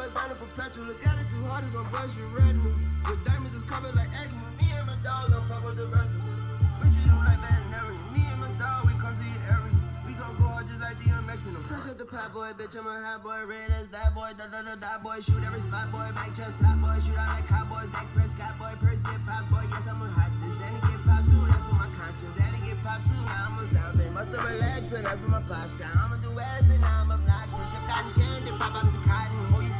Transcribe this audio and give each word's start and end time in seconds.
bust 0.00 0.14
down 0.14 0.30
in 0.30 0.36
perpetual. 0.36 0.84
Look 0.86 1.06
at 1.06 1.18
it 1.20 1.26
too 1.28 1.42
hard, 1.44 1.64
it's 1.64 1.74
gonna 1.76 1.90
bust 1.90 2.16
your 2.16 2.28
retinue. 2.32 2.72
With 3.04 3.24
diamonds 3.24 3.54
is 3.54 3.64
covered 3.64 3.94
like 3.94 4.08
eczema. 4.16 4.48
Me 4.56 4.72
and 4.72 4.86
my 4.86 4.96
dog 5.04 5.30
don't 5.30 5.44
fuck 5.48 5.64
with 5.64 5.76
the 5.76 5.86
rest 5.86 6.08
of 6.16 6.24
them. 6.24 6.40
We 6.80 6.88
treat 6.88 7.04
them 7.04 7.20
like 7.20 7.40
veterinarian. 7.44 8.08
Me 8.16 8.22
and 8.24 8.40
my 8.40 8.52
dog, 8.56 8.88
we 8.88 8.92
come 8.96 9.12
to 9.12 9.24
your 9.24 9.44
area. 9.44 9.76
We 10.08 10.12
gon' 10.16 10.36
go 10.40 10.48
hard 10.48 10.66
just 10.68 10.80
like 10.80 10.96
DMX 11.00 11.38
in 11.48 11.52
them. 11.52 11.64
Fresh 11.68 11.86
up 11.92 11.98
the 12.00 12.08
pot 12.08 12.32
boy, 12.32 12.52
bitch, 12.56 12.76
I'm 12.80 12.88
a 12.88 12.96
hot 13.04 13.20
boy. 13.20 13.44
Red 13.44 13.70
as 13.76 13.88
that 13.92 14.14
boy, 14.16 14.32
da 14.40 14.48
da 14.48 14.64
da 14.64 14.74
da 14.80 14.96
boy. 15.04 15.20
Shoot 15.20 15.44
every 15.44 15.60
spot 15.60 15.92
boy, 15.92 16.08
back 16.16 16.32
chest 16.32 16.56
top 16.56 16.80
boy. 16.80 16.96
Shoot 17.04 17.20
out 17.20 17.28
like 17.36 17.48
cowboys, 17.48 17.92
back 17.92 18.08
press 18.16 18.32
cat 18.32 18.56
boy. 18.56 18.72
Purse 18.80 19.04
get 19.04 19.20
pop 19.28 19.44
boy, 19.52 19.64
yes, 19.68 19.84
I'm 19.84 20.00
a 20.00 20.08
hostage. 20.16 20.56
And 20.64 20.76
it 20.80 20.84
get 20.88 21.00
pop 21.04 21.22
too, 21.28 21.44
that's 21.44 21.64
for 21.68 21.76
my 21.76 21.88
conscience. 21.92 22.36
And 22.40 22.56
it 22.56 22.62
get 22.64 22.80
pop 22.80 23.04
too, 23.04 23.20
now 23.28 23.52
I'm 23.52 23.60
a 23.60 23.64
savage. 23.68 24.12
Must 24.16 24.32
have 24.32 24.48
relaxed, 24.48 24.92
and 24.96 25.04
that's 25.04 25.20
for 25.20 25.28
my 25.28 25.42
posture. 25.44 25.92
I'ma 25.92 26.16
do 26.24 26.32
acid, 26.40 26.80
now 26.80 27.04
I'm 27.04 27.12
obnoxious. 27.12 27.68
If 27.76 27.84
cotton 27.84 28.12
candy, 28.16 28.52
pop 28.56 28.72
up 28.80 28.88
to 28.88 29.00
cotton. 29.04 29.44
Hold 29.52 29.64
you 29.64 29.74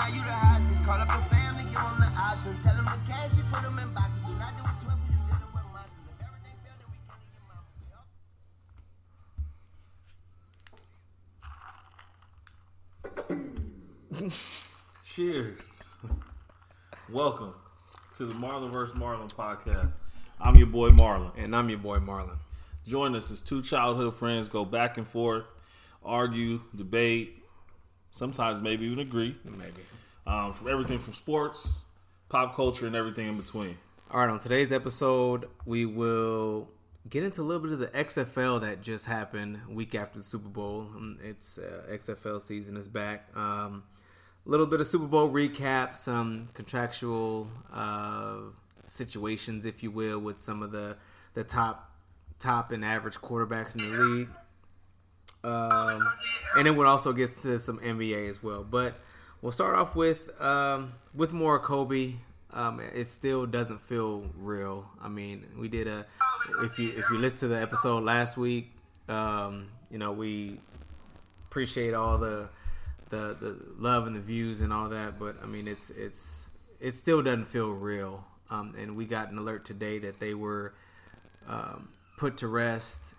for 0.00 0.14
you 0.14 0.22
the 0.22 0.32
hostage. 0.32 0.84
Call 0.84 1.00
up 1.00 1.08
your 1.08 1.20
family, 1.28 1.64
give 1.64 1.74
them 1.74 1.96
the 2.00 2.06
options. 2.16 2.64
Tell 2.64 2.74
them 2.74 2.84
the 2.84 2.98
cash, 3.10 3.36
you 3.36 3.42
put 3.44 3.62
them 3.62 3.78
in 3.78 3.92
boxes. 3.92 4.24
Do 4.24 4.32
not 4.38 4.56
do 4.56 4.62
with 4.62 4.82
12 4.84 5.00
when 5.00 5.12
you 5.12 5.18
dealing 5.28 5.52
with 5.52 5.66
monsters. 5.74 6.08
If 6.08 6.16
everything 6.24 6.56
failed, 6.64 6.80
then 6.80 6.88
we 6.90 6.98
can 7.04 7.20
in 7.20 7.36
your 7.36 7.48
mouth. 14.24 14.34
Cheers. 15.04 15.60
Welcome 17.10 17.54
to 18.14 18.24
the 18.24 18.34
Marlon 18.34 18.70
vs. 18.70 18.96
Marlon 18.96 19.32
podcast. 19.34 19.96
I'm 20.40 20.56
your 20.56 20.68
boy 20.68 20.88
Marlon. 20.90 21.32
And 21.36 21.54
I'm 21.54 21.68
your 21.68 21.78
boy 21.78 21.98
Marlon. 21.98 22.38
Join 22.86 23.14
us 23.14 23.30
as 23.30 23.42
two 23.42 23.60
childhood 23.60 24.14
friends 24.14 24.48
go 24.48 24.64
back 24.64 24.96
and 24.96 25.06
forth, 25.06 25.46
argue, 26.02 26.62
debate, 26.74 27.39
sometimes 28.10 28.60
maybe 28.60 28.86
even 28.86 28.98
agree. 28.98 29.36
Maybe. 29.44 29.82
Um, 30.26 30.52
from 30.52 30.68
everything 30.68 30.98
from 30.98 31.12
sports, 31.12 31.82
pop 32.28 32.54
culture, 32.54 32.86
and 32.86 32.94
everything 32.94 33.28
in 33.28 33.36
between. 33.36 33.78
All 34.10 34.20
right, 34.20 34.30
on 34.30 34.40
today's 34.40 34.72
episode, 34.72 35.48
we 35.64 35.86
will 35.86 36.68
get 37.08 37.22
into 37.22 37.40
a 37.40 37.44
little 37.44 37.62
bit 37.62 37.72
of 37.72 37.78
the 37.78 37.86
XFL 37.88 38.60
that 38.60 38.82
just 38.82 39.06
happened 39.06 39.60
week 39.68 39.94
after 39.94 40.18
the 40.18 40.24
Super 40.24 40.48
Bowl. 40.48 40.88
Um, 40.94 41.18
It's 41.22 41.58
uh, 41.58 41.82
XFL 41.90 42.40
season 42.40 42.76
is 42.76 42.88
back. 42.88 43.28
Um, 43.34 43.84
a 44.46 44.50
little 44.50 44.66
bit 44.66 44.80
of 44.80 44.86
Super 44.86 45.06
Bowl 45.06 45.30
recap, 45.30 45.96
some 45.96 46.48
contractual 46.54 47.48
uh, 47.72 48.36
situations, 48.84 49.64
if 49.66 49.82
you 49.82 49.90
will, 49.90 50.18
with 50.18 50.38
some 50.38 50.62
of 50.62 50.72
the 50.72 50.96
the 51.34 51.44
top 51.44 51.92
top 52.38 52.72
and 52.72 52.84
average 52.84 53.16
quarterbacks 53.16 53.76
in 53.76 53.90
the 53.90 53.98
league. 53.98 54.28
Um, 55.42 56.12
and 56.56 56.66
then 56.66 56.76
we'll 56.76 56.86
also 56.86 57.12
get 57.12 57.30
to 57.42 57.58
some 57.58 57.78
NBA 57.78 58.28
as 58.28 58.42
well. 58.42 58.62
But 58.62 58.94
we'll 59.42 59.52
start 59.52 59.76
off 59.76 59.96
with 59.96 60.30
um, 60.40 60.92
with 61.14 61.32
more 61.32 61.58
Kobe. 61.58 62.14
Um, 62.52 62.80
it 62.80 63.06
still 63.06 63.46
doesn't 63.46 63.80
feel 63.80 64.24
real. 64.36 64.88
I 65.00 65.08
mean, 65.08 65.46
we 65.56 65.68
did 65.68 65.86
a 65.86 66.06
if 66.62 66.78
you 66.78 66.90
if 66.90 67.08
you 67.10 67.18
listen 67.18 67.40
to 67.40 67.48
the 67.48 67.60
episode 67.60 68.02
last 68.04 68.36
week, 68.36 68.72
um, 69.08 69.68
you 69.90 69.98
know 69.98 70.12
we 70.12 70.58
appreciate 71.48 71.94
all 71.94 72.18
the 72.18 72.48
the 73.10 73.36
the 73.40 73.56
love 73.78 74.06
and 74.06 74.16
the 74.16 74.20
views 74.20 74.60
and 74.60 74.72
all 74.72 74.88
that. 74.88 75.18
But 75.18 75.36
I 75.42 75.46
mean, 75.46 75.68
it's 75.68 75.90
it's 75.90 76.50
it 76.80 76.94
still 76.94 77.22
doesn't 77.22 77.46
feel 77.46 77.70
real. 77.70 78.24
Um, 78.50 78.74
and 78.76 78.96
we 78.96 79.04
got 79.04 79.30
an 79.30 79.38
alert 79.38 79.64
today 79.64 80.00
that 80.00 80.18
they 80.18 80.34
were 80.34 80.74
um, 81.48 81.90
put 82.16 82.38
to 82.38 82.48
rest 82.48 83.14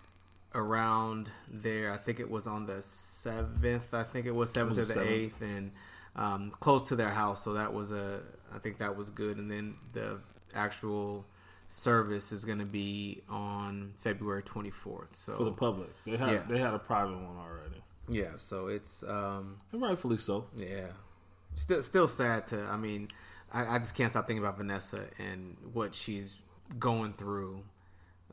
around 0.54 1.30
there. 1.50 1.92
I 1.92 1.96
think 1.96 2.20
it 2.20 2.30
was 2.30 2.46
on 2.46 2.66
the 2.66 2.82
seventh. 2.82 3.92
I 3.94 4.02
think 4.02 4.26
it 4.26 4.34
was 4.34 4.50
seventh 4.52 4.78
or 4.78 4.82
the 4.84 4.94
the 4.94 5.00
7th. 5.00 5.06
eighth, 5.10 5.40
and 5.42 5.72
um, 6.16 6.50
close 6.60 6.88
to 6.88 6.96
their 6.96 7.10
house. 7.10 7.42
So 7.42 7.54
that 7.54 7.72
was 7.72 7.92
a. 7.92 8.20
I 8.54 8.58
think 8.58 8.78
that 8.78 8.96
was 8.96 9.10
good. 9.10 9.38
And 9.38 9.50
then 9.50 9.74
the 9.94 10.18
actual 10.54 11.24
service 11.68 12.32
is 12.32 12.44
going 12.44 12.58
to 12.58 12.66
be 12.66 13.22
on 13.28 13.94
February 13.96 14.42
twenty 14.42 14.70
fourth. 14.70 15.16
So 15.16 15.36
For 15.36 15.44
the 15.44 15.52
public, 15.52 15.88
they 16.04 16.16
had 16.16 16.28
Yeah. 16.28 16.42
they 16.48 16.58
had 16.58 16.74
a 16.74 16.78
private 16.78 17.14
one 17.14 17.38
already, 17.38 17.82
yeah, 18.08 18.36
so 18.36 18.66
it's 18.66 19.02
um, 19.04 19.56
and 19.72 19.80
rightfully 19.80 20.18
so. 20.18 20.48
yeah, 20.56 20.88
still 21.54 21.82
still 21.82 22.06
sad 22.08 22.46
to. 22.48 22.60
I 22.64 22.76
mean, 22.76 23.08
I, 23.52 23.76
I 23.76 23.78
just 23.78 23.94
can't 23.94 24.10
stop 24.10 24.26
thinking 24.26 24.42
about 24.44 24.58
Vanessa 24.58 25.04
and 25.18 25.56
what 25.72 25.94
she's 25.94 26.34
going 26.78 27.14
through 27.14 27.62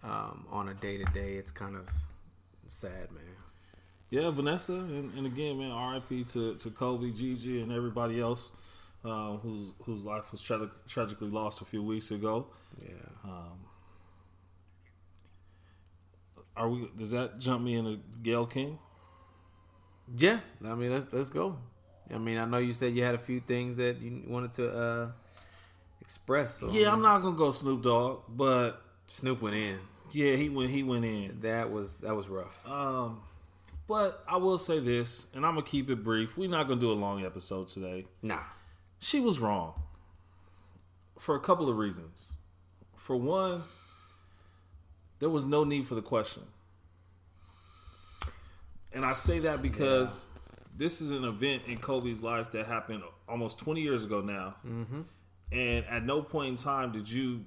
um, 0.04 0.46
on 0.52 0.68
a 0.68 0.74
day 0.74 0.98
to 0.98 1.06
day. 1.14 1.36
It's 1.36 1.52
kind 1.52 1.78
of 1.78 1.88
sad, 2.70 3.12
man. 3.12 3.24
Yeah, 4.10 4.30
Vanessa, 4.32 4.74
and, 4.74 5.14
and 5.16 5.28
again, 5.28 5.60
man, 5.60 5.72
R.I.P. 5.72 6.24
to, 6.26 6.56
to 6.56 6.70
Kobe, 6.72 7.12
Gigi, 7.12 7.62
and 7.62 7.72
everybody 7.72 8.20
else 8.20 8.52
uh, 9.06 9.38
whose 9.38 9.74
whose 9.84 10.04
life 10.04 10.32
was 10.32 10.42
tra- 10.42 10.72
tragically 10.88 11.30
lost 11.30 11.62
a 11.62 11.66
few 11.66 11.84
weeks 11.84 12.12
ago. 12.12 12.48
Yeah. 12.82 12.88
Are 16.56 16.68
we? 16.68 16.90
Does 16.98 17.12
that 17.12 17.40
jump 17.40 17.64
me 17.64 17.76
into 17.76 18.00
Gayle 18.22 18.46
King? 18.46 18.78
Yeah, 20.18 20.40
I 20.66 20.76
mean 20.76 20.92
let's 20.92 21.12
let's 21.14 21.30
go. 21.30 21.58
I 22.14 22.18
mean, 22.18 22.38
I 22.38 22.46
know 22.46 22.58
you 22.58 22.74
said 22.74 22.96
you 22.96 23.04
had 23.04 23.16
a 23.16 23.20
few 23.20 23.40
things 23.40 23.78
that 23.78 24.02
you 24.02 24.24
wanted 24.28 24.52
to 24.54 24.70
uh, 24.70 25.12
express. 26.02 26.56
So, 26.56 26.70
Yeah, 26.72 26.92
I'm 26.92 27.02
not 27.02 27.22
gonna 27.22 27.38
go 27.38 27.52
Snoop 27.52 27.84
Dogg, 27.84 28.24
but 28.28 28.82
Snoop 29.08 29.42
went 29.42 29.56
in. 29.56 29.80
Yeah, 30.12 30.36
he 30.36 30.50
went 30.50 30.72
he 30.72 30.84
went 30.84 31.06
in. 31.06 31.40
That 31.42 31.72
was 31.72 32.02
that 32.02 32.16
was 32.16 32.28
rough. 32.28 32.68
Um, 32.68 33.22
but 33.88 34.24
I 34.28 34.38
will 34.38 34.58
say 34.58 34.80
this, 34.80 35.28
and 35.34 35.46
I'm 35.46 35.56
gonna 35.56 35.66
keep 35.66 35.90
it 35.90 36.04
brief. 36.04 36.38
We're 36.38 36.50
not 36.50 36.68
gonna 36.68 36.80
do 36.80 36.92
a 36.92 36.94
long 36.94 37.26
episode 37.26 37.68
today. 37.68 38.06
nah. 38.22 38.42
She 39.02 39.22
was 39.22 39.40
wrong 39.40 39.74
for 41.18 41.36
a 41.36 41.40
couple 41.40 41.70
of 41.70 41.78
reasons. 41.78 42.34
For 42.98 43.16
one, 43.16 43.64
there 45.20 45.30
was 45.30 45.46
no 45.46 45.64
need 45.64 45.88
for 45.88 45.96
the 45.96 46.02
question. 46.02 46.44
And 48.92 49.06
I 49.06 49.14
say 49.14 49.40
that 49.40 49.62
because 49.62 50.26
this 50.76 51.02
is 51.02 51.12
an 51.12 51.24
event 51.24 51.64
in 51.68 51.78
Kobe's 51.78 52.22
life 52.22 52.52
that 52.52 52.66
happened 52.66 53.04
almost 53.28 53.60
20 53.60 53.82
years 53.82 54.04
ago 54.04 54.22
now. 54.22 54.56
Mm-hmm. 54.66 55.02
And 55.52 55.86
at 55.86 56.04
no 56.04 56.22
point 56.22 56.50
in 56.50 56.56
time 56.56 56.92
did 56.92 57.10
you 57.10 57.46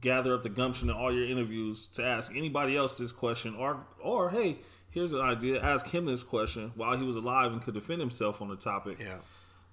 gather 0.00 0.34
up 0.34 0.42
the 0.42 0.48
gumption 0.48 0.90
in 0.90 0.96
all 0.96 1.12
your 1.12 1.24
interviews 1.26 1.86
to 1.88 2.04
ask 2.04 2.34
anybody 2.36 2.76
else 2.76 2.98
this 2.98 3.12
question 3.12 3.54
or 3.56 3.84
or 4.00 4.30
hey, 4.30 4.58
here's 4.90 5.12
an 5.12 5.20
idea, 5.20 5.60
ask 5.62 5.86
him 5.88 6.06
this 6.06 6.22
question 6.22 6.72
while 6.76 6.96
he 6.96 7.04
was 7.04 7.16
alive 7.16 7.52
and 7.52 7.62
could 7.62 7.74
defend 7.74 8.00
himself 8.00 8.40
on 8.42 8.48
the 8.48 8.56
topic 8.56 8.98
Yeah. 9.00 9.18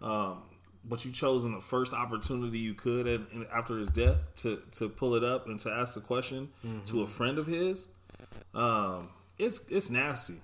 um, 0.01 0.43
but 0.85 1.03
you 1.03 1.11
chose 1.11 1.43
in 1.43 1.53
the 1.53 1.61
first 1.61 1.93
opportunity 1.93 2.57
you 2.59 2.73
could 2.73 3.05
and, 3.05 3.27
and 3.33 3.45
after 3.53 3.77
his 3.77 3.89
death 3.89 4.17
to 4.37 4.61
to 4.71 4.87
pull 4.89 5.15
it 5.15 5.23
up 5.23 5.47
and 5.47 5.59
to 5.59 5.69
ask 5.71 5.95
the 5.95 6.01
question 6.01 6.49
to 6.85 7.01
a 7.01 7.07
friend 7.07 7.37
of 7.37 7.45
his. 7.47 7.87
Um, 8.53 9.09
it's 9.37 9.65
it's 9.69 9.89
nasty. 9.89 10.35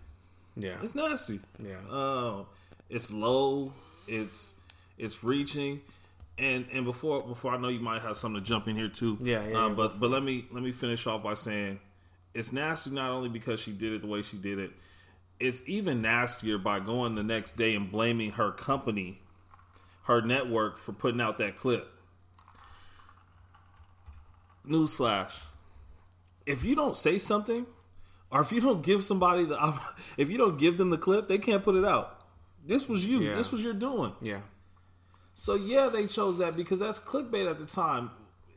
Yeah. 0.58 0.76
It's 0.84 0.96
nasty. 0.96 1.40
Yeah. 1.64 1.78
Um, 1.90 2.46
it's 2.90 3.12
low. 3.12 3.74
It's 4.08 4.54
it's 4.98 5.24
reaching. 5.24 5.82
And 6.38 6.66
and 6.73 6.84
before 6.84 7.23
before 7.23 7.53
I 7.53 7.57
know 7.57 7.69
you 7.69 7.79
might 7.79 8.01
have 8.01 8.18
something 8.18 8.41
to 8.41 8.46
jump 8.46 8.68
in 8.68 8.75
here 8.75 8.90
too. 8.90 9.18
Yeah, 9.22 9.47
yeah, 9.47 9.57
Um, 9.57 9.72
yeah, 9.72 9.75
but 9.75 10.00
but 10.00 10.09
let 10.09 10.22
me 10.22 10.46
let 10.51 10.63
me 10.63 10.72
finish 10.72 11.07
off 11.07 11.23
by 11.23 11.34
saying 11.34 11.79
it's 12.34 12.51
nasty 12.51 12.91
not 12.91 13.12
only 13.12 13.29
because 13.29 13.62
she 13.62 13.72
did 13.72 13.94
it 13.94 14.01
the 14.01 14.07
way 14.07 14.22
she 14.22 14.38
did 14.38 14.59
it. 14.59 14.72
It's 15.40 15.62
even 15.66 16.01
nastier 16.01 16.57
by 16.57 16.79
going 16.79 17.16
the 17.16 17.23
next 17.23 17.53
day 17.57 17.75
and 17.75 17.90
blaming 17.91 18.31
her 18.31 18.51
company, 18.51 19.22
her 20.03 20.22
network 20.22 20.78
for 20.78 20.91
putting 20.91 21.22
out 21.22 21.38
that 21.38 21.57
clip. 21.57 21.88
Newsflash: 24.67 25.44
If 26.46 26.63
you 26.66 26.75
don't 26.75 26.96
say 26.96 27.17
something, 27.17 27.66
or 28.31 28.41
if 28.41 28.52
you 28.52 28.59
don't 28.59 28.81
give 28.81 29.03
somebody 29.06 29.46
the, 29.46 29.79
if 30.17 30.29
you 30.29 30.38
don't 30.38 30.57
give 30.57 30.78
them 30.78 30.90
the 30.90 30.97
clip, 30.97 31.28
they 31.29 31.38
can't 31.38 31.63
put 31.63 31.75
it 31.75 31.85
out. 31.85 32.22
This 32.66 32.90
was 32.90 33.06
you. 33.06 33.22
Yeah. 33.22 33.35
This 33.35 33.52
was 33.52 33.63
your 33.63 33.73
doing. 33.73 34.13
Yeah. 34.22 34.41
So 35.35 35.55
yeah, 35.55 35.90
they 35.90 36.08
chose 36.08 36.37
that 36.40 36.55
because 36.55 36.79
that's 36.79 36.99
clickbait 36.99 37.49
at 37.49 37.59
the 37.59 37.66
time. 37.66 38.11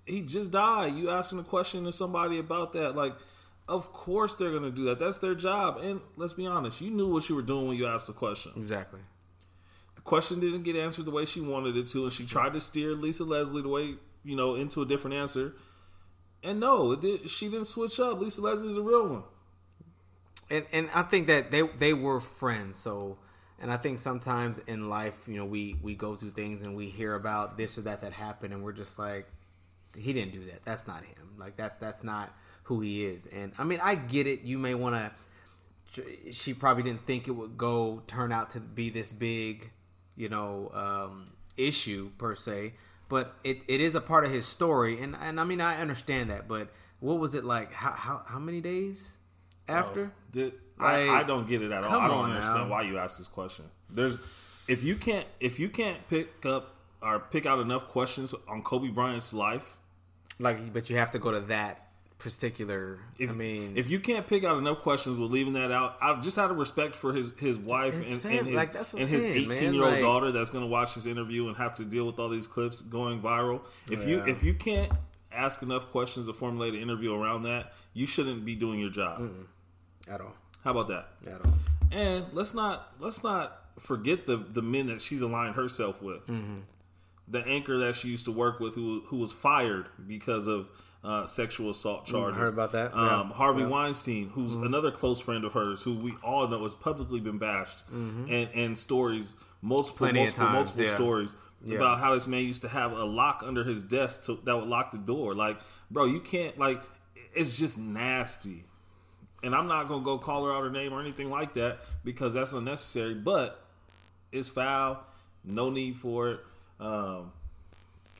He 0.06 0.22
just 0.22 0.50
died. 0.52 0.94
You 0.94 1.10
asking 1.10 1.40
a 1.40 1.44
question 1.44 1.84
to 1.84 1.92
somebody 1.92 2.38
about 2.38 2.72
that, 2.74 2.96
like, 2.96 3.14
of 3.68 3.92
course 3.92 4.34
they're 4.36 4.52
gonna 4.52 4.70
do 4.70 4.84
that. 4.86 4.98
That's 4.98 5.18
their 5.18 5.34
job. 5.34 5.78
And 5.82 6.00
let's 6.16 6.32
be 6.32 6.46
honest, 6.46 6.80
you 6.80 6.90
knew 6.90 7.12
what 7.12 7.28
you 7.28 7.34
were 7.36 7.42
doing 7.42 7.68
when 7.68 7.76
you 7.76 7.86
asked 7.86 8.06
the 8.06 8.14
question. 8.14 8.52
Exactly. 8.56 9.00
The 9.96 10.02
question 10.02 10.40
didn't 10.40 10.62
get 10.62 10.76
answered 10.76 11.04
the 11.06 11.10
way 11.10 11.26
she 11.26 11.40
wanted 11.40 11.76
it 11.76 11.88
to, 11.88 12.04
and 12.04 12.12
she 12.12 12.24
tried 12.24 12.54
to 12.54 12.60
steer 12.60 12.94
Lisa 12.94 13.24
Leslie 13.24 13.62
the 13.62 13.68
way 13.68 13.96
you 14.24 14.36
know 14.36 14.54
into 14.54 14.80
a 14.82 14.86
different 14.86 15.16
answer. 15.16 15.54
And 16.42 16.60
no, 16.60 16.92
it 16.92 17.00
did. 17.00 17.28
She 17.28 17.48
didn't 17.48 17.66
switch 17.66 18.00
up. 18.00 18.20
Lisa 18.20 18.40
Leslie's 18.40 18.76
a 18.76 18.82
real 18.82 19.08
one. 19.08 19.22
and 20.50 20.64
and 20.72 20.88
I 20.94 21.02
think 21.02 21.26
that 21.26 21.50
they 21.50 21.62
they 21.62 21.92
were 21.92 22.20
friends. 22.20 22.78
So, 22.78 23.18
and 23.60 23.72
I 23.72 23.76
think 23.76 23.98
sometimes 23.98 24.60
in 24.66 24.88
life, 24.88 25.26
you 25.26 25.36
know, 25.36 25.44
we 25.44 25.76
we 25.82 25.94
go 25.94 26.14
through 26.14 26.30
things 26.30 26.62
and 26.62 26.76
we 26.76 26.88
hear 26.88 27.14
about 27.14 27.56
this 27.58 27.76
or 27.76 27.82
that 27.82 28.02
that 28.02 28.12
happened, 28.12 28.52
and 28.54 28.62
we're 28.62 28.72
just 28.72 28.98
like, 28.98 29.28
he 29.96 30.12
didn't 30.12 30.32
do 30.32 30.44
that. 30.46 30.64
That's 30.64 30.86
not 30.86 31.04
him. 31.04 31.34
Like 31.38 31.56
that's 31.56 31.78
that's 31.78 32.04
not 32.04 32.32
who 32.64 32.80
he 32.80 33.04
is. 33.04 33.26
And 33.26 33.52
I 33.58 33.64
mean, 33.64 33.80
I 33.82 33.94
get 33.94 34.26
it. 34.26 34.42
You 34.42 34.58
may 34.58 34.74
want 34.74 34.94
to. 35.94 36.32
She 36.32 36.54
probably 36.54 36.82
didn't 36.82 37.06
think 37.06 37.26
it 37.26 37.32
would 37.32 37.56
go 37.56 38.02
turn 38.06 38.30
out 38.30 38.50
to 38.50 38.60
be 38.60 38.90
this 38.90 39.12
big, 39.12 39.70
you 40.16 40.28
know, 40.28 40.70
um, 40.74 41.30
issue 41.56 42.10
per 42.18 42.34
se, 42.34 42.74
but 43.08 43.34
it, 43.42 43.64
it 43.66 43.80
is 43.80 43.94
a 43.94 44.00
part 44.00 44.24
of 44.24 44.30
his 44.30 44.46
story, 44.46 45.00
and 45.00 45.16
and 45.20 45.40
I 45.40 45.44
mean 45.44 45.60
I 45.60 45.80
understand 45.80 46.30
that, 46.30 46.46
but 46.46 46.68
what 47.00 47.18
was 47.18 47.34
it 47.34 47.44
like? 47.44 47.72
How 47.72 47.92
how, 47.92 48.22
how 48.26 48.38
many 48.38 48.60
days 48.60 49.18
after? 49.66 50.12
The- 50.32 50.52
I, 50.52 50.52
Like, 50.80 51.08
I 51.08 51.22
don't 51.22 51.46
get 51.46 51.62
it 51.62 51.72
at 51.72 51.84
all. 51.84 51.98
I 51.98 52.08
don't 52.08 52.30
understand 52.30 52.68
now. 52.68 52.70
why 52.70 52.82
you 52.82 52.98
ask 52.98 53.18
this 53.18 53.26
question. 53.28 53.64
There's 53.90 54.18
if 54.66 54.84
you 54.84 54.96
can't 54.96 55.26
if 55.40 55.58
you 55.58 55.68
can't 55.68 56.06
pick 56.08 56.44
up 56.46 56.74
or 57.02 57.18
pick 57.20 57.46
out 57.46 57.58
enough 57.60 57.88
questions 57.88 58.34
on 58.46 58.62
Kobe 58.62 58.88
Bryant's 58.88 59.32
life. 59.32 59.76
Like, 60.38 60.72
but 60.72 60.88
you 60.88 60.96
have 60.96 61.10
to 61.12 61.18
go 61.18 61.32
to 61.32 61.40
that 61.40 61.88
particular. 62.18 62.98
If, 63.18 63.30
I 63.30 63.32
mean, 63.32 63.72
if 63.76 63.90
you 63.90 64.00
can't 64.00 64.26
pick 64.26 64.44
out 64.44 64.58
enough 64.58 64.80
questions 64.80 65.18
with 65.18 65.30
leaving 65.30 65.54
that 65.54 65.70
out, 65.72 65.96
I 66.00 66.18
just 66.20 66.38
out 66.38 66.50
of 66.50 66.58
respect 66.58 66.94
for 66.94 67.12
his 67.12 67.30
his 67.38 67.58
wife 67.58 67.94
His 67.94 68.24
and, 68.24 68.32
and 68.34 68.46
his, 68.48 68.56
like, 68.56 68.74
and 68.74 69.08
his 69.08 69.24
18 69.24 69.74
year 69.74 69.82
old 69.82 69.92
Like- 69.94 70.00
daughter 70.00 70.32
that's 70.32 70.50
going 70.50 70.62
to 70.64 70.68
watch 70.68 70.94
this 70.94 71.06
interview 71.06 71.48
and 71.48 71.56
have 71.56 71.74
to 71.74 71.84
deal 71.84 72.04
with 72.06 72.18
all 72.20 72.28
these 72.28 72.46
clips 72.46 72.82
going 72.82 73.20
viral. 73.20 73.62
If 73.90 74.06
you 74.06 74.24
if 74.24 74.42
you 74.42 74.54
can't 74.54 74.92
ask 75.32 75.62
enough 75.62 75.86
questions 75.90 76.26
to 76.26 76.32
formulate 76.32 76.74
an 76.74 76.80
interview 76.80 77.14
around 77.14 77.42
that, 77.42 77.72
you 77.94 78.06
shouldn't 78.06 78.44
be 78.44 78.54
doing 78.56 78.80
your 78.80 78.90
job. 78.90 79.30
at 80.10 80.20
all, 80.20 80.34
How 80.64 80.72
about 80.72 80.88
that? 80.88 81.08
at 81.26 81.44
all. 81.44 81.54
And 81.90 82.26
let's 82.32 82.54
not 82.54 82.92
let's 83.00 83.22
not 83.24 83.64
forget 83.78 84.26
the 84.26 84.36
the 84.36 84.62
men 84.62 84.86
that 84.88 85.00
she's 85.00 85.22
aligned 85.22 85.54
herself 85.54 86.02
with. 86.02 86.26
Mm-hmm. 86.26 86.58
The 87.28 87.46
anchor 87.46 87.78
that 87.78 87.96
she 87.96 88.08
used 88.08 88.24
to 88.26 88.32
work 88.32 88.60
with, 88.60 88.74
who 88.74 89.02
who 89.06 89.16
was 89.16 89.32
fired 89.32 89.86
because 90.06 90.46
of 90.46 90.68
uh, 91.04 91.26
sexual 91.26 91.70
assault 91.70 92.06
charges. 92.06 92.36
Mm, 92.36 92.40
heard 92.40 92.54
about 92.54 92.72
that. 92.72 92.94
Um, 92.94 93.28
Yeah. 93.28 93.34
Harvey 93.36 93.60
Yeah. 93.60 93.64
Mm-hmm. 93.64 93.72
Weinstein, 93.72 94.28
who's 94.30 94.54
another 94.54 94.90
close 94.90 95.20
friend 95.20 95.44
of 95.44 95.52
hers, 95.52 95.82
who 95.82 95.94
we 95.94 96.14
all 96.22 96.48
know 96.48 96.62
has 96.62 96.74
publicly 96.74 97.20
been 97.20 97.38
bashed, 97.38 97.84
and 97.90 98.48
and 98.54 98.76
stories 98.78 99.34
multiple 99.62 100.06
Mm-hmm. 100.06 100.16
Plenty 100.16 100.20
multiple 100.20 100.44
times, 100.46 100.54
multiple 100.54 100.84
yeah. 100.84 100.94
stories. 100.94 101.34
About 101.66 101.98
how 101.98 102.14
this 102.14 102.28
man 102.28 102.44
used 102.44 102.62
to 102.62 102.68
have 102.68 102.92
a 102.92 103.02
lock 103.04 103.42
under 103.44 103.64
his 103.64 103.82
desk 103.82 104.24
to, 104.26 104.38
that 104.44 104.56
would 104.56 104.68
lock 104.68 104.92
the 104.92 104.98
door. 104.98 105.34
Like, 105.34 105.58
bro, 105.90 106.04
you 106.04 106.20
can't 106.20 106.56
like. 106.56 106.80
It's 107.34 107.58
just 107.58 107.78
nasty 107.78 108.64
and 109.42 109.54
I'm 109.54 109.66
not 109.66 109.88
gonna 109.88 110.04
go 110.04 110.18
call 110.18 110.44
her 110.44 110.52
out 110.52 110.62
her 110.62 110.70
name 110.70 110.92
or 110.92 111.00
anything 111.00 111.30
like 111.30 111.54
that 111.54 111.80
because 112.04 112.34
that's 112.34 112.52
unnecessary. 112.52 113.14
But 113.14 113.62
it's 114.32 114.48
foul, 114.48 115.04
no 115.44 115.70
need 115.70 115.96
for 115.96 116.30
it, 116.30 116.40
um, 116.80 117.32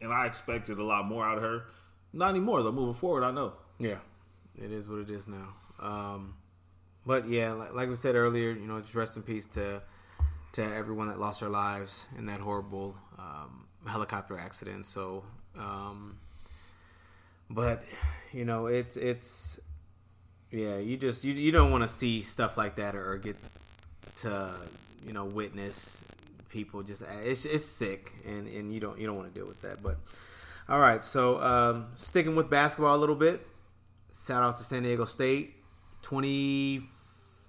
and 0.01 0.13
I 0.13 0.27
expected 0.27 0.79
a 0.79 0.85
lot 0.85 1.07
more 1.07 1.25
out 1.25 1.39
of 1.39 1.43
her. 1.43 1.65
Not 2.13 2.31
anymore 2.31 2.63
though. 2.63 2.73
Moving 2.73 2.95
forward, 2.95 3.25
I 3.25 3.31
know. 3.31 3.55
Yeah, 3.79 3.99
it 4.57 4.73
is 4.73 4.89
what 4.89 5.01
it 5.01 5.11
is 5.11 5.27
now. 5.27 5.55
Um, 5.81 6.35
but 7.07 7.29
yeah, 7.29 7.53
like, 7.53 7.75
like 7.75 7.89
we 7.89 7.97
said 7.97 8.15
earlier, 8.15 8.51
you 8.51 8.67
know, 8.67 8.81
just 8.81 8.95
rest 8.95 9.17
in 9.17 9.23
peace 9.23 9.47
to 9.47 9.83
to 10.53 10.63
everyone 10.63 11.09
that 11.09 11.19
lost 11.21 11.41
their 11.41 11.49
lives 11.49 12.07
in 12.17 12.27
that 12.27 12.41
horrible 12.41 12.97
um, 13.19 13.67
helicopter 13.87 14.39
accident. 14.39 14.87
So, 14.87 15.25
um, 15.57 16.19
but 17.51 17.85
you 18.33 18.45
know, 18.45 18.67
it's 18.67 18.97
it's 18.97 19.61
yeah, 20.51 20.79
you 20.79 20.97
just 20.97 21.25
you 21.25 21.33
you 21.35 21.53
don't 21.53 21.71
want 21.71 21.83
to 21.83 21.89
see 21.89 22.21
stuff 22.23 22.57
like 22.57 22.77
that 22.77 22.95
or, 22.95 23.13
or 23.13 23.19
get 23.19 23.37
to 24.17 24.51
you 25.07 25.13
know 25.13 25.25
witness 25.25 26.05
people 26.49 26.83
just 26.83 27.03
it's 27.25 27.45
it's 27.45 27.65
sick 27.65 28.13
and 28.27 28.49
and 28.49 28.73
you 28.73 28.81
don't 28.81 28.99
you 28.99 29.07
don't 29.07 29.17
want 29.17 29.33
to 29.33 29.39
deal 29.39 29.47
with 29.47 29.61
that 29.63 29.83
but 29.83 29.99
all 30.69 30.81
right 30.81 31.03
so 31.03 31.41
um 31.43 31.87
sticking 31.95 32.35
with 32.35 32.49
basketball 32.51 32.97
a 32.97 32.99
little 32.99 33.15
bit 33.15 33.47
shout 34.27 34.43
out 34.43 34.57
to 34.57 34.65
san 34.65 34.83
diego 34.83 35.05
state 35.05 35.55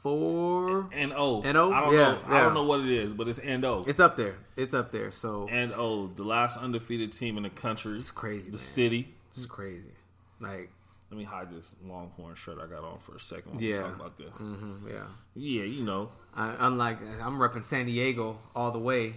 24 0.03 0.89
And 0.93 1.13
O. 1.13 1.41
And 1.43 1.57
O? 1.57 1.71
I 1.71 1.81
don't 1.81 1.93
Yeah, 1.93 1.99
know. 2.11 2.19
I 2.27 2.41
don't 2.41 2.53
know 2.53 2.63
what 2.63 2.81
it 2.81 2.89
is, 2.89 3.13
but 3.13 3.27
it's 3.27 3.37
and 3.39 3.63
O. 3.65 3.83
it's 3.87 3.99
up 3.99 4.15
there 4.17 4.35
it's 4.55 4.73
up 4.73 4.91
there 4.91 5.11
so 5.11 5.47
and 5.49 5.73
O, 5.73 6.07
the 6.07 6.23
last 6.23 6.57
undefeated 6.57 7.11
team 7.11 7.37
in 7.37 7.43
the 7.43 7.49
country. 7.49 7.95
it's 7.95 8.11
crazy 8.11 8.51
The 8.51 8.57
man. 8.57 8.59
city. 8.59 9.13
it's 9.33 9.45
crazy 9.45 9.91
like 10.39 10.69
Let 11.11 11.17
me 11.17 11.23
hide 11.23 11.49
this 11.51 11.75
Longhorn 11.83 12.35
shirt 12.35 12.59
I 12.61 12.67
got 12.67 12.83
on 12.83 12.99
for 12.99 13.15
a 13.15 13.19
second 13.19 13.53
when 13.55 13.63
Yeah. 13.63 13.75
we 13.75 13.79
talk 13.81 13.95
about 13.95 14.17
this. 14.17 14.29
mhm, 14.35 14.89
yeah 14.91 15.05
Yeah, 15.35 15.63
you 15.63 15.83
know. 15.83 16.11
I, 16.35 16.55
unlike 16.67 16.99
i'm 17.23 17.39
repping 17.39 17.65
san 17.65 17.87
diego 17.87 18.37
all 18.55 18.71
the 18.71 18.77
way 18.79 19.15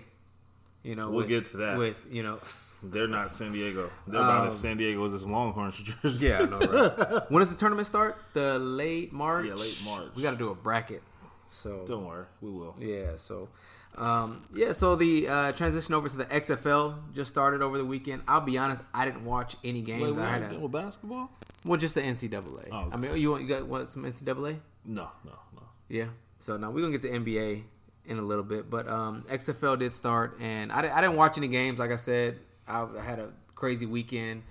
you 0.82 0.94
know 0.96 1.08
We'll 1.10 1.18
with- 1.18 1.28
get 1.28 1.44
to 1.46 1.56
that. 1.58 1.76
with 1.76 2.06
you 2.10 2.22
know 2.22 2.38
They're 2.82 3.06
not 3.06 3.30
San 3.30 3.52
Diego. 3.52 3.90
They're 4.08 4.18
about 4.20 4.40
Um, 4.40 4.46
as 4.48 4.58
San 4.58 4.76
Diego 4.76 5.04
as 5.04 5.12
this 5.12 5.24
Longhorns 5.24 5.78
jersey. 5.80 6.26
Yeah, 6.28 6.40
I 6.40 6.44
know, 6.46 6.58
right? 6.58 7.30
when 7.30 7.38
does 7.40 7.50
the 7.50 7.56
tournament 7.56 7.86
start? 7.86 8.16
The 8.32 8.58
late 8.58 9.12
March. 9.12 9.46
Yeah, 9.46 9.54
late 9.54 9.80
March. 9.84 10.08
We 10.16 10.22
got 10.24 10.32
to 10.32 10.36
do 10.36 10.48
a 10.50 10.54
bracket. 10.56 11.00
So 11.46 11.84
Don't 11.88 12.04
worry, 12.06 12.24
we 12.40 12.50
will. 12.50 12.74
yeah, 12.80 13.14
so 13.14 13.48
um, 13.96 14.42
yeah, 14.54 14.72
so 14.72 14.96
the 14.96 15.28
uh, 15.28 15.52
transition 15.52 15.94
over 15.94 16.08
to 16.08 16.16
the 16.16 16.24
XFL 16.24 17.12
just 17.14 17.30
started 17.30 17.60
over 17.60 17.76
the 17.76 17.84
weekend. 17.84 18.22
I'll 18.26 18.40
be 18.40 18.56
honest, 18.56 18.82
I 18.94 19.04
didn't 19.04 19.24
watch 19.24 19.56
any 19.62 19.82
games. 19.82 20.02
Wait, 20.02 20.16
we 20.16 20.22
I 20.22 20.38
had 20.38 20.52
a, 20.52 20.58
with 20.58 20.72
basketball? 20.72 21.30
well, 21.64 21.78
just 21.78 21.94
the 21.94 22.00
NCAA. 22.00 22.68
Oh, 22.72 22.78
okay. 22.78 22.88
I 22.92 22.96
mean, 22.96 23.16
you 23.16 23.30
want 23.30 23.42
you 23.42 23.48
got 23.48 23.66
what 23.66 23.90
some 23.90 24.04
NCAA? 24.04 24.58
No, 24.84 25.08
no, 25.24 25.32
no. 25.54 25.62
Yeah. 25.88 26.06
So 26.38 26.56
now 26.56 26.70
we're 26.70 26.80
gonna 26.80 26.98
get 26.98 27.02
to 27.02 27.10
NBA 27.10 27.62
in 28.06 28.18
a 28.18 28.22
little 28.22 28.44
bit, 28.44 28.70
but 28.70 28.88
um, 28.88 29.24
XFL 29.30 29.78
did 29.78 29.92
start, 29.92 30.38
and 30.40 30.72
I, 30.72 30.78
I 30.78 31.00
didn't 31.00 31.16
watch 31.16 31.36
any 31.36 31.48
games. 31.48 31.78
Like 31.78 31.92
I 31.92 31.96
said, 31.96 32.38
I 32.66 32.86
had 33.02 33.18
a 33.18 33.30
crazy 33.54 33.86
weekend. 33.86 34.42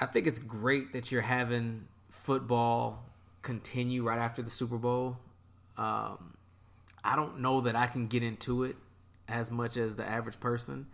I 0.00 0.06
think 0.06 0.26
it's 0.26 0.38
great 0.38 0.92
that 0.92 1.12
you're 1.12 1.22
having 1.22 1.86
football 2.08 3.04
continue 3.42 4.02
right 4.02 4.18
after 4.18 4.42
the 4.42 4.50
Super 4.50 4.76
Bowl. 4.76 5.18
Um, 5.76 6.34
I 7.04 7.16
don't 7.16 7.40
know 7.40 7.60
that 7.62 7.76
I 7.76 7.86
can 7.86 8.06
get 8.06 8.22
into 8.22 8.64
it 8.64 8.76
as 9.28 9.50
much 9.50 9.76
as 9.76 9.96
the 9.96 10.04
average 10.08 10.40
person. 10.40 10.86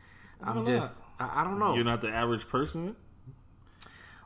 I'm 0.42 0.58
Why 0.58 0.64
just, 0.64 1.02
I, 1.18 1.40
I 1.40 1.44
don't 1.44 1.58
know. 1.58 1.74
You're 1.74 1.84
not 1.84 2.00
the 2.00 2.10
average 2.12 2.48
person. 2.48 2.96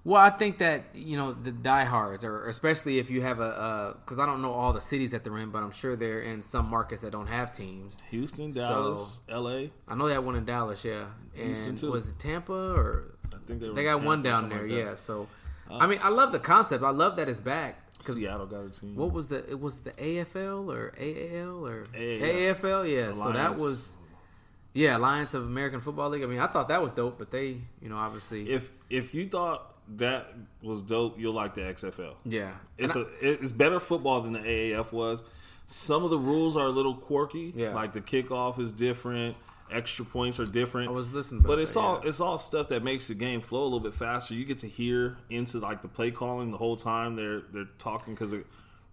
Well, 0.04 0.22
I 0.22 0.30
think 0.30 0.58
that 0.58 0.84
you 0.94 1.16
know 1.16 1.32
the 1.32 1.52
diehards, 1.52 2.25
or 2.25 2.48
especially 2.48 2.98
if 2.98 3.10
you 3.10 3.20
have 3.22 3.40
a, 3.40 3.96
because 4.00 4.19
I 4.19 4.25
don't 4.26 4.40
know 4.40 4.52
all 4.52 4.72
the 4.72 4.80
cities 4.80 5.10
that 5.10 5.22
they're 5.22 5.36
in, 5.38 5.50
but 5.50 5.62
I'm 5.62 5.70
sure 5.70 5.96
they're 5.96 6.22
in 6.22 6.40
some 6.40 6.70
markets 6.70 7.02
that 7.02 7.10
don't 7.10 7.26
have 7.26 7.52
teams. 7.52 7.98
Houston, 8.10 8.52
So- 8.52 8.60
Dallas, 8.60 9.22
L.A. 9.28 9.70
I 9.86 9.94
know 9.94 10.06
they 10.08 10.14
have 10.14 10.24
one 10.24 10.36
in 10.36 10.44
Dallas, 10.46 10.84
yeah, 10.84 11.06
and 11.36 11.46
Houston, 11.46 11.76
too. 11.76 11.90
was 11.90 12.08
it 12.10 12.19
Tampa 12.19 12.52
or 12.52 13.16
I 13.34 13.38
think 13.44 13.60
they, 13.60 13.69
were 13.69 13.74
they 13.74 13.86
in 13.86 13.92
got 13.92 14.02
one 14.02 14.22
down 14.22 14.48
there, 14.48 14.62
like. 14.62 14.70
Yeah. 14.70 14.94
So, 14.94 15.28
I 15.70 15.87
mean, 15.87 15.99
I 16.03 16.09
love 16.09 16.32
the 16.32 16.38
concept. 16.38 16.82
I 16.85 16.91
love 16.91 17.17
that 17.17 17.29
it's 17.29 17.41
back. 17.41 17.81
Seattle 18.00 18.47
got 18.47 18.65
a 18.65 18.70
team. 18.70 18.94
what 18.94 19.12
was 19.12 19.29
the 19.29 19.38
it 19.50 19.61
was 19.61 19.81
the 19.81 19.91
AFL 19.91 20.73
or 20.73 20.93
AAL 20.99 21.67
or 21.67 21.85
AAF. 21.94 22.61
AFL? 22.61 22.91
Yeah, 22.94 23.12
so 23.12 23.32
that 23.32 23.53
was 23.56 23.99
yeah 24.73 24.97
Alliance 24.97 25.35
of 25.35 25.43
American 25.44 25.81
Football 25.81 26.11
League. 26.11 26.23
I 26.23 26.26
mean, 26.26 26.38
I 26.38 26.47
thought 26.47 26.69
that 26.69 26.81
was 26.81 26.93
dope, 26.93 27.19
but 27.19 27.31
they, 27.32 27.60
you 27.82 27.89
know, 27.89 27.96
obviously, 27.96 28.51
If 28.51 28.72
if 28.89 29.15
you 29.15 29.29
thought 29.29 29.75
that 29.96 30.32
was 30.63 30.82
dope, 30.82 31.19
you'll 31.19 31.32
like 31.34 31.55
the 31.55 31.63
XFL. 31.63 32.15
yeah, 32.25 32.53
It's 32.77 32.94
And 32.94 33.06
a 33.22 33.32
it's 33.32 33.51
better 33.53 33.81
football 33.81 34.20
than 34.20 34.34
the 34.34 34.41
AAF 34.41 34.93
was. 34.93 35.25
Some 35.67 36.05
of 36.05 36.10
the 36.10 36.19
rules 36.19 36.56
are 36.56 36.67
a 36.67 36.70
little 36.70 36.94
quirky. 36.94 37.53
Yeah. 37.56 37.75
Like 37.75 37.93
the 37.93 38.01
kickoff 38.01 38.58
is 38.60 38.70
different. 38.72 39.37
Extra 39.70 40.05
points 40.05 40.39
are 40.41 40.46
different. 40.46 40.89
I 40.89 40.93
was 40.93 41.13
listening, 41.13 41.43
but 41.43 41.58
it's 41.58 41.75
that, 41.75 41.81
all 41.81 42.01
yeah. 42.03 42.08
it's 42.08 42.20
all 42.20 42.39
stuff 42.39 42.69
that 42.69 42.82
makes 42.82 43.08
the 43.08 43.15
game 43.15 43.41
flow 43.41 43.63
a 43.63 43.65
little 43.65 43.81
bit 43.81 43.94
faster. 43.94 44.34
You 44.34 44.44
get 44.44 44.58
to 44.58 44.69
hear 44.69 45.17
into 45.31 45.58
like 45.58 45.82
the 45.82 45.89
play 45.89 46.10
calling 46.10 46.51
the 46.51 46.56
whole 46.58 46.77
time 46.77 47.17
they're 47.17 47.43
they're 47.53 47.69
talking 47.79 48.15
because 48.15 48.34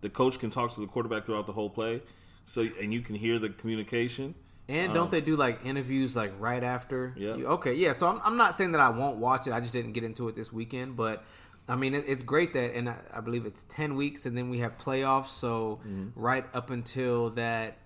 the 0.01 0.09
coach 0.09 0.37
can 0.39 0.49
talk 0.49 0.71
to 0.71 0.81
the 0.81 0.87
quarterback 0.87 1.25
throughout 1.25 1.45
the 1.45 1.53
whole 1.53 1.69
play. 1.69 2.01
So 2.45 2.67
and 2.81 2.93
you 2.93 3.01
can 3.01 3.15
hear 3.15 3.39
the 3.39 3.49
communication. 3.49 4.35
And 4.67 4.93
don't 4.93 5.11
they 5.11 5.21
do 5.21 5.35
like 5.35 5.63
interviews 5.65 6.15
like 6.15 6.33
right 6.39 6.63
after? 6.63 7.13
Um, 7.15 7.21
Yeah. 7.21 7.35
You- 7.35 7.47
okay, 7.47 7.73
yeah. 7.75 7.93
So 7.93 8.07
I'm, 8.07 8.19
I'm 8.23 8.35
not 8.37 8.55
saying 8.55 8.71
that 8.71 8.81
I 8.81 8.89
won't 8.89 9.17
watch 9.17 9.45
it. 9.47 9.53
I 9.53 9.59
just 9.59 9.73
didn't 9.73 9.91
get 9.93 10.03
into 10.03 10.27
it 10.27 10.35
this 10.35 10.51
weekend. 10.51 10.95
But 10.95 11.23
I 11.67 11.75
mean, 11.75 11.93
it, 11.93 12.05
it's 12.07 12.23
great 12.23 12.53
that, 12.53 12.73
and 12.75 12.89
I, 12.89 12.97
I 13.13 13.21
believe 13.21 13.45
it's 13.45 13.63
10 13.69 13.95
weeks, 13.95 14.25
and 14.25 14.35
then 14.37 14.49
we 14.49 14.59
have 14.59 14.75
playoffs. 14.77 15.27
So 15.27 15.79
Mm-hmm. 15.87 16.19
right 16.19 16.45
up 16.55 16.71
until 16.71 17.29
that 17.31 17.77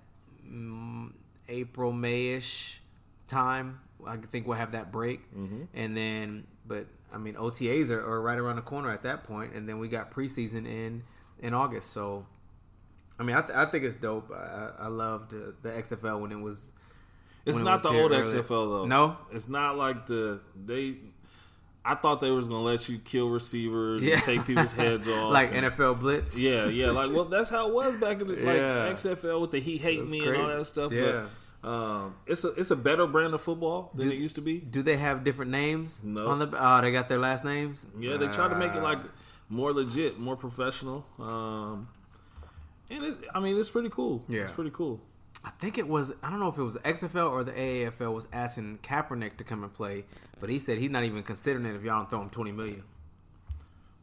mm, 0.50 1.12
April, 1.50 1.92
Mayish 1.92 2.78
time, 3.28 3.80
I 4.06 4.18
think 4.18 4.48
we'll 4.48 4.58
have 4.58 4.72
that 4.72 4.92
break. 4.92 5.30
Mm-hmm. 5.36 5.64
And 5.74 5.98
then, 5.98 6.48
but 6.66 6.88
I 7.14 7.18
mean, 7.18 7.36
OTAs 7.36 7.90
are, 7.90 8.00
are 8.00 8.22
right 8.22 8.38
around 8.38 8.56
the 8.58 8.62
corner 8.62 8.92
at 8.92 9.04
that 9.04 9.24
point, 9.24 9.54
and 9.54 9.68
then 9.68 9.80
we 9.80 9.88
got 9.88 10.12
preseason 10.12 10.66
in 10.68 11.04
in 11.40 11.54
August. 11.54 11.92
So. 11.92 12.26
I 13.18 13.24
mean, 13.24 13.36
I, 13.36 13.42
th- 13.42 13.54
I 13.54 13.66
think 13.66 13.84
it's 13.84 13.98
dope. 13.98 14.32
I, 14.32 14.36
I 14.80 14.86
I 14.86 14.88
loved 14.88 15.34
uh, 15.34 15.52
the 15.62 15.72
XFL 15.72 16.22
when 16.22 16.32
it 16.32 16.40
was 16.40 16.72
It's 17.46 17.56
when 17.56 17.64
it 17.64 17.66
not 17.66 17.84
was 17.84 17.92
the 17.92 18.02
old 18.02 18.12
earlier. 18.14 18.24
XFL 18.24 18.48
though. 18.48 18.86
No? 18.86 19.18
it's 19.34 19.50
not 19.50 19.76
like 19.78 20.06
the 20.06 20.40
they. 20.56 21.00
I 21.86 21.96
thought 21.96 22.20
they 22.22 22.30
was 22.32 22.48
gonna 22.48 22.62
let 22.64 22.88
you 22.90 23.00
kill 23.00 23.30
receivers 23.30 24.04
Yeah. 24.04 24.16
and 24.16 24.22
take 24.24 24.46
people's 24.46 24.74
heads 24.74 25.08
off, 25.08 25.32
like 25.32 25.54
and- 25.54 25.66
NFL 25.66 26.00
Blitz. 26.00 26.38
Yeah, 26.38 26.68
yeah, 26.68 26.92
like 26.92 27.12
well, 27.12 27.26
that's 27.26 27.50
how 27.50 27.68
it 27.68 27.74
was 27.74 27.96
back 27.98 28.22
in 28.22 28.28
the 28.28 28.36
like 28.36 28.58
Yeah. 28.58 28.92
XFL 28.92 29.42
with 29.42 29.52
the 29.52 29.60
he 29.60 29.78
hate 29.78 30.08
me 30.08 30.26
and 30.28 30.36
all 30.38 30.48
that 30.48 30.66
stuff. 30.66 30.92
Yeah. 30.92 31.28
But 31.62 31.70
um, 31.70 32.16
it's 32.26 32.44
a 32.44 32.50
it's 32.54 32.72
a 32.72 32.76
better 32.76 33.06
brand 33.08 33.34
of 33.34 33.42
football 33.42 33.92
than 33.94 34.12
it 34.12 34.16
used 34.18 34.36
to 34.36 34.42
be. 34.42 34.60
Do 34.60 34.82
they 34.82 34.98
have 34.98 35.24
different 35.24 35.52
names 35.52 36.02
No. 36.04 36.28
on 36.28 36.40
the? 36.40 36.50
Oh, 36.58 36.82
they 36.82 36.92
got 36.92 37.10
their 37.10 37.20
last 37.20 37.44
names. 37.44 37.86
Yeah, 38.00 38.18
they 38.18 38.28
try 38.28 38.48
to 38.48 38.56
make 38.56 38.72
it 38.74 38.80
Ah. 38.80 38.84
like 38.84 39.00
more 39.50 39.74
legit, 39.74 40.20
more 40.20 40.36
professional. 40.38 41.06
Um, 41.20 41.88
and 42.90 43.04
it, 43.04 43.18
I 43.34 43.40
mean, 43.40 43.58
it's 43.58 43.70
pretty 43.70 43.90
cool. 43.90 44.24
Yeah. 44.28 44.42
it's 44.42 44.52
pretty 44.52 44.72
cool. 44.72 45.02
I 45.44 45.52
think 45.52 45.78
it 45.78 45.88
was 45.88 46.14
I 46.24 46.30
don't 46.30 46.40
know 46.40 46.50
if 46.50 46.58
it 46.58 46.64
was 46.64 46.78
XFL 46.78 47.30
or 47.32 47.44
the 47.44 47.52
AAFL 47.54 48.14
was 48.14 48.28
asking 48.34 48.80
Kaepernick 48.84 49.38
to 49.38 49.44
come 49.44 49.64
and 49.64 49.74
play, 49.74 50.06
but 50.40 50.50
he 50.50 50.60
said 50.60 50.78
he's 50.78 50.90
not 50.92 51.04
even 51.04 51.24
considering 51.24 51.66
it 51.66 51.76
if 51.76 51.84
y'all 51.84 52.00
don't 52.00 52.10
throw 52.10 52.22
him 52.22 52.30
twenty 52.30 52.52
million. 52.52 52.84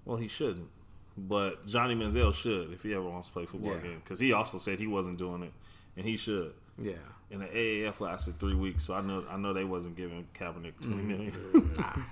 Well, 0.05 0.17
he 0.19 0.29
shouldn't, 0.29 0.69
but 1.17 1.67
Johnny 1.67 1.95
Manziel 1.95 2.33
should 2.35 2.73
if 2.73 2.83
he 2.83 2.95
ever 2.95 3.03
wants 3.09 3.29
to 3.29 3.35
play 3.35 3.47
football 3.47 3.75
Yeah. 3.75 3.81
game 3.83 4.01
because 4.05 4.21
he 4.21 4.33
also 4.33 4.57
said 4.59 4.79
he 4.79 4.87
wasn't 4.87 5.19
doing 5.19 5.43
it, 5.43 5.53
and 5.97 6.07
he 6.07 6.17
should. 6.17 6.53
Yeah, 6.79 6.93
And 7.31 7.41
the 7.41 7.47
AAF 7.47 8.01
lasted 8.01 8.39
three 8.39 8.55
weeks, 8.55 8.85
so 8.85 8.95
I 8.95 9.01
know 9.01 9.25
I 9.31 9.37
know 9.37 9.53
they 9.53 9.65
wasn't 9.65 9.97
giving 9.97 10.27
Kaepernick 10.35 10.81
twenty 10.81 11.03
Mm-hmm. 11.03 11.09
million. 11.09 11.33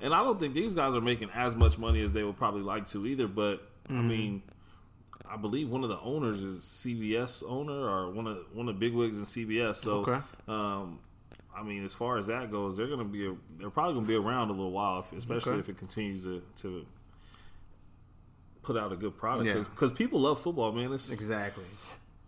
And 0.00 0.12
I 0.12 0.24
don't 0.24 0.40
think 0.40 0.52
these 0.54 0.74
guys 0.74 0.96
are 0.96 1.00
making 1.00 1.30
as 1.32 1.54
much 1.54 1.78
money 1.78 2.02
as 2.02 2.12
they 2.12 2.24
would 2.24 2.36
probably 2.36 2.62
like 2.62 2.86
to 2.88 3.06
either. 3.06 3.28
But 3.28 3.62
I 3.88 3.92
Mm-hmm. 3.92 4.08
mean, 4.08 4.42
I 5.30 5.36
believe 5.36 5.70
one 5.70 5.84
of 5.84 5.90
the 5.90 6.00
owners 6.00 6.42
is 6.42 6.60
CBS 6.64 7.44
owner 7.48 7.72
or 7.88 8.10
one 8.10 8.26
of 8.26 8.38
one 8.52 8.68
of 8.68 8.74
the 8.74 8.80
big 8.80 8.92
wigs 8.94 9.18
in 9.18 9.24
CBS. 9.24 9.76
So, 9.76 10.00
Okay. 10.00 10.18
um, 10.48 10.98
I 11.56 11.62
mean, 11.62 11.84
as 11.84 11.92
far 11.94 12.16
as 12.18 12.26
that 12.28 12.50
goes, 12.50 12.76
they're 12.76 12.86
gonna 12.86 13.04
be 13.04 13.30
they're 13.58 13.70
probably 13.70 13.94
gonna 13.94 14.06
be 14.06 14.14
around 14.14 14.48
a 14.48 14.52
little 14.52 14.70
while, 14.72 15.00
if, 15.00 15.12
especially 15.12 15.52
Okay. 15.52 15.60
if 15.60 15.68
it 15.68 15.76
continues 15.78 16.24
to, 16.24 16.42
to 16.56 16.86
put 18.62 18.76
out 18.76 18.92
a 18.92 18.96
good 18.96 19.16
product. 19.16 19.46
Yeah. 19.46 19.54
Because 19.54 19.92
people 19.92 20.20
love 20.20 20.40
football, 20.40 20.72
man. 20.72 20.92
It's, 20.92 21.10
exactly. 21.12 21.64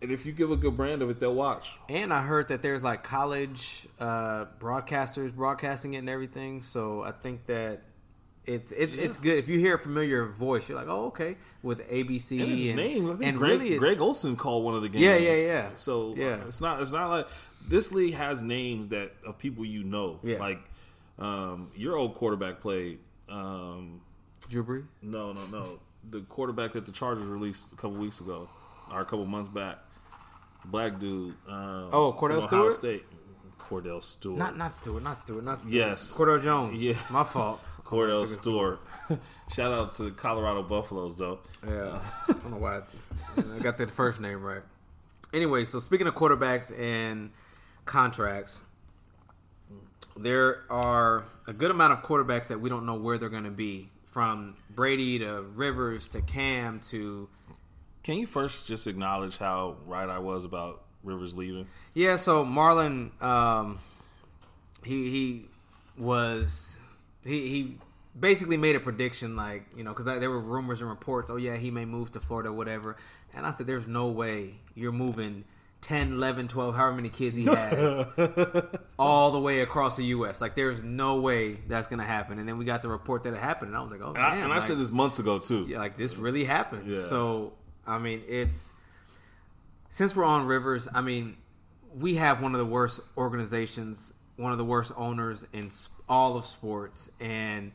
and 0.03 0.11
if 0.11 0.27
you 0.27 0.33
give 0.33 0.51
a 0.51 0.57
good 0.57 0.77
brand 0.77 1.01
of 1.01 1.09
it, 1.11 1.21
they'll 1.21 1.35
watch. 1.35 1.79
And 1.89 2.13
I 2.13 2.23
heard 2.23 2.49
that 2.49 2.61
there's 2.61 2.83
like 2.83 3.03
college 3.03 3.87
uh, 4.01 4.47
broadcasters 4.61 5.33
broadcasting 5.35 5.95
it 5.95 5.99
and 5.99 6.09
everything. 6.11 6.61
So 6.63 7.03
I 7.03 7.13
think 7.13 7.47
that 7.47 7.83
it's 8.47 8.73
it's 8.73 8.95
it's 8.95 9.19
good 9.19 9.39
if 9.39 9.49
you 9.49 9.59
hear 9.59 9.75
a 9.75 9.79
familiar 9.79 10.27
voice. 10.27 10.69
You're 10.69 10.79
like, 10.79 10.89
oh, 10.89 11.07
okay, 11.07 11.37
with 11.63 11.81
ABC 11.89 12.41
And 12.41 12.51
his 12.51 12.67
names, 12.75 13.11
I 13.11 13.15
think 13.15 13.25
and 13.27 13.39
Greg, 13.39 13.61
really 13.61 13.79
Greg 13.79 14.01
Olsen 14.01 14.37
called 14.37 14.65
one 14.65 14.75
of 14.75 14.83
the 14.83 14.89
games. 14.89 15.03
Yeah, 15.05 15.17
yeah, 15.17 15.35
yeah. 15.35 15.69
So 15.77 16.15
Yeah. 16.17 16.37
yeah, 16.37 16.45
it's 16.47 16.61
not 16.61 16.81
it's 16.81 16.93
not 16.93 17.09
like 17.11 17.29
this 17.69 17.93
league 17.93 18.15
has 18.15 18.43
names 18.43 18.91
that 18.91 19.13
of 19.27 19.39
people 19.39 19.65
you 19.65 19.83
know. 19.85 20.21
Yeah. 20.23 20.39
Like 20.39 20.61
um, 21.19 21.71
your 21.75 21.97
old 21.97 22.15
quarterback 22.17 22.61
played. 22.61 22.99
Um, 23.29 24.01
Drew 24.51 24.65
Brees. 24.65 24.85
no, 25.01 25.33
no, 25.33 25.47
no. 25.51 25.79
The 26.11 26.21
quarterback 26.23 26.73
that 26.73 26.85
the 26.85 26.93
Chargers 26.93 27.25
released 27.27 27.73
a 27.73 27.77
couple 27.77 27.97
weeks 27.97 28.21
ago, 28.21 28.49
or 28.93 29.01
a 29.01 29.05
couple 29.05 29.25
months 29.25 29.49
back, 29.49 29.79
black 30.67 30.99
dude. 30.99 31.35
Um, 31.49 31.89
Oh, 31.93 32.13
Cordell 32.13 32.37
Ohio 32.37 32.47
Stewart? 32.49 32.75
State. 32.75 33.05
Cordell 33.59 34.03
Stewart. 34.03 34.37
Not 34.39 34.59
not 34.59 34.75
Stewart, 34.75 35.03
not 35.03 35.19
Stewart, 35.19 35.43
not 35.45 35.59
Stewart. 35.61 35.73
Yes. 35.75 36.15
Cordell 36.19 36.43
Jones. 36.43 36.83
Yeah. 36.83 36.95
my 37.11 37.25
fault. 37.25 37.61
Cordell 37.95 38.27
Stewart. 38.27 38.81
Shout 39.55 39.73
out 39.73 39.93
to 39.93 40.05
the 40.05 40.11
Colorado 40.11 40.63
Buffaloes 40.63 41.17
though. 41.17 41.39
Yeah, 41.67 42.01
I 42.29 42.33
don't 42.33 42.51
know 42.51 42.57
why 42.57 42.79
I, 42.79 43.57
I 43.57 43.59
got 43.61 43.77
that 43.79 43.91
first 43.91 44.21
name 44.21 44.43
right. 44.43 44.63
Anyway, 45.33 45.65
so 45.65 45.79
speaking 45.79 46.07
of 46.07 46.15
quarterbacks 46.15 46.77
and 46.79 47.31
contracts, 47.85 48.61
there 50.17 50.63
are 50.71 51.25
a 51.47 51.53
good 51.53 51.71
amount 51.71 51.93
of 51.93 52.03
quarterbacks 52.03 52.49
that 52.49 52.61
we 52.61 52.69
don't 52.71 52.87
know 52.87 52.95
where 52.95 53.19
they're 53.19 53.29
going 53.29 53.45
to 53.45 53.51
be. 53.51 53.91
From 54.05 54.55
Brady 54.71 55.19
to 55.19 55.43
Rivers 55.43 56.07
to 56.09 56.23
Cam 56.23 56.79
to 56.91 57.29
Can 58.05 58.15
you 58.17 58.27
first 58.29 58.69
just 58.69 58.87
acknowledge 58.87 59.39
how 59.39 59.77
right 59.87 60.09
I 60.09 60.21
was 60.21 60.45
about 60.45 60.85
Rivers 61.03 61.35
leaving? 61.35 61.67
yeah. 61.95 62.15
So 62.15 62.45
Marlon, 62.45 63.21
um, 63.21 63.81
he 64.85 65.11
he 65.11 65.47
was 65.99 66.79
he 67.25 67.49
he 67.49 67.79
basically 68.19 68.57
made 68.57 68.77
a 68.77 68.81
prediction 68.81 69.37
like 69.37 69.65
you 69.77 69.83
know 69.85 69.91
because 69.93 70.07
there 70.07 70.31
were 70.31 70.41
rumors 70.41 70.81
and 70.81 70.89
reports. 70.89 71.31
Oh 71.31 71.37
yeah, 71.37 71.57
he 71.57 71.71
may 71.71 71.85
move 71.85 72.13
to 72.13 72.21
Florida, 72.21 72.53
whatever. 72.53 72.97
And 73.35 73.45
I 73.45 73.51
said, 73.51 73.67
there's 73.67 73.87
no 73.89 74.07
way 74.09 74.61
you're 74.77 74.93
moving 74.93 75.45
10, 75.81 76.13
11, 76.13 76.47
12, 76.49 76.75
however 76.77 76.95
many 76.97 77.09
kids 77.09 77.37
he 77.37 77.45
has, 77.47 78.07
all 78.99 79.33
the 79.33 79.41
way 79.41 79.61
across 79.61 79.97
the 79.97 80.05
U.S. 80.05 80.41
Like, 80.41 80.55
there's 80.55 80.83
no 80.83 81.21
way 81.21 81.55
that's 81.69 81.89
going 81.89 81.99
to 81.99 82.07
happen. 82.07 82.39
And 82.39 82.49
then 82.49 82.57
we 82.59 82.65
got 82.65 82.81
the 82.81 82.89
report 82.89 83.25
that 83.25 83.35
it 83.35 83.41
happened. 83.41 83.71
And 83.71 83.77
I 83.77 83.83
was 83.83 83.91
like, 83.91 84.01
oh, 84.03 84.11
And, 84.15 84.19
I, 84.19 84.35
damn. 84.37 84.45
and 84.45 84.53
I 84.53 84.61
said 84.61 84.79
this 84.79 84.91
months 84.93 85.19
ago 85.19 85.39
too. 85.41 85.67
yeah, 85.69 85.79
like, 85.79 85.97
this 85.99 86.17
really 86.17 86.45
happened. 86.45 86.87
Yeah. 86.95 87.03
So, 87.03 87.55
I 87.87 87.99
mean, 87.99 88.23
it's. 88.29 88.73
Since 89.91 90.15
we're 90.17 90.25
on 90.25 90.47
Rivers, 90.47 90.89
I 90.95 91.01
mean, 91.01 91.37
we 91.95 92.15
have 92.17 92.41
one 92.41 92.53
of 92.55 92.59
the 92.59 92.67
worst 92.67 93.01
organizations, 93.17 94.15
one 94.37 94.53
of 94.53 94.59
the 94.59 94.65
worst 94.65 94.93
owners 94.97 95.45
in 95.53 95.71
all 96.09 96.37
of 96.37 96.47
sports. 96.47 97.11
And 97.21 97.73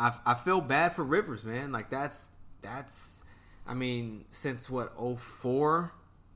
I, 0.00 0.16
I 0.24 0.34
feel 0.34 0.60
bad 0.60 0.94
for 0.94 1.04
Rivers, 1.04 1.44
man. 1.44 1.70
Like, 1.72 1.90
that's. 1.90 2.28
That's. 2.62 3.22
I 3.66 3.74
mean, 3.74 4.24
since 4.30 4.68
what, 4.70 4.92
04? 5.18 5.92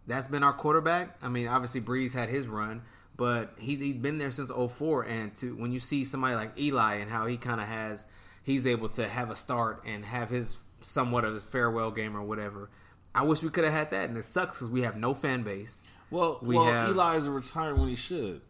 That's 0.06 0.28
been 0.28 0.42
our 0.42 0.52
quarterback. 0.52 1.16
I 1.22 1.28
mean, 1.28 1.48
obviously 1.48 1.80
Brees 1.80 2.12
had 2.12 2.28
his 2.28 2.46
run, 2.46 2.82
but 3.16 3.54
he's 3.58 3.80
he's 3.80 3.94
been 3.96 4.18
there 4.18 4.30
since 4.30 4.50
04 4.50 5.04
and 5.06 5.34
to 5.36 5.56
when 5.56 5.72
you 5.72 5.78
see 5.78 6.04
somebody 6.04 6.34
like 6.34 6.58
Eli 6.58 6.96
and 6.96 7.10
how 7.10 7.26
he 7.26 7.38
kind 7.38 7.60
of 7.60 7.66
has 7.66 8.04
he's 8.42 8.66
able 8.66 8.90
to 8.90 9.08
have 9.08 9.30
a 9.30 9.36
start 9.36 9.82
and 9.86 10.04
have 10.04 10.28
his 10.28 10.58
somewhat 10.82 11.24
of 11.24 11.32
his 11.32 11.42
farewell 11.42 11.90
game 11.90 12.14
or 12.14 12.22
whatever. 12.22 12.68
I 13.14 13.22
wish 13.22 13.42
we 13.42 13.48
could 13.48 13.64
have 13.64 13.72
had 13.72 13.90
that 13.92 14.10
and 14.10 14.18
it 14.18 14.24
sucks 14.24 14.58
cuz 14.58 14.68
we 14.68 14.82
have 14.82 14.96
no 14.98 15.14
fan 15.14 15.42
base. 15.42 15.82
Well, 16.10 16.38
We 16.42 16.56
well, 16.56 16.66
have- 16.66 16.90
Eli 16.90 17.16
is 17.16 17.26
retiring 17.26 17.80
when 17.80 17.88
he 17.88 17.96
should. 17.96 18.42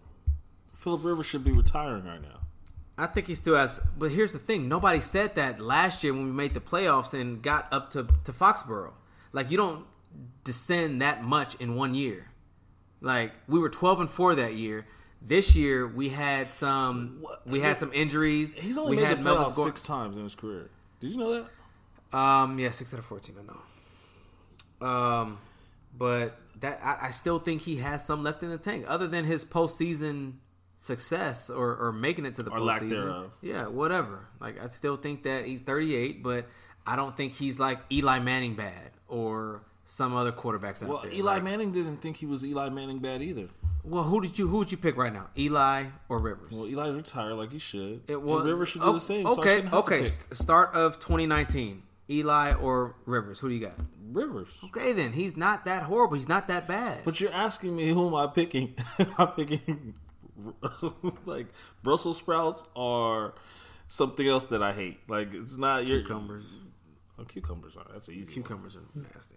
Philip 0.72 1.04
Rivers 1.04 1.26
should 1.26 1.44
be 1.44 1.52
retiring 1.52 2.04
right 2.04 2.20
now. 2.20 2.40
I 2.96 3.06
think 3.06 3.26
he 3.26 3.34
still 3.34 3.56
has 3.56 3.80
but 3.98 4.10
here's 4.10 4.32
the 4.32 4.38
thing, 4.38 4.68
nobody 4.68 5.00
said 5.00 5.34
that 5.34 5.60
last 5.60 6.04
year 6.04 6.12
when 6.12 6.26
we 6.26 6.32
made 6.32 6.54
the 6.54 6.60
playoffs 6.60 7.18
and 7.18 7.42
got 7.42 7.72
up 7.72 7.90
to 7.90 8.06
to 8.24 8.32
Foxborough. 8.32 8.92
Like 9.32 9.50
you 9.50 9.56
don't 9.56 9.86
descend 10.44 11.02
that 11.02 11.24
much 11.24 11.56
in 11.56 11.74
one 11.74 11.94
year. 11.94 12.28
Like 13.00 13.32
we 13.48 13.58
were 13.58 13.68
12 13.68 14.00
and 14.00 14.10
4 14.10 14.36
that 14.36 14.54
year. 14.54 14.86
This 15.20 15.56
year 15.56 15.86
we 15.86 16.10
had 16.10 16.52
some 16.52 17.24
we 17.44 17.60
had 17.60 17.80
some 17.80 17.92
injuries. 17.92 18.54
He's 18.54 18.78
only 18.78 18.96
we 18.96 18.96
made 19.02 19.08
had 19.08 19.24
the 19.24 19.30
playoffs 19.30 19.52
six 19.52 19.82
times 19.82 20.16
in 20.16 20.22
his 20.22 20.34
career. 20.34 20.70
Did 21.00 21.10
you 21.10 21.16
know 21.16 21.32
that? 21.32 22.16
Um, 22.16 22.58
yeah, 22.58 22.70
six 22.70 22.94
out 22.94 23.00
of 23.00 23.06
fourteen. 23.06 23.36
I 23.40 24.86
know. 24.86 24.86
Um, 24.86 25.38
but 25.96 26.38
that 26.60 26.80
I, 26.82 27.06
I 27.06 27.10
still 27.10 27.38
think 27.38 27.62
he 27.62 27.76
has 27.76 28.04
some 28.04 28.22
left 28.22 28.42
in 28.42 28.50
the 28.50 28.58
tank, 28.58 28.84
other 28.86 29.08
than 29.08 29.24
his 29.24 29.44
postseason 29.44 30.34
success 30.84 31.48
or, 31.48 31.76
or 31.76 31.92
making 31.92 32.26
it 32.26 32.34
to 32.34 32.42
the 32.42 32.50
Or 32.50 32.58
postseason. 32.58 32.66
lack 32.66 32.80
thereof. 32.82 33.32
Yeah, 33.40 33.66
whatever. 33.68 34.26
Like 34.40 34.62
I 34.62 34.66
still 34.66 34.96
think 34.96 35.22
that 35.22 35.46
he's 35.46 35.60
38, 35.60 36.22
but 36.22 36.46
I 36.86 36.96
don't 36.96 37.16
think 37.16 37.32
he's 37.32 37.58
like 37.58 37.78
Eli 37.90 38.18
Manning 38.18 38.54
bad 38.54 38.90
or 39.08 39.62
some 39.84 40.14
other 40.14 40.32
quarterbacks 40.32 40.82
out 40.82 40.88
Well, 40.88 41.00
there. 41.02 41.12
Eli 41.12 41.34
Like, 41.34 41.44
Manning 41.44 41.72
didn't 41.72 41.98
think 41.98 42.18
he 42.18 42.26
was 42.26 42.44
Eli 42.44 42.68
Manning 42.68 42.98
bad 42.98 43.22
either. 43.22 43.48
Well, 43.82 44.02
who 44.04 44.20
did 44.20 44.38
you 44.38 44.48
who 44.48 44.58
would 44.58 44.70
you 44.72 44.78
pick 44.78 44.96
right 44.96 45.12
now? 45.12 45.28
Eli 45.38 45.86
or 46.08 46.18
Rivers? 46.18 46.48
Well, 46.50 46.64
Eli's 46.64 46.94
retired 46.94 47.34
like 47.34 47.52
he 47.52 47.58
should. 47.58 48.02
It 48.08 48.20
was 48.20 48.46
Rivers 48.46 48.68
should 48.70 48.82
do 48.82 48.88
oh, 48.88 48.92
the 48.94 49.00
same. 49.00 49.26
Okay, 49.26 49.62
to 49.62 49.76
okay. 49.76 50.04
Start 50.04 50.74
of 50.74 50.98
2019. 50.98 51.82
Eli 52.10 52.52
or 52.54 52.96
Rivers? 53.06 53.40
Who 53.40 53.48
do 53.48 53.54
you 53.54 53.60
got? 53.62 53.74
Rivers. 54.12 54.58
Okay, 54.64 54.92
then 54.92 55.12
he's 55.12 55.36
not 55.36 55.64
that 55.64 55.84
horrible. 55.84 56.14
He's 56.16 56.28
not 56.28 56.48
that 56.48 56.68
bad. 56.68 57.02
But 57.04 57.20
you're 57.20 57.32
asking 57.32 57.74
me 57.76 57.88
who 57.88 58.06
am 58.06 58.14
I 58.14 58.26
picking? 58.26 58.74
I'm 59.18 59.28
picking 59.28 59.94
like 61.26 61.46
Brussels 61.82 62.18
sprouts 62.18 62.64
or 62.74 63.34
something 63.86 64.26
else 64.26 64.46
that 64.46 64.62
I 64.62 64.72
hate. 64.72 64.98
Like 65.08 65.32
it's 65.32 65.56
not 65.56 65.86
your 65.86 66.00
cucumbers. 66.00 66.46
Oh, 67.18 67.24
cucumbers 67.24 67.76
are 67.76 67.86
that's 67.92 68.08
easy. 68.08 68.32
one. 68.32 68.34
Cucumbers 68.34 68.76
are 68.76 68.82
nasty. 69.14 69.36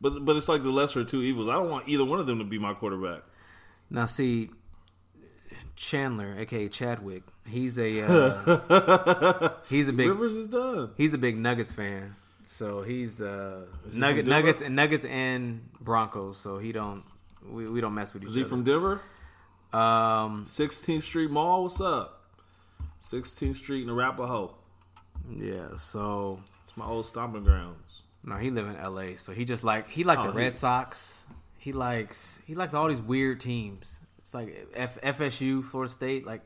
But 0.00 0.24
but 0.24 0.36
it's 0.36 0.48
like 0.48 0.62
the 0.62 0.70
lesser 0.70 1.00
of 1.00 1.06
two 1.06 1.22
evils. 1.22 1.48
I 1.48 1.52
don't 1.54 1.70
want 1.70 1.88
either 1.88 2.04
one 2.04 2.20
of 2.20 2.26
them 2.26 2.38
to 2.38 2.44
be 2.44 2.58
my 2.58 2.74
quarterback. 2.74 3.22
Now, 3.90 4.06
see, 4.06 4.50
Chandler, 5.76 6.34
aka 6.38 6.68
Chadwick, 6.68 7.22
he's 7.46 7.78
a 7.78 8.02
uh, 8.02 9.50
he's 9.68 9.88
a 9.88 9.92
big 9.92 10.08
Rivers 10.08 10.34
is 10.34 10.46
done. 10.48 10.90
he's 10.96 11.14
a 11.14 11.18
big 11.18 11.36
Nuggets 11.36 11.72
fan. 11.72 12.14
So 12.46 12.82
he's 12.82 13.20
uh, 13.20 13.66
he 13.90 13.98
Nugget 13.98 14.26
Nuggets 14.26 14.62
and 14.62 14.76
Nuggets 14.76 15.04
and 15.04 15.68
Broncos. 15.80 16.36
So 16.38 16.58
he 16.58 16.70
don't 16.72 17.02
we, 17.44 17.68
we 17.68 17.80
don't 17.80 17.94
mess 17.94 18.14
with 18.14 18.22
each 18.22 18.28
Is 18.28 18.34
he 18.36 18.42
other. 18.42 18.48
from 18.50 18.62
Denver? 18.62 19.00
Um, 19.74 20.44
16th 20.44 21.02
Street 21.02 21.30
Mall. 21.30 21.64
What's 21.64 21.80
up? 21.80 22.22
16th 23.00 23.56
Street 23.56 23.82
in 23.82 23.90
Arapahoe. 23.90 24.54
yeah. 25.36 25.76
So 25.76 26.40
It's 26.66 26.76
my 26.76 26.86
old 26.86 27.06
stomping 27.06 27.44
grounds. 27.44 28.02
no, 28.24 28.36
he 28.36 28.50
live 28.50 28.66
in 28.66 28.76
L.A. 28.76 29.16
So 29.16 29.32
he 29.32 29.44
just 29.44 29.64
like 29.64 29.88
he 29.90 30.04
like 30.04 30.18
Oh, 30.18 30.26
the 30.26 30.32
he- 30.32 30.38
Red 30.38 30.56
Sox. 30.56 31.26
He 31.58 31.72
likes 31.72 32.40
he 32.46 32.54
likes 32.54 32.74
all 32.74 32.88
these 32.88 33.00
weird 33.02 33.40
teams. 33.40 34.00
It's 34.18 34.34
like 34.34 34.68
F- 34.74 35.00
FSU, 35.00 35.64
Florida 35.64 35.92
State. 35.92 36.26
Like 36.26 36.42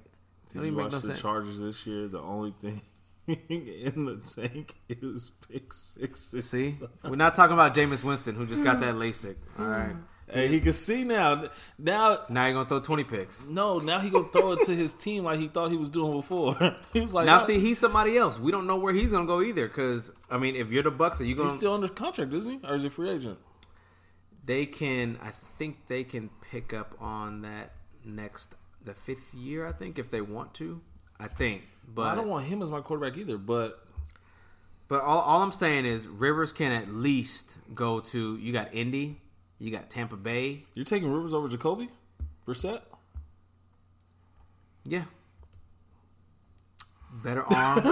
Did 0.50 0.58
doesn't 0.58 0.72
you 0.72 0.76
watch 0.78 0.92
no 0.92 0.98
the 0.98 1.06
sense. 1.08 1.20
Chargers 1.20 1.60
this 1.60 1.86
year? 1.86 2.06
The 2.08 2.20
only 2.20 2.54
thing 2.60 2.80
in 3.28 4.04
the 4.06 4.16
tank 4.16 4.74
is 4.88 5.30
pick 5.50 5.72
sixes. 5.74 6.48
See, 6.48 6.74
we're 7.04 7.16
not 7.16 7.34
talking 7.36 7.52
about 7.54 7.74
Jameis 7.74 8.02
Winston 8.02 8.34
who 8.36 8.46
just 8.46 8.64
got 8.64 8.80
that 8.80 8.94
LASIK. 8.94 9.36
All 9.58 9.66
right, 9.66 9.94
Hey, 10.30 10.48
he 10.48 10.60
can 10.60 10.72
see 10.72 11.04
now. 11.04 11.48
Now, 11.78 12.18
now 12.28 12.44
you're 12.46 12.54
gonna 12.54 12.68
throw 12.68 12.80
twenty 12.80 13.04
picks. 13.04 13.46
no, 13.46 13.78
now 13.78 13.98
he 13.98 14.10
gonna 14.10 14.28
throw 14.28 14.52
it 14.52 14.60
to 14.66 14.74
his 14.76 14.92
team 14.92 15.24
like 15.24 15.38
he 15.38 15.48
thought 15.48 15.70
he 15.70 15.76
was 15.76 15.90
doing 15.90 16.12
before. 16.12 16.54
he 16.92 17.00
was 17.00 17.14
like, 17.14 17.26
Now 17.26 17.40
"Oh, 17.42 17.46
see, 17.46 17.58
he's 17.58 17.78
somebody 17.78 18.16
else. 18.18 18.38
We 18.38 18.52
don't 18.52 18.66
know 18.66 18.76
where 18.76 18.92
he's 18.92 19.12
gonna 19.12 19.26
go 19.26 19.40
either. 19.42 19.66
Because 19.68 20.12
I 20.30 20.38
mean, 20.38 20.54
if 20.56 20.70
you're 20.70 20.82
the 20.82 20.92
Bucs, 20.92 21.20
are 21.20 21.24
you 21.24 21.34
gonna? 21.34 21.48
he's 21.48 21.56
still 21.58 21.74
under 21.74 21.88
contract, 21.88 22.34
isn't 22.34 22.60
he? 22.62 22.68
Or 22.68 22.74
is 22.76 22.82
he 22.82 22.88
free 22.88 23.10
agent? 23.10 23.38
they 24.44 24.64
can. 24.66 25.18
I 25.22 25.30
think 25.58 25.76
they 25.88 26.04
can 26.04 26.30
pick 26.50 26.72
up 26.72 26.94
on 27.00 27.42
that 27.42 27.72
next 28.04 28.54
the 28.84 28.94
fifth 28.94 29.34
year. 29.34 29.66
I 29.66 29.72
think 29.72 29.98
if 29.98 30.10
they 30.10 30.20
want 30.20 30.54
to, 30.54 30.80
I 31.20 31.28
think. 31.28 31.62
But 31.86 32.02
I 32.08 32.14
don't 32.14 32.28
want 32.28 32.46
him 32.46 32.62
as 32.62 32.70
my 32.70 32.80
quarterback 32.80 33.18
either. 33.18 33.38
But 33.38 33.82
But 34.88 35.02
all, 35.02 35.20
all 35.20 35.42
I'm 35.42 35.52
saying 35.52 35.84
is 35.86 36.06
Rivers 36.06 36.52
can 36.52 36.72
at 36.72 36.88
least 36.88 37.58
go 37.74 38.00
to. 38.00 38.36
You 38.38 38.52
got 38.52 38.74
Indy, 38.74 39.20
you 39.58 39.70
got 39.70 39.90
Tampa 39.90 40.16
Bay. 40.16 40.62
you're 40.74 40.84
taking 40.84 41.10
Rivers 41.12 41.34
over 41.34 41.48
Jacoby 41.48 41.88
Brissett. 42.46 42.80
Yeah. 44.84 45.04
Better 47.22 47.42
arm. 47.52 47.82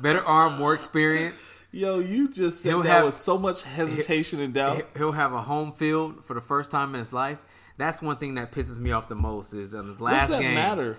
Better 0.00 0.24
arm, 0.24 0.56
more 0.58 0.72
experience. 0.72 1.58
Yo, 1.72 1.98
you 1.98 2.28
just 2.30 2.62
said 2.62 2.70
He'll 2.70 2.82
that 2.82 2.88
have- 2.88 3.04
with 3.04 3.14
so 3.14 3.38
much 3.38 3.62
hesitation 3.62 4.40
and 4.40 4.54
doubt. 4.54 4.86
He'll 4.96 5.12
have 5.12 5.32
a 5.32 5.42
home 5.42 5.72
field 5.72 6.24
for 6.24 6.34
the 6.34 6.40
first 6.40 6.70
time 6.70 6.94
in 6.94 6.98
his 6.98 7.12
life. 7.12 7.38
That's 7.76 8.00
one 8.02 8.16
thing 8.16 8.34
that 8.34 8.50
pisses 8.52 8.78
me 8.78 8.92
off 8.92 9.08
the 9.08 9.14
most 9.14 9.52
is 9.52 9.74
in 9.74 9.86
his 9.86 10.00
last 10.00 10.28
does 10.28 10.36
that 10.38 10.42
game. 10.42 10.54
matter? 10.54 10.96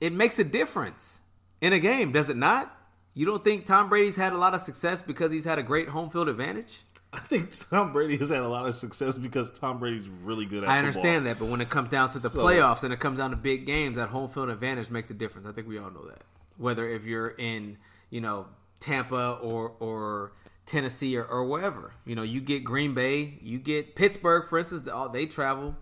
It 0.00 0.12
makes 0.12 0.38
a 0.38 0.44
difference 0.44 1.20
in 1.60 1.72
a 1.72 1.78
game, 1.78 2.12
does 2.12 2.28
it 2.28 2.36
not? 2.36 2.74
You 3.14 3.26
don't 3.26 3.42
think 3.42 3.66
Tom 3.66 3.88
Brady's 3.88 4.16
had 4.16 4.32
a 4.32 4.38
lot 4.38 4.54
of 4.54 4.60
success 4.60 5.02
because 5.02 5.32
he's 5.32 5.44
had 5.44 5.58
a 5.58 5.62
great 5.62 5.88
home 5.88 6.08
field 6.10 6.28
advantage? 6.28 6.82
I 7.12 7.18
think 7.18 7.50
Tom 7.70 7.92
Brady 7.92 8.16
has 8.18 8.28
had 8.30 8.40
a 8.42 8.48
lot 8.48 8.66
of 8.66 8.74
success 8.74 9.18
because 9.18 9.50
Tom 9.50 9.78
Brady's 9.78 10.08
really 10.08 10.46
good 10.46 10.62
at 10.62 10.68
I 10.68 10.74
football. 10.74 10.86
understand 10.86 11.26
that, 11.26 11.38
but 11.40 11.46
when 11.48 11.60
it 11.60 11.68
comes 11.68 11.88
down 11.88 12.08
to 12.10 12.18
the 12.20 12.30
So- 12.30 12.40
playoffs 12.40 12.84
and 12.84 12.92
it 12.92 13.00
comes 13.00 13.18
down 13.18 13.30
to 13.30 13.36
big 13.36 13.66
games, 13.66 13.96
that 13.96 14.10
home 14.10 14.28
field 14.28 14.48
advantage 14.48 14.90
makes 14.90 15.10
a 15.10 15.14
difference. 15.14 15.46
I 15.46 15.52
think 15.52 15.66
we 15.66 15.78
all 15.78 15.90
know 15.90 16.06
that. 16.06 16.22
Whether 16.56 16.88
if 16.88 17.04
you're 17.04 17.30
in, 17.36 17.78
you 18.10 18.20
know, 18.20 18.46
Tampa 18.78 19.38
or 19.42 19.72
or 19.80 20.32
Tennessee 20.66 21.16
or, 21.16 21.24
or 21.24 21.44
wherever, 21.44 21.94
you 22.04 22.14
know, 22.14 22.22
you 22.22 22.40
get 22.40 22.62
Green 22.62 22.94
Bay, 22.94 23.38
you 23.42 23.58
get 23.58 23.96
Pittsburgh, 23.96 24.46
for 24.48 24.58
instance, 24.58 24.88
they 25.12 25.26
travel 25.26 25.74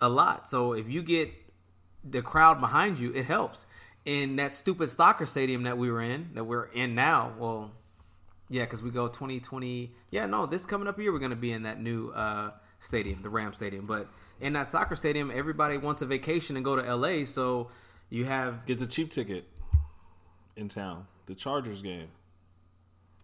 a 0.00 0.08
lot. 0.08 0.46
So 0.46 0.72
if 0.74 0.88
you 0.88 1.02
get 1.02 1.32
the 2.04 2.20
crowd 2.20 2.60
behind 2.60 2.98
you, 2.98 3.12
it 3.14 3.24
helps. 3.24 3.64
In 4.04 4.36
that 4.36 4.54
stupid 4.54 4.88
soccer 4.90 5.24
stadium 5.26 5.62
that 5.64 5.78
we 5.78 5.90
were 5.90 6.02
in, 6.02 6.30
that 6.34 6.44
we're 6.44 6.66
in 6.66 6.94
now, 6.94 7.32
well, 7.38 7.72
yeah, 8.48 8.62
because 8.62 8.82
we 8.82 8.90
go 8.90 9.08
2020. 9.08 9.92
Yeah, 10.10 10.26
no, 10.26 10.46
this 10.46 10.64
coming 10.64 10.88
up 10.88 10.98
year 10.98 11.12
we're 11.12 11.18
going 11.18 11.30
to 11.30 11.36
be 11.36 11.52
in 11.52 11.64
that 11.64 11.80
new 11.80 12.10
uh, 12.10 12.50
stadium, 12.78 13.22
the 13.22 13.28
Ram 13.30 13.52
Stadium. 13.52 13.84
But 13.84 14.08
in 14.40 14.54
that 14.54 14.66
soccer 14.66 14.96
stadium, 14.96 15.30
everybody 15.34 15.76
wants 15.76 16.02
a 16.02 16.06
vacation 16.06 16.56
and 16.56 16.64
go 16.64 16.76
to 16.76 16.94
LA. 16.94 17.24
So 17.24 17.68
you 18.08 18.24
have 18.24 18.64
Get 18.66 18.78
the 18.78 18.86
cheap 18.86 19.10
ticket 19.10 19.48
in 20.56 20.68
town. 20.68 21.06
The 21.26 21.34
Chargers 21.34 21.82
game. 21.82 22.08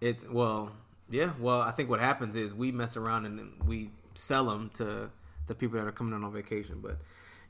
it. 0.00 0.30
Well, 0.30 0.72
yeah. 1.08 1.32
Well, 1.38 1.60
I 1.62 1.70
think 1.70 1.88
what 1.88 2.00
happens 2.00 2.36
is 2.36 2.54
we 2.54 2.70
mess 2.70 2.96
around 2.96 3.24
and 3.24 3.62
we 3.66 3.90
sell 4.14 4.44
them 4.44 4.70
to 4.74 5.10
the 5.46 5.54
people 5.54 5.78
that 5.78 5.86
are 5.86 5.92
coming 5.92 6.12
on 6.12 6.32
vacation. 6.32 6.80
But 6.82 6.98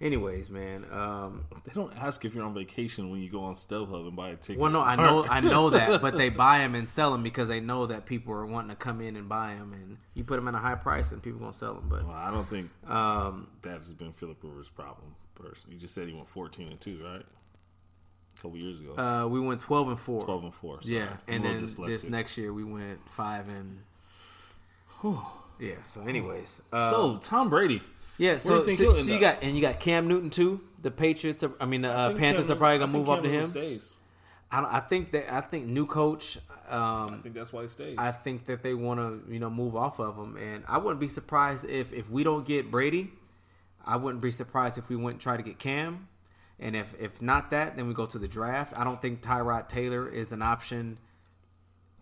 anyways, 0.01 0.51
man. 0.51 0.85
Um, 0.93 1.45
They 1.65 1.73
don't 1.73 1.95
ask 1.97 2.25
if 2.25 2.35
you're 2.35 2.45
on 2.45 2.55
vacation 2.55 3.11
when 3.11 3.21
you 3.21 3.31
go 3.31 3.43
on 3.45 3.55
StubHub 3.55 4.07
and 4.07 4.17
buy 4.17 4.31
a 4.31 4.37
ticket. 4.37 4.61
well, 4.61 4.71
no, 4.71 4.81
I 4.81 4.97
know, 4.97 5.25
I 5.29 5.41
know 5.41 5.71
that, 5.71 6.01
but 6.03 6.15
they 6.17 6.29
buy 6.45 6.59
them 6.59 6.75
and 6.75 6.89
sell 6.89 7.11
them 7.13 7.23
because 7.23 7.49
they 7.49 7.61
know 7.61 7.87
that 7.87 8.07
people 8.07 8.33
are 8.35 8.47
wanting 8.47 8.71
to 8.71 8.77
come 8.77 9.01
in 9.01 9.17
and 9.17 9.29
buy 9.29 9.55
them, 9.55 9.73
and 9.73 9.97
you 10.15 10.25
put 10.25 10.37
them 10.37 10.49
at 10.49 10.55
a 10.55 10.59
high 10.59 10.75
price, 10.75 11.13
and 11.13 11.23
people 11.23 11.41
gonna 11.41 11.53
sell 11.53 11.75
them. 11.75 11.87
But 11.89 12.07
Well, 12.07 12.17
I 12.17 12.31
don't 12.31 12.49
think 12.49 12.71
um, 12.91 13.49
that 13.63 13.75
has 13.77 13.93
been 13.93 14.13
Philip 14.13 14.39
Rivers' 14.43 14.69
problem. 14.71 15.15
Person, 15.35 15.73
you 15.73 15.79
just 15.79 15.95
said 15.95 16.07
he 16.07 16.15
went 16.15 16.29
14 16.29 16.69
and 16.69 16.81
two, 16.81 17.01
right? 17.05 17.25
A 18.37 18.41
couple 18.41 18.57
years 18.57 18.79
ago, 18.81 18.95
Uh, 18.97 19.27
we 19.27 19.41
went 19.41 19.61
twelve 19.61 19.89
and 19.89 19.99
four. 19.99 20.23
12 20.25 20.45
and 20.45 20.55
four. 20.55 20.81
sorry. 20.81 20.95
yeah, 20.97 21.17
and 21.27 21.45
then 21.45 21.61
little 21.61 21.87
this 21.87 22.05
next 22.05 22.39
year 22.39 22.53
we 22.53 22.63
went 22.65 23.01
five 23.11 23.49
and. 23.49 23.81
yeah. 25.59 25.83
So, 25.83 26.03
anyways, 26.03 26.63
uh, 26.73 26.91
so 26.91 27.17
Tom 27.19 27.51
Brady. 27.51 27.83
Yeah. 28.19 28.39
So, 28.39 28.65
you 28.65 28.73
so, 28.73 28.95
so 28.95 29.13
you 29.13 29.21
got 29.21 29.43
and 29.43 29.55
you 29.57 29.63
got 29.63 29.81
Cam 29.81 30.09
Newton 30.09 30.31
too. 30.31 30.61
The 30.83 30.91
Patriots, 30.91 31.43
are, 31.45 31.53
I 31.61 31.67
mean 31.67 31.83
the 31.83 31.89
I 31.89 31.93
uh, 31.93 32.09
think 32.09 32.21
Panthers 32.21 32.47
Cam- 32.47 32.57
are 32.57 32.59
probably 32.59 32.79
gonna 32.79 32.93
move 32.93 33.09
off 33.09 33.23
Cam 33.23 33.25
to 33.25 33.31
him. 33.31 33.43
Stays. 33.43 33.97
I, 34.53 34.61
don't, 34.61 34.73
I 34.73 34.81
think 34.81 35.13
that 35.13 35.33
I 35.33 35.41
think 35.41 35.67
new 35.67 35.87
coach. 35.87 36.39
I 36.71 36.77
Um, 36.77 37.21
think 37.23 37.35
that's 37.35 37.53
why 37.53 37.63
he 37.63 37.69
stays. 37.69 37.97
I 37.99 38.11
think 38.13 38.47
that 38.47 38.63
they 38.63 38.75
want 38.75 39.01
to 39.01 39.33
you 39.33 39.39
know 39.41 39.51
move 39.51 39.77
off 39.77 39.99
of 39.99 40.17
him, 40.17 40.37
and 40.37 40.65
I 40.69 40.79
wouldn't 40.79 41.01
be 41.01 41.09
surprised 41.09 41.65
if 41.65 41.93
if 41.93 42.11
we 42.11 42.25
don't 42.25 42.47
get 42.47 42.71
Brady. 42.71 43.11
I 43.85 43.97
wouldn't 43.97 44.23
be 44.23 44.31
surprised 44.31 44.79
if 44.79 44.89
we 44.89 44.97
went 44.97 45.15
and 45.15 45.21
try 45.21 45.37
to 45.37 45.43
get 45.43 45.59
Cam, 45.59 46.09
and 46.59 46.75
if 46.77 46.95
if 47.01 47.21
not 47.21 47.51
that, 47.51 47.77
then 47.77 47.89
we 47.89 47.95
go 47.95 48.07
to 48.07 48.19
the 48.19 48.29
draft. 48.29 48.73
I 48.77 48.85
don't 48.85 49.01
think 49.01 49.23
Tyrod 49.23 49.69
Taylor 49.69 50.09
is 50.09 50.33
an 50.33 50.41
option 50.43 50.99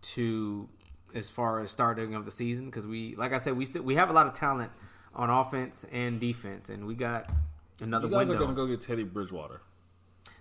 to 0.02 0.68
as 1.14 1.28
far 1.28 1.60
as 1.60 1.70
starting 1.70 2.14
of 2.14 2.24
the 2.24 2.30
season 2.30 2.66
because 2.66 2.86
we 2.86 3.14
like 3.16 3.32
I 3.32 3.38
said 3.38 3.56
we 3.56 3.64
still 3.64 3.82
we 3.82 3.94
have 3.96 4.10
a 4.10 4.12
lot 4.12 4.26
of 4.26 4.34
talent 4.34 4.72
on 5.14 5.30
offense 5.30 5.84
and 5.92 6.20
defense, 6.20 6.68
and 6.68 6.86
we 6.86 6.94
got 6.94 7.30
another 7.80 8.08
you 8.08 8.12
guys 8.12 8.28
window. 8.28 8.42
are 8.42 8.46
going 8.46 8.56
to 8.56 8.62
go 8.62 8.66
get 8.66 8.80
Teddy 8.80 9.04
Bridgewater. 9.04 9.60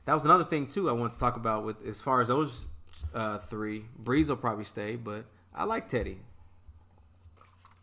That 0.05 0.13
was 0.13 0.25
another 0.25 0.43
thing 0.43 0.67
too 0.67 0.89
I 0.89 0.93
want 0.93 1.13
to 1.13 1.19
talk 1.19 1.35
about 1.35 1.63
with 1.63 1.85
as 1.85 2.01
far 2.01 2.21
as 2.21 2.27
those 2.27 2.65
uh, 3.13 3.37
three. 3.39 3.85
Brees 4.01 4.29
will 4.29 4.35
probably 4.37 4.63
stay, 4.63 4.95
but 4.95 5.25
I 5.53 5.65
like 5.65 5.87
Teddy. 5.87 6.19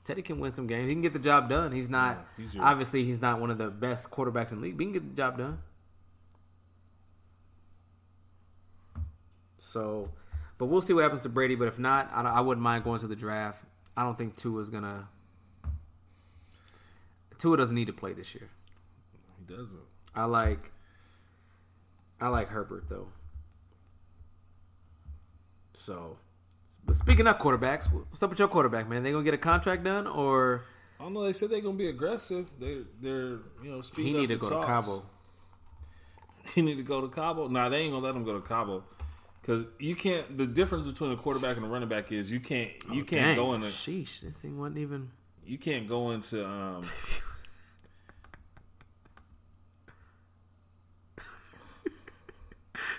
Teddy 0.05 0.23
can 0.23 0.41
win 0.41 0.51
some 0.51 0.67
games. 0.67 0.89
He 0.89 0.95
can 0.95 1.03
get 1.03 1.13
the 1.13 1.19
job 1.19 1.51
done. 1.51 1.71
He's 1.71 1.91
not 1.91 2.27
Yeah, 2.39 2.45
he's 2.45 2.57
obviously 2.59 3.05
he's 3.05 3.21
not 3.21 3.41
one 3.41 3.51
of 3.51 3.59
the 3.59 3.69
best 3.69 4.11
quarterbacks 4.11 4.53
in 4.53 4.59
the 4.59 4.65
league. 4.65 4.77
But 4.79 4.87
he 4.87 4.87
can 4.87 4.93
get 4.95 5.11
the 5.11 5.23
job 5.23 5.37
done. 5.39 5.59
So, 9.59 10.11
but 10.57 10.67
we'll 10.67 10.81
see 10.81 10.95
what 10.95 11.03
happens 11.03 11.23
to 11.23 11.29
Brady. 11.29 11.57
But 11.57 11.69
if 11.69 11.79
not, 11.79 12.11
I, 12.13 12.23
I 12.23 12.41
wouldn't 12.41 12.63
mind 12.63 12.85
going 12.85 13.01
to 13.01 13.07
the 13.07 13.17
draft. 13.17 13.65
I 13.97 14.03
don't 14.03 14.17
think 14.17 14.35
Tua 14.35 14.63
is 14.63 14.71
gonna. 14.71 15.09
Tua 17.39 17.57
doesn't 17.57 17.75
need 17.75 17.87
to 17.87 17.93
play 17.93 18.13
this 18.13 18.35
year. 18.35 18.49
He 19.39 19.55
doesn't. 19.55 19.81
I 20.15 20.25
like 20.25 20.73
I 22.21 22.29
like 22.29 22.49
Herbert 22.49 22.85
though. 22.89 23.09
So, 25.73 26.17
but 26.85 26.97
speaking 26.97 27.27
of 27.27 27.39
quarterbacks, 27.39 27.87
what's 27.93 28.23
up 28.23 28.31
with 28.31 28.39
your 28.39 28.49
quarterback, 28.49 28.89
man? 28.89 29.03
They 29.03 29.13
gonna 29.13 29.23
get 29.25 29.35
a 29.35 29.39
contract 29.39 29.85
done, 29.85 30.07
or 30.07 30.63
I 30.99 31.05
don't 31.05 31.15
know. 31.15 31.23
They 31.23 31.33
said 31.33 31.51
they're 31.51 31.61
going 31.61 31.77
to 31.77 31.79
be 31.79 31.89
aggressive. 31.89 32.51
They, 32.59 32.79
they're, 33.01 33.39
you 33.63 33.71
know, 33.71 33.77
he 33.77 33.83
speeding 33.83 34.17
need 34.17 34.27
to 34.31 34.37
go 34.37 34.49
the 34.49 34.55
to 34.61 34.67
talks. 34.67 34.87
Cabo? 34.89 35.03
He 36.55 36.63
need 36.63 36.79
to 36.79 36.83
go 36.83 37.03
to 37.03 37.09
Cabo. 37.09 37.47
Nah, 37.49 37.69
they 37.69 37.77
ain't 37.81 37.93
gonna 37.93 38.03
let 38.05 38.17
him 38.17 38.25
go 38.25 38.33
to 38.33 38.41
Cabo 38.41 38.83
because 39.43 39.67
you 39.79 39.95
can't. 39.95 40.39
The 40.39 40.47
difference 40.47 40.87
between 40.87 41.13
a 41.13 41.17
quarterback 41.17 41.57
and 41.59 41.67
a 41.67 41.69
running 41.69 41.91
back 41.91 42.11
is 42.11 42.33
you 42.33 42.41
can't. 42.41 42.71
You 42.91 43.05
can't 43.05 43.27
Dang, 43.27 43.37
go 43.37 43.53
in. 43.53 43.61
A, 43.61 43.67
Sheesh, 43.67 44.23
this 44.23 44.39
thing 44.39 44.59
wasn't 44.59 44.79
even. 44.79 45.11
you 45.45 45.59
can't 45.59 45.87
go 45.87 46.11
into. 46.13 46.45
Um, 46.49 46.83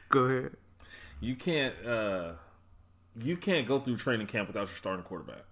Go 0.09 0.23
ahead. 0.25 0.51
you 1.21 1.35
can't. 1.35 1.75
Uh, 1.85 2.31
you 3.23 3.37
can't 3.37 3.67
go 3.67 3.79
through 3.79 3.97
training 3.97 4.27
camp 4.27 4.47
without 4.47 4.61
your 4.61 4.67
starting 4.75 5.03
quarterback. 5.03 5.43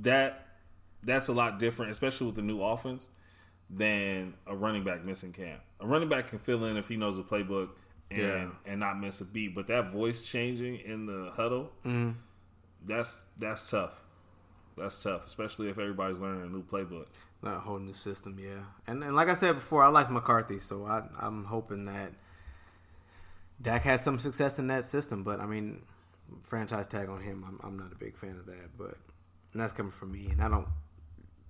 That 0.00 0.46
that's 1.02 1.28
a 1.28 1.32
lot 1.32 1.58
different, 1.58 1.90
especially 1.92 2.26
with 2.26 2.36
the 2.36 2.42
new 2.42 2.60
offense, 2.62 3.08
than 3.70 4.34
a 4.46 4.54
running 4.56 4.84
back 4.84 5.04
missing 5.04 5.32
camp. 5.32 5.60
A 5.80 5.86
running 5.86 6.08
back 6.08 6.28
can 6.28 6.38
fill 6.38 6.64
in 6.64 6.76
if 6.76 6.88
he 6.88 6.96
knows 6.96 7.16
the 7.16 7.22
playbook 7.22 7.70
and 8.10 8.20
Yeah. 8.20 8.48
and 8.66 8.80
not 8.80 8.98
miss 8.98 9.20
a 9.20 9.24
beat. 9.24 9.54
But 9.54 9.66
that 9.68 9.90
voice 9.90 10.26
changing 10.26 10.80
in 10.80 11.06
the 11.06 11.30
huddle, 11.34 11.70
that's 12.84 13.24
that's 13.38 13.70
tough. 13.70 14.00
That's 14.76 15.02
tough, 15.02 15.24
especially 15.24 15.68
if 15.70 15.78
everybody's 15.78 16.20
learning 16.20 16.42
a 16.42 16.46
new 16.48 16.62
playbook. 16.62 17.06
A 17.42 17.58
whole 17.58 17.78
new 17.78 17.92
system, 17.94 18.38
yeah. 18.40 18.60
And, 18.86 19.02
and 19.02 19.14
like 19.14 19.28
I 19.28 19.34
said 19.34 19.54
before, 19.56 19.82
I 19.84 19.88
like 19.88 20.10
McCarthy, 20.10 20.58
so 20.58 20.86
I, 20.86 21.02
I'm 21.20 21.44
hoping 21.44 21.84
that 21.86 22.12
Dak 23.60 23.82
has 23.82 24.02
some 24.02 24.18
success 24.18 24.58
in 24.58 24.66
that 24.68 24.84
system. 24.84 25.22
But 25.24 25.40
I 25.40 25.46
mean, 25.46 25.82
franchise 26.42 26.86
tag 26.86 27.08
on 27.08 27.20
him, 27.20 27.44
I'm, 27.46 27.60
I'm 27.62 27.78
not 27.78 27.92
a 27.92 27.96
big 27.96 28.16
fan 28.16 28.36
of 28.38 28.46
that. 28.46 28.76
But 28.76 28.96
and 29.52 29.62
that's 29.62 29.72
coming 29.72 29.92
from 29.92 30.12
me, 30.12 30.28
and 30.30 30.42
I 30.42 30.48
don't 30.48 30.68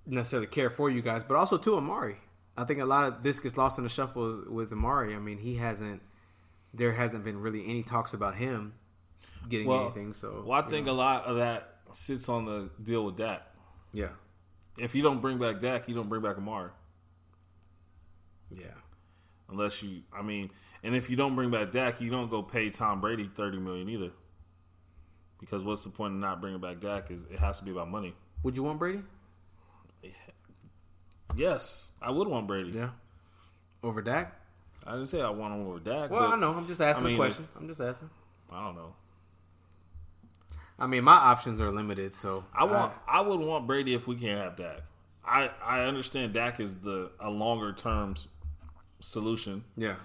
necessarily 0.06 0.46
care 0.46 0.70
for 0.70 0.88
you 0.90 1.02
guys, 1.02 1.22
but 1.24 1.36
also 1.36 1.58
to 1.58 1.76
Amari. 1.76 2.16
I 2.56 2.64
think 2.64 2.80
a 2.80 2.84
lot 2.84 3.06
of 3.06 3.22
this 3.22 3.38
gets 3.40 3.56
lost 3.56 3.78
in 3.78 3.84
the 3.84 3.90
shuffle 3.90 4.44
with 4.48 4.72
Amari. 4.72 5.14
I 5.14 5.18
mean, 5.18 5.38
he 5.38 5.56
hasn't. 5.56 6.02
There 6.74 6.92
hasn't 6.92 7.24
been 7.24 7.40
really 7.40 7.64
any 7.66 7.82
talks 7.82 8.12
about 8.14 8.36
him 8.36 8.74
getting 9.48 9.70
anything. 9.70 10.12
So, 10.12 10.44
well, 10.46 10.62
I 10.62 10.68
think 10.68 10.86
know. 10.86 10.92
a 10.92 10.94
lot 10.94 11.24
of 11.24 11.36
that 11.36 11.76
sits 11.92 12.28
on 12.28 12.44
the 12.44 12.68
deal 12.82 13.04
with 13.06 13.16
Dak. 13.16 13.42
yeah, 13.92 14.08
If 14.76 14.94
you 14.94 15.02
don't 15.02 15.20
bring 15.20 15.38
back 15.38 15.60
Dak, 15.60 15.88
you 15.88 15.94
don't 15.94 16.08
bring 16.08 16.20
back 16.20 16.36
Amari. 16.36 16.70
yeah. 18.50 18.66
Unless 19.50 19.82
you, 19.82 20.02
I 20.12 20.20
mean, 20.20 20.50
and 20.82 20.94
if 20.94 21.10
you 21.10 21.16
don't 21.16 21.34
bring 21.34 21.50
back 21.50 21.70
Dak, 21.70 22.00
you 22.00 22.10
don't 22.10 22.30
go 22.30 22.42
pay 22.42 22.70
Tom 22.70 23.00
Brady 23.00 23.30
thirty 23.32 23.58
million 23.58 23.88
either. 23.88 24.10
Because 25.40 25.62
what's 25.64 25.84
the 25.84 25.90
point 25.90 26.14
of 26.14 26.20
not 26.20 26.40
bringing 26.40 26.60
back 26.60 26.80
Dak? 26.80 27.10
Is 27.10 27.24
it 27.24 27.38
has 27.38 27.58
to 27.58 27.64
be 27.64 27.70
about 27.70 27.90
money? 27.90 28.14
Would 28.42 28.56
you 28.56 28.62
want 28.62 28.78
Brady? 28.78 29.02
Yes, 31.36 31.92
I 32.02 32.10
would 32.10 32.26
want 32.26 32.46
Brady. 32.46 32.76
Yeah, 32.76 32.90
over 33.82 34.02
Dak. 34.02 34.34
I 34.86 34.92
didn't 34.92 35.06
say 35.06 35.20
I 35.20 35.30
want 35.30 35.54
him 35.54 35.66
over 35.66 35.78
Dak. 35.78 36.10
Well, 36.10 36.32
I 36.32 36.36
know. 36.36 36.54
I'm 36.54 36.66
just 36.66 36.80
asking 36.80 37.06
I 37.06 37.08
mean, 37.08 37.16
a 37.16 37.18
question. 37.18 37.48
I'm 37.56 37.68
just 37.68 37.80
asking. 37.80 38.10
I 38.50 38.64
don't 38.64 38.74
know. 38.74 38.94
I 40.78 40.86
mean, 40.86 41.04
my 41.04 41.16
options 41.16 41.60
are 41.60 41.70
limited, 41.70 42.14
so 42.14 42.44
I 42.54 42.64
want. 42.64 42.92
I 43.06 43.20
would 43.20 43.40
want 43.40 43.66
Brady 43.66 43.94
if 43.94 44.06
we 44.06 44.16
can't 44.16 44.40
have 44.40 44.56
Dak. 44.56 44.80
I 45.24 45.50
I 45.62 45.80
understand 45.82 46.32
Dak 46.32 46.58
is 46.58 46.78
the 46.78 47.10
a 47.20 47.30
longer 47.30 47.72
term 47.72 48.14
solution, 49.00 49.64
yeah, 49.76 49.96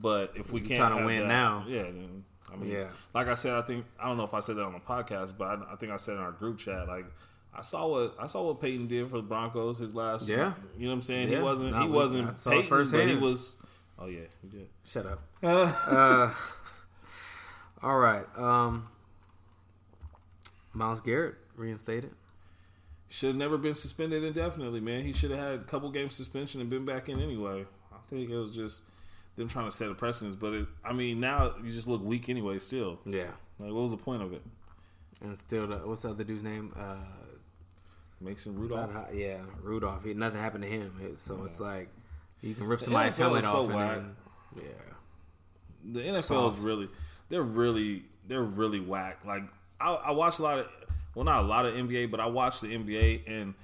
but 0.00 0.32
if 0.36 0.50
we 0.52 0.60
You're 0.60 0.68
can't 0.68 0.78
trying 0.80 0.98
to 0.98 1.04
win 1.06 1.20
Dak- 1.20 1.28
now. 1.28 1.64
yeah. 1.68 1.82
Then, 1.82 2.24
I 2.52 2.56
mean, 2.56 2.70
Yeah. 2.72 2.88
like 3.14 3.26
I 3.28 3.34
said, 3.34 3.52
I 3.54 3.62
think 3.62 3.84
I 4.00 4.06
don't 4.08 4.16
know 4.16 4.24
if 4.24 4.34
I 4.34 4.40
said 4.40 4.56
that 4.56 4.64
on 4.64 4.72
the 4.72 4.78
podcast, 4.80 5.36
but 5.38 5.44
I, 5.48 5.72
I 5.72 5.76
think 5.76 5.92
I 5.92 5.96
said 5.96 6.14
in 6.14 6.20
our 6.20 6.32
group 6.32 6.58
chat, 6.58 6.86
like 6.88 7.04
I 7.54 7.62
saw 7.62 7.86
what 7.86 8.14
I 8.18 8.26
saw 8.26 8.46
what 8.46 8.60
Peyton 8.60 8.86
did 8.86 9.10
for 9.10 9.16
the 9.16 9.22
Broncos 9.22 9.78
his 9.78 9.94
last. 9.94 10.28
Yeah. 10.28 10.54
you 10.76 10.84
know 10.84 10.90
what 10.90 10.94
I'm 10.94 11.02
saying. 11.02 11.30
Yeah. 11.30 11.38
He 11.38 11.42
wasn't. 11.42 11.72
No, 11.72 11.82
he 11.82 11.88
wasn't 11.88 12.28
I 12.28 12.32
saw 12.32 12.50
it 12.50 12.62
Peyton, 12.68 12.90
but 12.90 13.06
he 13.08 13.16
was. 13.16 13.56
Oh 13.98 14.06
yeah, 14.06 14.20
he 14.42 14.48
did. 14.48 14.68
shut 14.86 15.06
up. 15.06 15.20
uh, 15.42 16.32
all 17.82 17.98
right, 17.98 18.24
um, 18.38 18.88
Myles 20.72 21.00
Garrett 21.00 21.34
reinstated. 21.56 22.12
Should 23.10 23.28
have 23.28 23.36
never 23.36 23.56
been 23.56 23.74
suspended 23.74 24.22
indefinitely, 24.22 24.80
man. 24.80 25.02
He 25.04 25.12
should 25.12 25.30
have 25.30 25.40
had 25.40 25.52
a 25.54 25.58
couple 25.64 25.90
game 25.90 26.10
suspension 26.10 26.60
and 26.60 26.68
been 26.68 26.84
back 26.84 27.08
in 27.08 27.20
anyway. 27.20 27.64
I 27.92 27.96
think 28.08 28.28
it 28.30 28.36
was 28.36 28.54
just 28.54 28.82
them 29.38 29.48
trying 29.48 29.64
to 29.64 29.70
set 29.74 29.90
a 29.90 29.94
precedence. 29.94 30.36
But 30.36 30.52
it, 30.52 30.66
I 30.84 30.92
mean, 30.92 31.20
now 31.20 31.54
you 31.62 31.70
just 31.70 31.88
look 31.88 32.04
weak 32.04 32.28
anyway. 32.28 32.58
Still, 32.58 32.98
Yeah, 33.06 33.28
like 33.58 33.72
what 33.72 33.82
was 33.82 33.92
the 33.92 33.96
point 33.96 34.22
of 34.22 34.32
it? 34.34 34.42
and 35.22 35.36
still, 35.38 35.66
the, 35.66 35.76
what's 35.78 36.02
the 36.02 36.10
other 36.10 36.22
dude's 36.24 36.42
name? 36.44 36.72
Uh, 36.78 36.96
Mason 38.20 38.54
Rudolph. 38.58 38.90
Yeah, 39.12 39.38
Rudolph. 39.62 40.04
He, 40.04 40.14
nothing 40.14 40.40
happened 40.40 40.64
to 40.64 40.68
him. 40.70 40.92
It- 41.02 41.18
so 41.18 41.42
it's 41.44 41.60
like 41.60 41.88
you 42.42 42.54
can 42.54 42.66
rip 42.66 42.80
somebody's 42.80 43.16
helmet 43.16 43.44
so 43.44 43.62
off 43.64 43.70
and 43.70 43.80
then 43.80 44.16
yeah. 44.56 44.62
The 45.84 46.00
NFL 46.02 46.22
Soft. 46.22 46.58
is 46.58 46.64
really, 46.64 46.88
they're 47.28 47.42
really, 47.42 48.04
they're 48.26 48.42
really 48.42 48.80
whack. 48.80 49.20
Like 49.24 49.42
I, 49.80 49.92
I 49.94 50.10
watch 50.10 50.38
a 50.38 50.42
lot 50.42 50.58
of, 50.58 50.66
well, 51.14 51.24
not 51.24 51.44
a 51.44 51.46
lot 51.46 51.64
of 51.66 51.74
NBA, 51.74 52.10
but 52.10 52.20
I 52.20 52.26
watch 52.26 52.60
the 52.60 52.66
NBA 52.68 53.22
and 53.26 53.54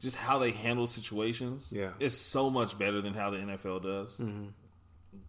just 0.00 0.16
how 0.16 0.38
they 0.38 0.50
handle 0.52 0.86
situations. 0.86 1.72
Yeah. 1.74 1.90
it's 2.00 2.14
so 2.16 2.50
much 2.50 2.78
better 2.78 3.00
than 3.00 3.14
how 3.14 3.30
the 3.30 3.38
NFL 3.38 3.82
does. 3.82 4.18
Mm-hmm. 4.18 4.46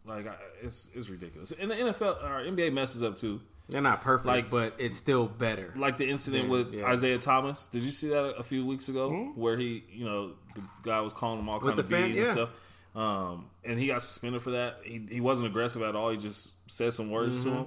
Like 0.08 0.28
I, 0.28 0.36
it's 0.62 0.90
it's 0.94 1.10
ridiculous. 1.10 1.52
And 1.52 1.70
the 1.72 1.76
NFL 1.76 2.24
or 2.24 2.44
NBA 2.46 2.72
messes 2.74 3.02
up 3.04 3.16
too. 3.16 3.42
They're 3.68 3.82
not 3.82 4.02
perfect, 4.02 4.28
Like- 4.28 4.52
but 4.52 4.76
it's 4.78 4.96
still 4.96 5.28
better. 5.28 5.74
like 5.76 5.98
the 5.98 6.08
incident 6.08 6.44
Yeah, 6.46 6.50
with 6.52 6.74
yeah. 6.76 6.86
Isaiah 6.86 7.18
Thomas. 7.18 7.66
Did 7.66 7.82
you 7.82 7.90
see 7.90 8.10
that 8.10 8.36
a 8.38 8.44
few 8.44 8.64
weeks 8.64 8.90
ago, 8.90 9.32
where 9.36 9.58
he, 9.58 9.84
you 9.92 10.06
know, 10.06 10.34
the 10.54 10.62
guy 10.84 11.02
was 11.02 11.14
calling 11.14 11.40
him 11.40 11.50
all 11.50 11.60
kinds 11.60 11.80
of 11.80 11.90
fan- 11.90 12.10
bees 12.10 12.20
and 12.20 12.28
stuff, 12.28 12.50
um, 12.96 13.48
and 13.64 13.80
he 13.80 13.88
got 13.88 14.04
suspended 14.04 14.44
for 14.44 14.52
that. 14.52 14.82
He 14.84 15.08
he 15.10 15.20
wasn't 15.20 15.48
aggressive 15.48 15.82
at 15.82 15.96
all. 15.96 16.12
He 16.12 16.18
just 16.18 16.54
said 16.72 16.94
some 16.94 17.10
words 17.10 17.44
to 17.44 17.50
him, 17.50 17.66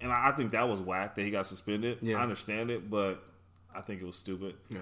and 0.00 0.10
I, 0.12 0.30
I 0.30 0.32
think 0.32 0.50
that 0.50 0.68
was 0.68 0.80
whack 0.82 1.14
that 1.14 1.22
he 1.22 1.30
got 1.30 1.46
suspended. 1.46 1.98
Mm-hmm. 1.98 2.06
Yeah. 2.08 2.16
I 2.18 2.22
understand 2.22 2.72
it, 2.72 2.90
but 2.90 3.22
I 3.72 3.82
think 3.82 4.02
it 4.02 4.04
was 4.04 4.16
stupid. 4.16 4.56
yeah. 4.68 4.80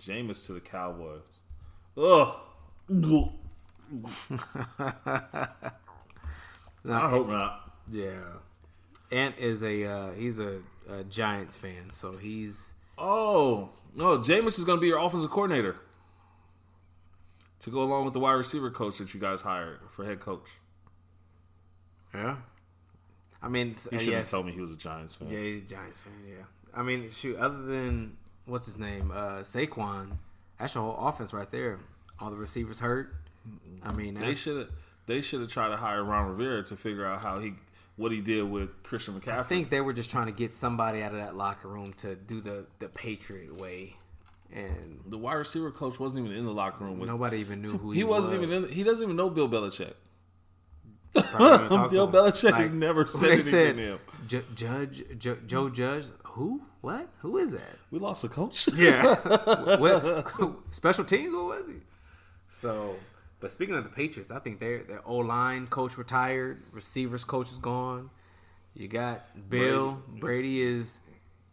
Jameis 0.00 0.44
to 0.46 0.52
the 0.54 0.60
Cowboys. 0.60 1.20
Ugh. 1.96 2.34
I 6.88 7.08
hope 7.08 7.28
not. 7.28 7.72
Yeah. 7.90 8.12
Ant 9.10 9.36
is 9.38 9.62
a 9.62 9.84
uh, 9.84 10.12
he's 10.12 10.38
a, 10.38 10.60
a 10.90 11.04
Giants 11.04 11.56
fan, 11.56 11.90
so 11.90 12.16
he's 12.16 12.74
Oh 12.98 13.70
no, 13.94 14.18
Jameis 14.18 14.58
is 14.58 14.64
going 14.64 14.78
to 14.78 14.80
be 14.80 14.88
your 14.88 14.98
offensive 14.98 15.30
coordinator 15.30 15.76
to 17.60 17.70
go 17.70 17.82
along 17.82 18.04
with 18.04 18.14
the 18.14 18.20
wide 18.20 18.32
receiver 18.32 18.70
coach 18.70 18.98
that 18.98 19.12
you 19.14 19.20
guys 19.20 19.42
hired 19.42 19.78
for 19.88 20.04
head 20.04 20.20
coach. 20.20 20.48
yeah. 22.14 22.36
I 23.44 23.48
mean, 23.48 23.74
He 23.90 23.96
uh, 23.96 23.98
should 23.98 24.14
have 24.14 24.30
told 24.30 24.46
me 24.46 24.52
he 24.52 24.60
was 24.60 24.72
a 24.72 24.76
Giants 24.76 25.16
fan. 25.16 25.28
yeah, 25.28 25.40
he's 25.40 25.62
a 25.62 25.66
Giants 25.66 26.00
fan. 26.00 26.12
Yeah. 26.28 26.44
I 26.74 26.82
mean, 26.82 27.10
shoot. 27.10 27.36
Other 27.36 27.62
than 27.62 28.16
what's 28.46 28.66
his 28.66 28.78
name, 28.78 29.10
uh, 29.10 29.40
Saquon, 29.40 30.16
that's 30.58 30.74
your 30.76 30.84
whole 30.84 31.08
offense 31.08 31.32
right 31.32 31.50
there. 31.50 31.80
All 32.20 32.30
the 32.30 32.36
receivers 32.36 32.78
hurt. 32.78 33.12
I 33.82 33.92
mean, 33.92 34.14
They 34.14 34.34
should 34.34 34.56
have. 34.58 34.68
They 35.06 35.20
should 35.20 35.40
have 35.40 35.50
tried 35.50 35.70
to 35.70 35.76
hire 35.76 36.02
Ron 36.04 36.28
Rivera 36.28 36.62
to 36.64 36.76
figure 36.76 37.04
out 37.04 37.20
how 37.22 37.40
he 37.40 37.54
what 37.96 38.12
he 38.12 38.20
did 38.20 38.44
with 38.44 38.82
Christian 38.84 39.20
McCaffrey. 39.20 39.38
I 39.38 39.42
think 39.42 39.68
they 39.70 39.80
were 39.80 39.92
just 39.92 40.10
trying 40.10 40.26
to 40.26 40.32
get 40.32 40.52
somebody 40.52 41.02
out 41.02 41.12
of 41.12 41.18
that 41.18 41.34
locker 41.34 41.68
room 41.68 41.92
to 41.94 42.14
do 42.14 42.40
the 42.40 42.66
the 42.78 42.88
Patriot 42.88 43.56
way, 43.56 43.96
and 44.52 45.00
the 45.06 45.18
wide 45.18 45.34
receiver 45.34 45.70
coach 45.72 45.98
wasn't 45.98 46.24
even 46.26 46.38
in 46.38 46.44
the 46.46 46.52
locker 46.52 46.84
room 46.84 47.00
with. 47.00 47.08
nobody 47.08 47.38
even 47.38 47.60
knew 47.60 47.76
who 47.76 47.90
he, 47.92 47.98
he 47.98 48.04
wasn't 48.04 48.38
was. 48.40 48.48
even 48.48 48.64
in. 48.64 48.70
He 48.72 48.84
doesn't 48.84 49.02
even 49.02 49.16
know 49.16 49.28
Bill 49.28 49.48
Belichick. 49.48 49.94
Probably 51.14 51.58
didn't 51.58 51.68
talk 51.68 51.84
to 51.90 51.94
Bill. 51.94 52.10
Belichick 52.10 52.54
has 52.54 52.70
never 52.70 53.06
said 53.06 53.30
anything 53.32 53.50
said, 53.50 53.76
to 53.76 53.82
him. 53.82 53.98
Ju- 54.28 54.44
Judge 54.54 55.04
Ju- 55.18 55.40
Joe 55.46 55.68
Judge. 55.68 56.06
Who? 56.28 56.62
What? 56.80 57.08
Who 57.18 57.36
is 57.38 57.52
that? 57.52 57.76
We 57.90 57.98
lost 57.98 58.24
a 58.24 58.28
coach. 58.28 58.68
Yeah. 58.74 59.14
what, 59.76 60.26
special 60.70 61.04
teams? 61.04 61.34
What 61.34 61.44
was 61.44 61.64
he? 61.68 61.74
So, 62.48 62.94
but 63.42 63.50
speaking 63.50 63.74
of 63.74 63.84
the 63.84 63.90
Patriots, 63.90 64.30
I 64.30 64.38
think 64.38 64.58
their 64.60 64.82
their 64.84 65.02
O 65.06 65.16
line 65.16 65.66
coach 65.66 65.98
retired, 65.98 66.62
receivers 66.72 67.24
coach 67.24 67.50
is 67.52 67.58
gone. 67.58 68.08
You 68.74 68.88
got 68.88 69.50
Bill 69.50 70.02
Brady. 70.08 70.62
is. 70.62 71.00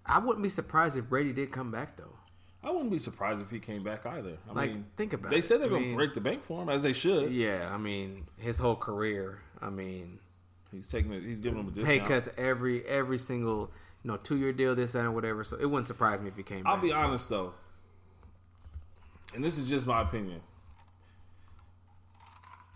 I 0.06 0.19
wouldn't 0.19 0.41
be 0.41 0.49
surprised 0.49 0.95
if 0.95 1.10
Brady 1.10 1.34
did 1.34 1.52
come 1.52 1.69
back 1.71 1.97
though. 1.97 2.15
I 2.63 2.71
wouldn't 2.71 2.91
be 2.91 2.99
surprised 2.99 3.41
if 3.41 3.49
he 3.52 3.60
came 3.60 3.84
back 3.84 4.06
either. 4.06 4.38
I 4.49 4.54
Like, 4.54 4.73
mean, 4.73 4.86
think 4.97 5.13
about 5.13 5.28
it. 5.28 5.32
They 5.32 5.39
it. 5.39 5.43
said 5.43 5.62
they're 5.62 5.69
going 5.69 5.89
to 5.91 5.95
break 5.95 6.13
the 6.13 6.19
bank 6.21 6.43
for 6.43 6.62
him, 6.62 6.67
as 6.69 6.84
they 6.84 6.91
should. 6.93 7.32
Yeah, 7.32 7.69
I 7.73 7.78
mean 7.78 8.25
his 8.38 8.60
whole 8.60 8.75
career. 8.75 9.39
I 9.62 9.69
mean 9.69 10.19
He's 10.71 10.88
taking 10.88 11.12
it. 11.13 11.23
He's 11.23 11.41
giving 11.41 11.60
him 11.60 11.67
a 11.67 11.71
pay 11.71 11.82
discount. 11.82 12.08
cuts 12.08 12.30
every 12.38 12.86
every 12.86 13.17
single 13.17 13.71
you 14.04 14.12
know 14.12 14.17
two 14.17 14.38
year 14.38 14.54
deal, 14.54 14.75
this 14.75 14.91
that 14.93 15.04
or 15.06 15.12
whatever. 15.12 15.43
So 15.43 15.58
it 15.58 15.65
wouldn't 15.65 15.88
surprise 15.88 16.21
me 16.21 16.28
if 16.30 16.38
he 16.38 16.43
came. 16.43 16.63
Back. 16.63 16.69
I'll 16.69 16.75
back. 16.78 16.84
be 16.84 16.89
So- 16.89 16.95
honest 16.95 17.30
though, 17.30 17.54
and 19.34 19.43
this 19.43 19.58
is 19.58 19.69
just 19.69 19.86
my 19.88 20.02
opinion. 20.02 20.41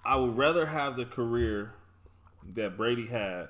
I 0.06 0.16
would 0.18 0.38
rather 0.38 0.66
have 0.66 0.96
the 0.98 1.06
career 1.06 1.74
that 2.56 2.76
Brady 2.78 3.08
had 3.08 3.48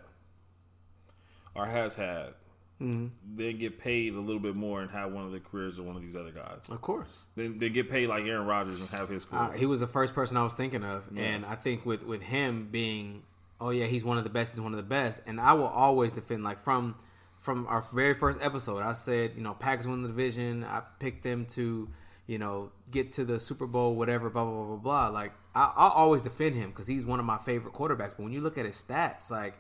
or 1.56 1.66
has 1.66 1.96
had 1.96 2.34
Mm-hmm. 2.82 3.38
than 3.38 3.58
get 3.60 3.80
paid 3.80 4.14
a 4.14 4.20
little 4.20 4.42
bit 4.42 4.56
more 4.56 4.82
and 4.82 4.92
have 4.92 5.14
one 5.14 5.24
of 5.26 5.32
the 5.32 5.40
careers 5.40 5.78
of 5.80 5.86
one 5.86 5.96
of 5.96 6.02
these 6.02 6.18
other 6.18 6.32
guys. 6.32 6.68
Of 6.70 6.82
course. 6.82 7.08
Then 7.36 7.58
they 7.58 7.70
get 7.70 7.90
paid 7.90 8.08
like 8.10 8.26
Aaron 8.26 8.46
Rodgers 8.46 8.82
and 8.82 8.90
have 8.90 9.08
his 9.08 9.24
career. 9.24 9.42
Uh, 9.44 9.52
he 9.52 9.66
was 9.66 9.80
the 9.80 9.88
first 9.88 10.14
person 10.14 10.36
I 10.36 10.44
was 10.44 10.54
thinking 10.54 10.84
of, 10.84 11.08
Yeah. 11.14 11.22
and 11.24 11.46
I 11.46 11.56
think 11.56 11.86
with 11.86 12.04
with 12.04 12.24
him 12.24 12.68
being, 12.72 13.24
oh 13.62 13.70
yeah, 13.70 13.86
he's 13.86 14.04
one 14.04 14.18
of 14.18 14.26
the 14.26 14.30
best. 14.30 14.54
He's 14.56 14.60
one 14.60 14.74
of 14.74 14.78
the 14.78 14.84
best, 14.84 15.22
and 15.26 15.40
I 15.40 15.54
will 15.54 15.68
always 15.68 16.12
defend 16.12 16.44
like 16.44 16.62
from 16.62 16.96
from 17.40 17.68
our 17.68 17.84
very 17.94 18.16
first 18.16 18.40
episode. 18.42 18.82
I 18.82 18.92
said, 18.94 19.34
you 19.38 19.44
know, 19.44 19.54
Packers 19.54 19.88
win 19.88 20.02
the 20.02 20.10
division. 20.10 20.66
I 20.66 20.82
picked 21.00 21.24
them 21.24 21.46
to, 21.52 21.88
you 22.28 22.38
know, 22.38 22.72
get 22.90 23.12
to 23.14 23.26
the 23.26 23.40
Super 23.40 23.68
Bowl, 23.68 23.96
whatever, 23.96 24.30
blah 24.30 24.44
blah 24.46 24.54
blah 24.54 24.66
blah 24.66 24.76
blah. 24.78 25.08
Like 25.10 25.34
I, 25.54 25.72
I'll 25.76 25.92
always 25.92 26.22
defend 26.22 26.56
him 26.56 26.70
because 26.70 26.88
he's 26.88 27.06
one 27.06 27.20
of 27.20 27.26
my 27.26 27.38
favorite 27.38 27.74
quarterbacks. 27.74 28.12
But 28.16 28.22
when 28.22 28.34
you 28.34 28.42
look 28.42 28.58
at 28.58 28.66
his 28.66 28.76
stats, 28.76 29.30
like 29.30 29.56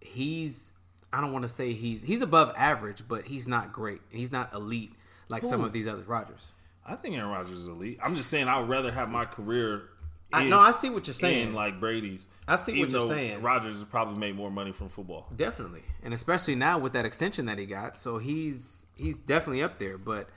he's 0.00 0.72
I 1.12 1.20
don't 1.20 1.32
want 1.32 1.42
to 1.44 1.48
say 1.48 1.72
he's 1.72 2.02
he's 2.02 2.22
above 2.22 2.52
average, 2.56 3.06
but 3.06 3.24
he's 3.26 3.46
not 3.46 3.72
great. 3.72 4.00
He's 4.10 4.32
not 4.32 4.52
elite 4.52 4.92
like 5.28 5.44
some 5.44 5.62
of 5.62 5.72
these 5.72 5.86
other 5.86 6.02
Rodgers. 6.02 6.52
I 6.86 6.96
think 6.96 7.16
Aaron 7.16 7.30
Rodgers 7.30 7.58
is 7.58 7.68
elite. 7.68 7.98
I'm 8.02 8.14
just 8.14 8.28
saying 8.28 8.48
I 8.48 8.58
would 8.58 8.68
rather 8.68 8.92
have 8.92 9.08
my 9.08 9.24
career. 9.24 9.88
I, 10.32 10.42
in- 10.42 10.50
no, 10.50 10.58
I 10.58 10.72
see 10.72 10.90
what 10.90 11.06
you're 11.06 11.14
saying. 11.14 11.48
in 11.48 11.54
like 11.54 11.78
Brady's. 11.80 12.26
I 12.48 12.56
see 12.56 12.78
what 12.78 12.90
you're 12.90 13.08
saying. 13.08 13.40
Rodgers 13.40 13.74
has 13.74 13.84
probably 13.84 14.18
made 14.18 14.34
more 14.34 14.50
money 14.50 14.72
from 14.72 14.88
football. 14.88 15.28
Definitely, 15.34 15.82
and 16.02 16.12
especially 16.12 16.56
now 16.56 16.78
with 16.78 16.92
that 16.94 17.04
extension 17.04 17.46
that 17.46 17.58
he 17.58 17.66
got, 17.66 17.96
so 17.96 18.18
he's 18.18 18.86
he's 18.96 19.16
definitely 19.16 19.62
up 19.62 19.78
there. 19.78 19.96
But 19.96 20.28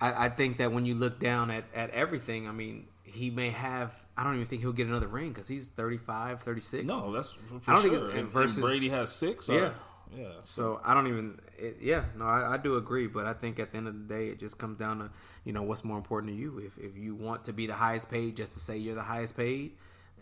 I, 0.00 0.26
I 0.26 0.28
think 0.28 0.58
that 0.58 0.72
when 0.72 0.86
you 0.86 0.94
look 0.94 1.18
down 1.20 1.50
at, 1.50 1.64
at 1.74 1.90
everything, 1.90 2.48
I 2.48 2.52
mean, 2.52 2.86
he 3.04 3.30
may 3.30 3.50
have. 3.50 3.94
I 4.16 4.24
don't 4.24 4.34
even 4.34 4.46
think 4.46 4.62
he'll 4.62 4.72
get 4.72 4.86
another 4.86 5.06
ring 5.08 5.28
because 5.30 5.48
he's 5.48 5.68
35, 5.68 6.42
36. 6.42 6.86
No, 6.86 7.12
that's 7.12 7.32
for 7.32 7.60
I 7.68 7.72
don't 7.74 7.82
think 7.82 7.94
sure. 7.94 8.10
it- 8.10 8.16
and, 8.16 8.28
versus- 8.28 8.58
and 8.58 8.64
Brady 8.66 8.88
has 8.90 9.12
six. 9.12 9.48
Or, 9.48 9.54
Yeah. 9.54 9.70
yeah. 10.16 10.28
So 10.42 10.80
I 10.84 10.94
don't 10.94 11.06
even. 11.06 11.38
It, 11.58 11.78
yeah, 11.80 12.04
no, 12.16 12.24
I, 12.24 12.54
I 12.54 12.56
do 12.56 12.76
agree, 12.76 13.06
but 13.06 13.26
I 13.26 13.32
think 13.34 13.58
at 13.58 13.72
the 13.72 13.78
end 13.78 13.88
of 13.88 13.94
the 14.08 14.14
day, 14.14 14.28
it 14.28 14.38
just 14.38 14.58
comes 14.58 14.78
down 14.78 14.98
to 15.00 15.10
you 15.44 15.52
know 15.52 15.62
what's 15.62 15.84
more 15.84 15.96
important 15.98 16.32
to 16.32 16.38
you. 16.38 16.58
If 16.58 16.78
if 16.78 16.96
you 16.96 17.14
want 17.14 17.44
to 17.44 17.52
be 17.52 17.66
the 17.66 17.74
highest 17.74 18.10
paid, 18.10 18.36
just 18.36 18.52
to 18.54 18.58
say 18.60 18.76
you're 18.78 18.94
the 18.94 19.02
highest 19.02 19.36
paid, 19.36 19.72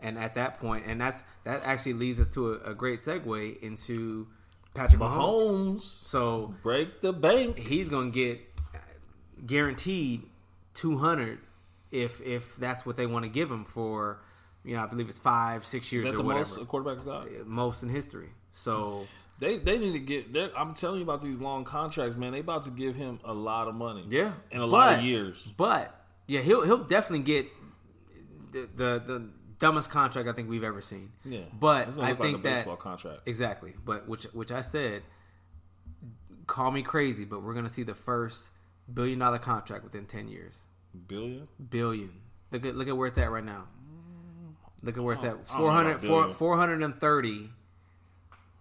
and 0.00 0.18
at 0.18 0.34
that 0.34 0.58
point, 0.60 0.84
and 0.86 1.00
that's 1.00 1.22
that 1.44 1.62
actually 1.64 1.94
leads 1.94 2.18
us 2.20 2.30
to 2.30 2.54
a, 2.54 2.70
a 2.70 2.74
great 2.74 2.98
segue 3.00 3.58
into 3.60 4.26
Patrick 4.74 5.00
Mahomes. 5.00 5.76
Mahomes 5.76 5.80
So 5.80 6.54
break 6.62 7.00
the 7.00 7.12
bank. 7.12 7.58
he's 7.58 7.88
gonna 7.88 8.10
get 8.10 8.40
guaranteed 9.46 10.22
200 10.74 11.38
if 11.90 12.20
if 12.20 12.56
that's 12.56 12.84
what 12.86 12.96
they 12.96 13.06
want 13.06 13.24
to 13.24 13.30
give 13.30 13.50
him 13.50 13.64
for 13.64 14.20
you 14.64 14.74
know 14.76 14.82
i 14.82 14.86
believe 14.86 15.08
it's 15.08 15.18
five 15.18 15.64
six 15.64 15.90
years 15.92 16.04
Is 16.04 16.10
that 16.10 16.14
or 16.16 16.18
the 16.18 16.22
whatever 16.24 16.40
most 16.40 16.60
a 16.60 16.64
quarterback's 16.64 17.04
got? 17.04 17.26
Uh, 17.26 17.44
most 17.46 17.82
in 17.82 17.88
history 17.88 18.28
so 18.50 19.06
They 19.40 19.58
they 19.58 19.78
need 19.78 19.92
to 19.92 20.00
get. 20.00 20.52
I'm 20.56 20.74
telling 20.74 20.98
you 20.98 21.04
about 21.04 21.20
these 21.20 21.38
long 21.38 21.64
contracts, 21.64 22.16
man. 22.16 22.32
They 22.32 22.40
about 22.40 22.64
to 22.64 22.70
give 22.72 22.96
him 22.96 23.20
a 23.24 23.32
lot 23.32 23.68
of 23.68 23.74
money. 23.76 24.04
yeah 24.08 24.32
in 24.50 24.60
a 24.60 24.66
lot 24.66 24.98
of 24.98 25.04
years. 25.04 25.52
but 25.56 25.94
yeah 26.26 26.40
he'll 26.40 26.62
he'll 26.64 26.82
definitely 26.84 27.24
get 27.24 27.46
the 28.52 28.68
the, 28.74 29.02
the 29.06 29.28
dumbest 29.60 29.90
contract 29.90 30.28
i 30.28 30.32
think 30.32 30.48
we've 30.48 30.64
ever 30.64 30.80
seen 30.80 31.10
Yeah, 31.24 31.40
but 31.58 31.88
i 31.98 32.14
think 32.14 32.18
like 32.20 32.34
a 32.34 32.36
that 32.38 32.42
baseball 32.42 32.76
contract. 32.76 33.20
Exactly, 33.26 33.74
but 33.84 34.08
which 34.08 34.24
which 34.32 34.50
I 34.52 34.60
said, 34.60 35.02
call 36.46 36.70
me 36.70 36.82
crazy, 36.82 37.24
but 37.24 37.42
we're 37.42 37.54
gonna 37.54 37.68
see 37.68 37.82
the 37.82 37.94
first 37.94 38.50
billion 38.92 39.18
dollar 39.18 39.38
contract 39.38 39.84
within 39.84 40.06
ten 40.06 40.28
years. 40.28 40.60
Billion. 41.06 41.48
Billion. 41.70 42.12
Look 42.50 42.64
at 42.64 42.76
look 42.76 42.88
at 42.88 42.96
where 42.96 43.08
it's 43.08 43.18
at 43.18 43.30
right 43.30 43.44
now. 43.44 43.64
Look 44.82 44.96
at 44.96 45.02
where 45.02 45.12
it's 45.12 45.24
at. 45.24 45.44
400, 45.44 46.00
4, 46.00 46.30
430 46.30 47.50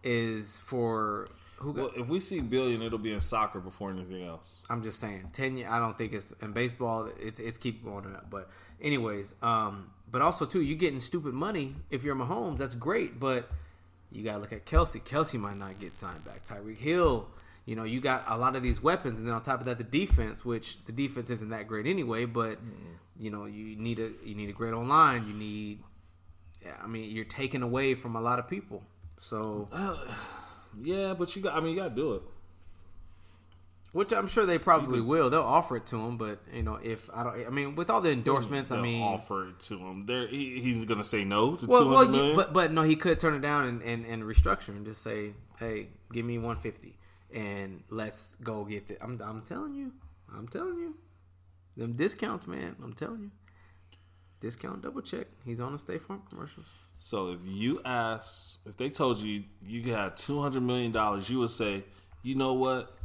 is 0.03 0.57
for 0.57 1.27
who 1.57 1.73
got, 1.73 1.95
Well, 1.95 2.03
if 2.03 2.07
we 2.07 2.19
see 2.19 2.39
billion, 2.39 2.81
it'll 2.81 2.97
be 2.99 3.13
in 3.13 3.21
soccer 3.21 3.59
before 3.59 3.91
anything 3.91 4.23
else. 4.23 4.61
I'm 4.69 4.83
just 4.83 4.99
saying, 4.99 5.29
ten. 5.33 5.63
I 5.67 5.79
don't 5.79 5.97
think 5.97 6.13
it's 6.13 6.31
in 6.41 6.51
baseball. 6.53 7.09
It's 7.19 7.39
it's 7.39 7.57
keep 7.57 7.83
going 7.83 8.05
up. 8.15 8.29
But 8.29 8.49
anyways, 8.81 9.35
um, 9.41 9.91
but 10.09 10.21
also 10.21 10.45
too, 10.45 10.61
you're 10.61 10.77
getting 10.77 10.99
stupid 10.99 11.33
money 11.33 11.75
if 11.89 12.03
you're 12.03 12.15
Mahomes. 12.15 12.57
That's 12.57 12.75
great, 12.75 13.19
but 13.19 13.49
you 14.11 14.23
gotta 14.23 14.39
look 14.39 14.53
at 14.53 14.65
Kelce. 14.65 15.01
Kelce 15.01 15.39
might 15.39 15.57
not 15.57 15.79
get 15.79 15.95
signed 15.95 16.23
back. 16.23 16.45
Tyreek 16.45 16.77
Hill. 16.77 17.27
You 17.67 17.75
know, 17.75 17.83
you 17.83 17.99
got 17.99 18.23
a 18.27 18.37
lot 18.37 18.55
of 18.55 18.63
these 18.63 18.81
weapons, 18.81 19.19
and 19.19 19.27
then 19.27 19.35
on 19.35 19.43
top 19.43 19.59
of 19.59 19.65
that, 19.65 19.77
the 19.77 19.83
defense, 19.83 20.45
which 20.45 20.83
the 20.85 20.93
defense 20.93 21.29
isn't 21.29 21.49
that 21.49 21.67
great 21.67 21.85
anyway. 21.85 22.23
But 22.23 22.59
you 23.19 23.29
know, 23.29 23.43
you 23.43 23.75
need 23.75 23.99
a 23.99 24.09
you 24.23 24.35
need 24.35 24.49
a 24.49 24.53
great 24.53 24.73
online. 24.73 25.27
You 25.27 25.33
need, 25.33 25.83
yeah, 26.63 26.75
I 26.81 26.87
mean, 26.87 27.11
you're 27.13 27.25
taken 27.25 27.61
away 27.63 27.93
from 27.93 28.15
a 28.15 28.21
lot 28.21 28.39
of 28.39 28.47
people. 28.47 28.83
So, 29.19 29.67
Yeah, 30.81 31.13
but 31.13 31.35
you 31.35 31.41
got. 31.41 31.55
I 31.55 31.59
mean, 31.59 31.71
you 31.71 31.77
got 31.77 31.89
to 31.89 31.95
do 31.95 32.13
it. 32.13 32.21
which 33.91 34.13
I'm 34.13 34.27
sure 34.27 34.45
they 34.45 34.59
probably 34.59 35.01
will. 35.01 35.29
They'll 35.29 35.41
offer 35.41 35.77
it 35.77 35.85
to 35.87 35.97
him, 35.97 36.17
but 36.17 36.39
you 36.53 36.63
know, 36.63 36.75
if 36.75 37.09
I 37.13 37.23
don't, 37.23 37.47
I 37.47 37.49
mean, 37.49 37.75
with 37.75 37.89
all 37.89 37.99
the 37.99 38.11
endorsements, 38.11 38.71
I 38.71 38.79
mean, 38.79 39.01
offer 39.01 39.49
it 39.49 39.59
to 39.61 39.77
him. 39.77 40.05
There, 40.05 40.27
he, 40.27 40.59
he's 40.61 40.85
gonna 40.85 41.03
say 41.03 41.23
no 41.23 41.55
to 41.55 41.65
well, 41.65 41.83
two 41.83 42.11
well, 42.11 42.35
but 42.35 42.53
but 42.53 42.71
no, 42.71 42.83
he 42.83 42.95
could 42.95 43.19
turn 43.19 43.33
it 43.33 43.41
down 43.41 43.65
and, 43.65 43.81
and, 43.81 44.05
and 44.05 44.23
restructure 44.23 44.69
and 44.69 44.85
just 44.85 45.01
say, 45.01 45.33
hey, 45.59 45.87
give 46.13 46.25
me 46.25 46.37
150 46.37 46.95
and 47.33 47.83
let's 47.89 48.35
go 48.35 48.63
get 48.65 48.89
it. 48.91 48.97
I'm 49.01 49.21
I'm 49.23 49.41
telling 49.41 49.73
you, 49.73 49.93
I'm 50.35 50.47
telling 50.47 50.79
you, 50.79 50.95
them 51.75 51.93
discounts, 51.93 52.47
man. 52.47 52.75
I'm 52.83 52.93
telling 52.93 53.21
you, 53.21 53.31
discount 54.39 54.81
double 54.81 55.01
check. 55.01 55.27
He's 55.45 55.59
on 55.59 55.73
the 55.73 55.77
State 55.77 56.01
Farm 56.01 56.23
commercials. 56.29 56.65
So 56.97 57.31
if 57.31 57.39
you 57.43 57.79
ask, 57.85 58.59
if 58.65 58.75
they 58.77 58.89
told 58.89 59.19
you 59.19 59.43
you 59.61 59.93
had 59.93 60.17
two 60.17 60.41
hundred 60.41 60.63
million 60.63 60.91
dollars, 60.91 61.29
you 61.29 61.39
would 61.39 61.49
say, 61.49 61.83
you 62.23 62.35
know 62.35 62.53
what? 62.53 62.97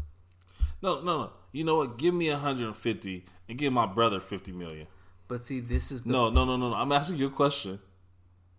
No, 0.81 1.01
no, 1.01 1.19
no. 1.19 1.31
You 1.53 1.65
know 1.65 1.77
what? 1.77 1.99
Give 1.99 2.15
me 2.15 2.29
hundred 2.29 2.67
and 2.67 2.77
fifty 2.77 3.27
and 3.49 3.59
give 3.59 3.73
my 3.73 3.87
brother 3.87 4.21
fifty 4.21 4.53
million. 4.53 4.87
But 5.29 5.43
see, 5.43 5.61
this 5.61 5.93
is 5.93 6.05
the 6.05 6.11
No, 6.11 6.31
no, 6.31 6.45
no, 6.45 6.57
no, 6.57 6.71
no. 6.71 6.77
I'm 6.77 6.93
asking 6.93 7.19
you 7.19 7.27
a 7.27 7.31
question. 7.31 7.79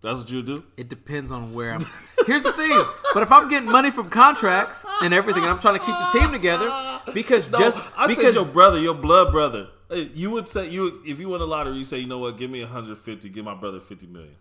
That's 0.02 0.22
what 0.22 0.32
you 0.32 0.42
do. 0.42 0.64
It 0.76 0.90
depends 0.90 1.32
on 1.32 1.54
where 1.54 1.74
I'm. 1.74 1.80
Here's 2.26 2.44
the 2.44 2.54
thing. 2.54 2.84
But 3.14 3.24
if 3.24 3.32
I'm 3.32 3.48
getting 3.50 3.70
money 3.70 3.92
from 3.92 4.10
contracts 4.10 4.86
and 5.02 5.14
everything, 5.14 5.44
and 5.44 5.52
I'm 5.52 5.60
trying 5.60 5.80
to 5.80 5.86
keep 5.86 5.96
the 5.96 6.20
team 6.20 6.32
together, 6.32 6.70
because 7.14 7.50
No, 7.50 7.58
just 7.60 7.80
I 7.98 8.08
because 8.08 8.24
said 8.24 8.34
your 8.36 8.46
brother, 8.46 8.80
your 8.80 8.94
blood 8.96 9.32
brother. 9.32 9.68
You 9.92 10.32
would 10.32 10.48
say 10.50 10.70
you 10.70 11.02
if 11.06 11.20
you 11.20 11.30
won 11.30 11.40
the 11.40 11.48
lottery, 11.48 11.76
you 11.78 11.84
say, 11.84 12.00
you 12.00 12.08
know 12.08 12.18
what? 12.20 12.38
Give 12.38 12.50
me 12.50 12.62
150. 12.62 13.30
Give 13.30 13.46
my 13.46 13.54
brother 13.56 13.80
50 13.80 14.08
million. 14.08 14.36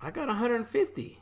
I 0.00 0.10
got 0.10 0.28
150. 0.28 1.18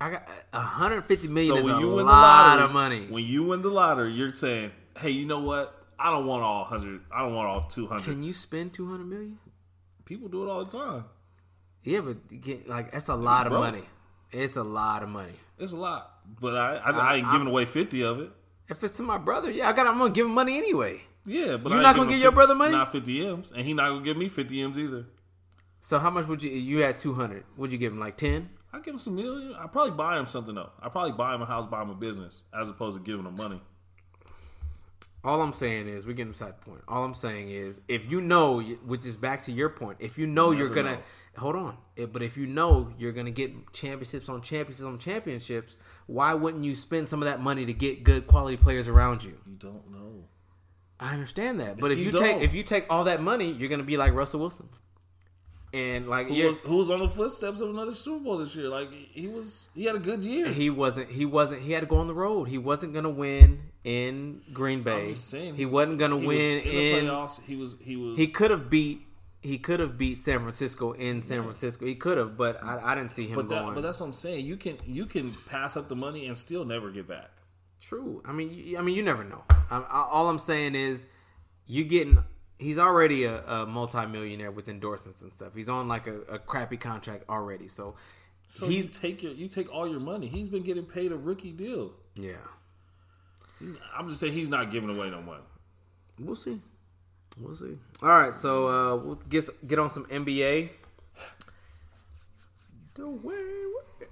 I 0.00 0.10
got 0.10 0.28
uh, 0.52 0.58
150 0.58 1.28
million 1.28 1.52
So 1.52 1.56
is 1.58 1.64
when 1.64 1.74
a 1.76 1.80
you 1.80 1.88
win 1.88 1.96
the 1.98 2.04
lot 2.04 2.48
lottery, 2.58 2.64
of 2.64 2.72
money. 2.72 3.06
when 3.08 3.24
you 3.24 3.44
win 3.44 3.62
the 3.62 3.70
lottery, 3.70 4.12
you're 4.12 4.32
saying, 4.34 4.72
hey, 4.98 5.10
you 5.10 5.24
know 5.26 5.40
what? 5.40 5.80
I 5.98 6.10
don't 6.10 6.26
want 6.26 6.42
all 6.42 6.62
100. 6.62 7.00
I 7.14 7.22
don't 7.22 7.34
want 7.34 7.48
all 7.48 7.62
200. 7.62 8.02
Can 8.04 8.22
you 8.22 8.32
spend 8.32 8.74
200 8.74 9.04
million? 9.06 9.38
People 10.04 10.28
do 10.28 10.42
it 10.46 10.50
all 10.50 10.64
the 10.64 10.70
time. 10.78 11.04
Yeah, 11.84 12.00
but 12.00 12.40
get, 12.40 12.68
like 12.68 12.90
that's 12.92 13.08
a 13.08 13.14
lot 13.14 13.46
of 13.46 13.50
broke. 13.52 13.62
money. 13.62 13.82
It's 14.32 14.56
a 14.56 14.64
lot 14.64 15.02
of 15.02 15.08
money. 15.08 15.34
It's 15.58 15.72
a 15.72 15.76
lot, 15.76 16.10
but 16.40 16.56
I 16.56 16.76
I, 16.76 16.90
I 16.90 17.16
ain't 17.16 17.30
giving 17.30 17.46
away 17.46 17.64
50 17.64 18.02
of 18.02 18.20
it. 18.20 18.30
If 18.68 18.82
it's 18.82 18.94
to 18.94 19.02
my 19.02 19.18
brother, 19.18 19.50
yeah, 19.50 19.68
I 19.68 19.72
got. 19.72 19.86
I'm 19.86 19.98
gonna 19.98 20.12
give 20.12 20.26
him 20.26 20.32
money 20.32 20.56
anyway. 20.56 21.02
Yeah, 21.26 21.56
but 21.56 21.70
You're 21.70 21.80
I 21.80 21.82
not 21.82 21.96
gonna 21.96 22.10
give 22.10 22.20
your 22.20 22.32
50 22.32 22.34
brother 22.34 22.54
money? 22.54 22.72
Not 22.72 22.92
50 22.92 23.26
m's, 23.26 23.52
and 23.52 23.60
he 23.64 23.74
not 23.74 23.90
gonna 23.90 24.04
give 24.04 24.16
me 24.16 24.28
50 24.28 24.62
m's 24.62 24.78
either. 24.78 25.06
So 25.80 25.98
how 25.98 26.10
much 26.10 26.26
would 26.26 26.42
you? 26.42 26.50
You 26.50 26.78
had 26.78 26.98
200. 26.98 27.44
Would 27.56 27.70
you 27.70 27.78
give 27.78 27.92
him 27.92 28.00
like 28.00 28.16
10? 28.16 28.48
I 28.72 28.78
give 28.78 28.94
him 28.94 28.98
some 28.98 29.14
million. 29.14 29.54
I 29.54 29.66
probably 29.66 29.92
buy 29.92 30.18
him 30.18 30.26
something 30.26 30.54
though. 30.54 30.70
I 30.80 30.88
probably 30.88 31.12
buy 31.12 31.34
him 31.34 31.42
a 31.42 31.46
house, 31.46 31.66
buy 31.66 31.82
him 31.82 31.90
a 31.90 31.94
business, 31.94 32.42
as 32.58 32.70
opposed 32.70 32.96
to 32.96 33.02
giving 33.02 33.26
him 33.26 33.36
money. 33.36 33.60
All 35.24 35.40
I'm 35.40 35.52
saying 35.54 35.88
is, 35.88 36.06
we're 36.06 36.12
getting 36.12 36.32
beside 36.32 36.60
the 36.60 36.64
point. 36.70 36.82
All 36.86 37.02
I'm 37.02 37.14
saying 37.14 37.48
is, 37.48 37.80
if 37.88 38.10
you 38.10 38.20
know, 38.20 38.60
which 38.60 39.06
is 39.06 39.16
back 39.16 39.42
to 39.44 39.52
your 39.52 39.70
point, 39.70 39.96
if 40.00 40.18
you 40.18 40.26
know 40.26 40.50
you're 40.50 40.68
gonna 40.68 40.96
know. 40.96 40.98
hold 41.38 41.56
on, 41.56 41.78
but 42.12 42.22
if 42.22 42.36
you 42.36 42.46
know 42.46 42.92
you're 42.98 43.12
gonna 43.12 43.30
get 43.30 43.72
championships 43.72 44.28
on 44.28 44.42
championships 44.42 44.84
on 44.84 44.98
championships, 44.98 45.78
why 46.06 46.34
wouldn't 46.34 46.64
you 46.64 46.74
spend 46.74 47.08
some 47.08 47.22
of 47.22 47.26
that 47.26 47.40
money 47.40 47.64
to 47.64 47.72
get 47.72 48.04
good 48.04 48.26
quality 48.26 48.58
players 48.58 48.86
around 48.86 49.24
you? 49.24 49.38
You 49.46 49.56
don't 49.56 49.90
know. 49.90 50.24
I 51.00 51.12
understand 51.14 51.58
that, 51.60 51.78
but 51.78 51.90
if 51.90 51.98
You 51.98 52.06
you, 52.06 52.12
take 52.12 52.42
if 52.42 52.54
you 52.54 52.62
take 52.62 52.86
all 52.90 53.04
that 53.04 53.20
money, 53.22 53.50
you're 53.50 53.70
gonna 53.70 53.82
be 53.82 53.96
like 53.96 54.12
Russell 54.12 54.40
Wilson, 54.40 54.68
and 55.74 56.08
like 56.08 56.28
Who 56.28 56.34
you're- 56.34 56.48
was, 56.48 56.60
who 56.60 56.76
was 56.76 56.88
on 56.90 57.00
the 57.00 57.08
footsteps 57.08 57.60
of 57.60 57.68
another 57.68 57.94
Super 57.94 58.22
Bowl 58.24 58.38
this 58.38 58.54
year? 58.54 58.68
Like 58.68 58.90
he 58.92 59.26
was, 59.28 59.68
he 59.74 59.84
had 59.84 59.96
a 59.96 59.98
good 59.98 60.22
year. 60.22 60.46
he 60.48 60.70
wasn't 60.70 61.10
he 61.10 61.26
wasn't 61.26 61.62
he 61.62 61.72
had 61.72 61.80
to 61.80 61.86
go 61.86 61.96
on 61.96 62.06
the 62.06 62.14
road. 62.14 62.44
He 62.44 62.58
wasn't 62.58 62.94
gonna 62.94 63.10
win 63.10 63.60
in 63.82 64.40
Green 64.52 64.82
Bay. 64.82 65.12
Saying, 65.14 65.56
he 65.56 65.66
wasn't 65.66 65.98
gonna 65.98 66.18
he 66.20 66.26
was 66.26 66.36
win 66.36 66.58
in 66.60 67.04
playoffs. 67.06 67.44
He 67.44 67.56
was, 67.56 67.76
he 67.80 67.96
was. 67.96 68.16
He 68.18 68.28
could 68.28 68.50
have 68.52 68.70
beat. 68.70 69.02
He 69.42 69.58
could 69.58 69.78
have 69.80 69.98
beat 69.98 70.16
San 70.16 70.38
Francisco 70.38 70.92
in 70.92 71.20
San 71.20 71.42
Francisco. 71.42 71.84
He 71.84 71.96
could 71.96 72.16
have, 72.16 72.34
but 72.34 72.62
I, 72.64 72.92
I 72.92 72.94
didn't 72.94 73.12
see 73.12 73.26
him 73.26 73.34
but 73.36 73.50
that, 73.50 73.74
but 73.74 73.82
that's 73.82 74.00
what 74.00 74.06
I'm 74.06 74.12
saying. 74.14 74.46
You 74.46 74.56
can, 74.56 74.78
you 74.86 75.04
can 75.04 75.34
pass 75.50 75.76
up 75.76 75.88
the 75.90 75.94
money 75.96 76.26
and 76.26 76.34
still 76.34 76.64
never 76.64 76.90
get 76.90 77.06
back. 77.06 77.30
true. 77.78 78.22
I 78.24 78.32
mean, 78.32 78.50
you, 78.50 78.78
I 78.78 78.80
mean, 78.80 78.94
you 78.94 79.02
never 79.02 79.22
know. 79.22 79.42
I, 79.70 79.80
I, 79.80 80.08
all 80.10 80.30
I'm 80.30 80.38
saying 80.38 80.74
is, 80.76 81.04
you 81.66 81.84
getting. 81.84 82.24
He's 82.58 82.78
already 82.78 83.24
a, 83.24 83.42
a 83.44 83.66
multimillionaire 83.66 84.50
with 84.52 84.68
endorsements 84.68 85.22
and 85.22 85.32
stuff. 85.32 85.54
He's 85.54 85.68
on 85.68 85.88
like 85.88 86.06
a, 86.06 86.20
a 86.22 86.38
crappy 86.38 86.76
contract 86.76 87.24
already. 87.28 87.66
So, 87.68 87.96
So 88.46 88.66
he's 88.66 88.84
you 88.84 88.90
take 88.90 89.22
your, 89.22 89.32
you 89.32 89.48
take 89.48 89.72
all 89.72 89.88
your 89.88 90.00
money. 90.00 90.28
He's 90.28 90.48
been 90.48 90.62
getting 90.62 90.84
paid 90.84 91.12
a 91.12 91.16
rookie 91.16 91.52
deal. 91.52 91.92
yeah. 92.14 92.34
He's, 93.60 93.74
I'm 93.96 94.08
just 94.08 94.20
saying 94.20 94.32
he's 94.32 94.48
not 94.48 94.70
giving 94.70 94.90
away 94.90 95.10
no 95.10 95.20
money. 95.22 95.42
We'll 96.18 96.34
see. 96.36 96.60
We'll 97.40 97.54
see. 97.54 97.78
All 98.02 98.08
right, 98.08 98.34
so 98.34 98.68
uh, 98.68 98.96
we'll 98.96 99.14
get 99.28 99.48
get 99.66 99.78
on 99.78 99.90
some 99.90 100.06
NBA. 100.06 100.70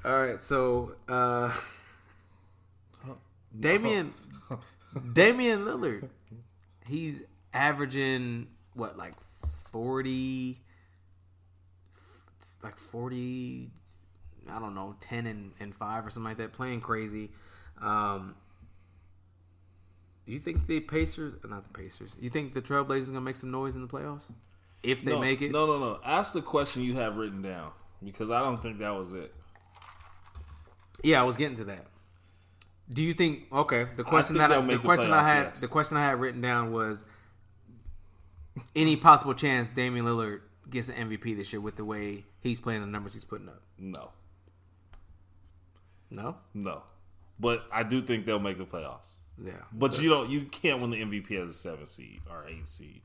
All 0.04 0.26
right, 0.26 0.40
so 0.40 0.94
uh, 1.08 1.52
Damian 3.58 4.12
Damian 5.12 5.60
Lillard, 5.64 6.08
he's 6.86 7.22
averaging 7.52 8.48
what 8.74 8.96
like 8.96 9.14
forty, 9.70 10.60
like 12.62 12.78
forty. 12.78 13.70
I 14.50 14.58
don't 14.58 14.74
know, 14.74 14.96
ten 15.00 15.26
and, 15.26 15.52
and 15.60 15.74
five 15.74 16.04
or 16.04 16.10
something 16.10 16.28
like 16.28 16.38
that, 16.38 16.52
playing 16.52 16.80
crazy. 16.80 17.30
Um, 17.80 18.34
you 20.26 20.38
think 20.38 20.66
the 20.66 20.80
Pacers, 20.80 21.34
not 21.48 21.64
the 21.64 21.78
Pacers, 21.78 22.16
you 22.20 22.28
think 22.28 22.54
the 22.54 22.62
Trailblazers 22.62 23.06
gonna 23.06 23.20
make 23.20 23.36
some 23.36 23.50
noise 23.50 23.76
in 23.76 23.82
the 23.82 23.88
playoffs 23.88 24.32
if 24.82 25.02
they 25.02 25.12
no, 25.12 25.20
make 25.20 25.42
it? 25.42 25.52
No, 25.52 25.66
no, 25.66 25.78
no. 25.78 26.00
Ask 26.04 26.32
the 26.32 26.42
question 26.42 26.82
you 26.82 26.96
have 26.96 27.16
written 27.16 27.42
down 27.42 27.70
because 28.04 28.30
I 28.30 28.40
don't 28.40 28.60
think 28.60 28.78
that 28.78 28.94
was 28.94 29.12
it. 29.12 29.32
Yeah, 31.02 31.20
I 31.20 31.24
was 31.24 31.36
getting 31.36 31.56
to 31.56 31.64
that. 31.64 31.86
Do 32.92 33.02
you 33.02 33.14
think? 33.14 33.44
Okay, 33.52 33.86
the 33.96 34.04
question 34.04 34.36
that 34.38 34.52
I, 34.52 34.60
the 34.60 34.78
question 34.78 35.12
I 35.12 35.26
had 35.26 35.42
yes. 35.44 35.60
the 35.60 35.68
question 35.68 35.96
I 35.96 36.04
had 36.04 36.20
written 36.20 36.40
down 36.40 36.72
was 36.72 37.04
any 38.76 38.96
possible 38.96 39.34
chance 39.34 39.68
Damian 39.74 40.04
Lillard 40.06 40.40
gets 40.70 40.88
an 40.88 41.08
MVP 41.10 41.36
this 41.36 41.52
year 41.52 41.60
with 41.60 41.76
the 41.76 41.84
way 41.84 42.24
he's 42.40 42.60
playing 42.60 42.80
the 42.80 42.86
numbers 42.86 43.14
he's 43.14 43.24
putting 43.24 43.48
up? 43.48 43.62
No, 43.78 44.10
No. 46.10 46.36
no. 46.54 46.82
But 47.40 47.64
I 47.72 47.82
do 47.82 48.00
think 48.00 48.26
they'll 48.26 48.38
make 48.38 48.58
the 48.58 48.64
playoffs. 48.66 49.16
Yeah. 49.42 49.52
But 49.72 50.00
you 50.00 50.10
don't. 50.10 50.28
You 50.30 50.44
can't 50.44 50.80
win 50.80 50.90
the 50.90 50.98
MVP 51.02 51.42
as 51.42 51.50
a 51.50 51.54
seven 51.54 51.86
seed 51.86 52.20
or 52.30 52.46
eight 52.46 52.68
seed. 52.68 53.00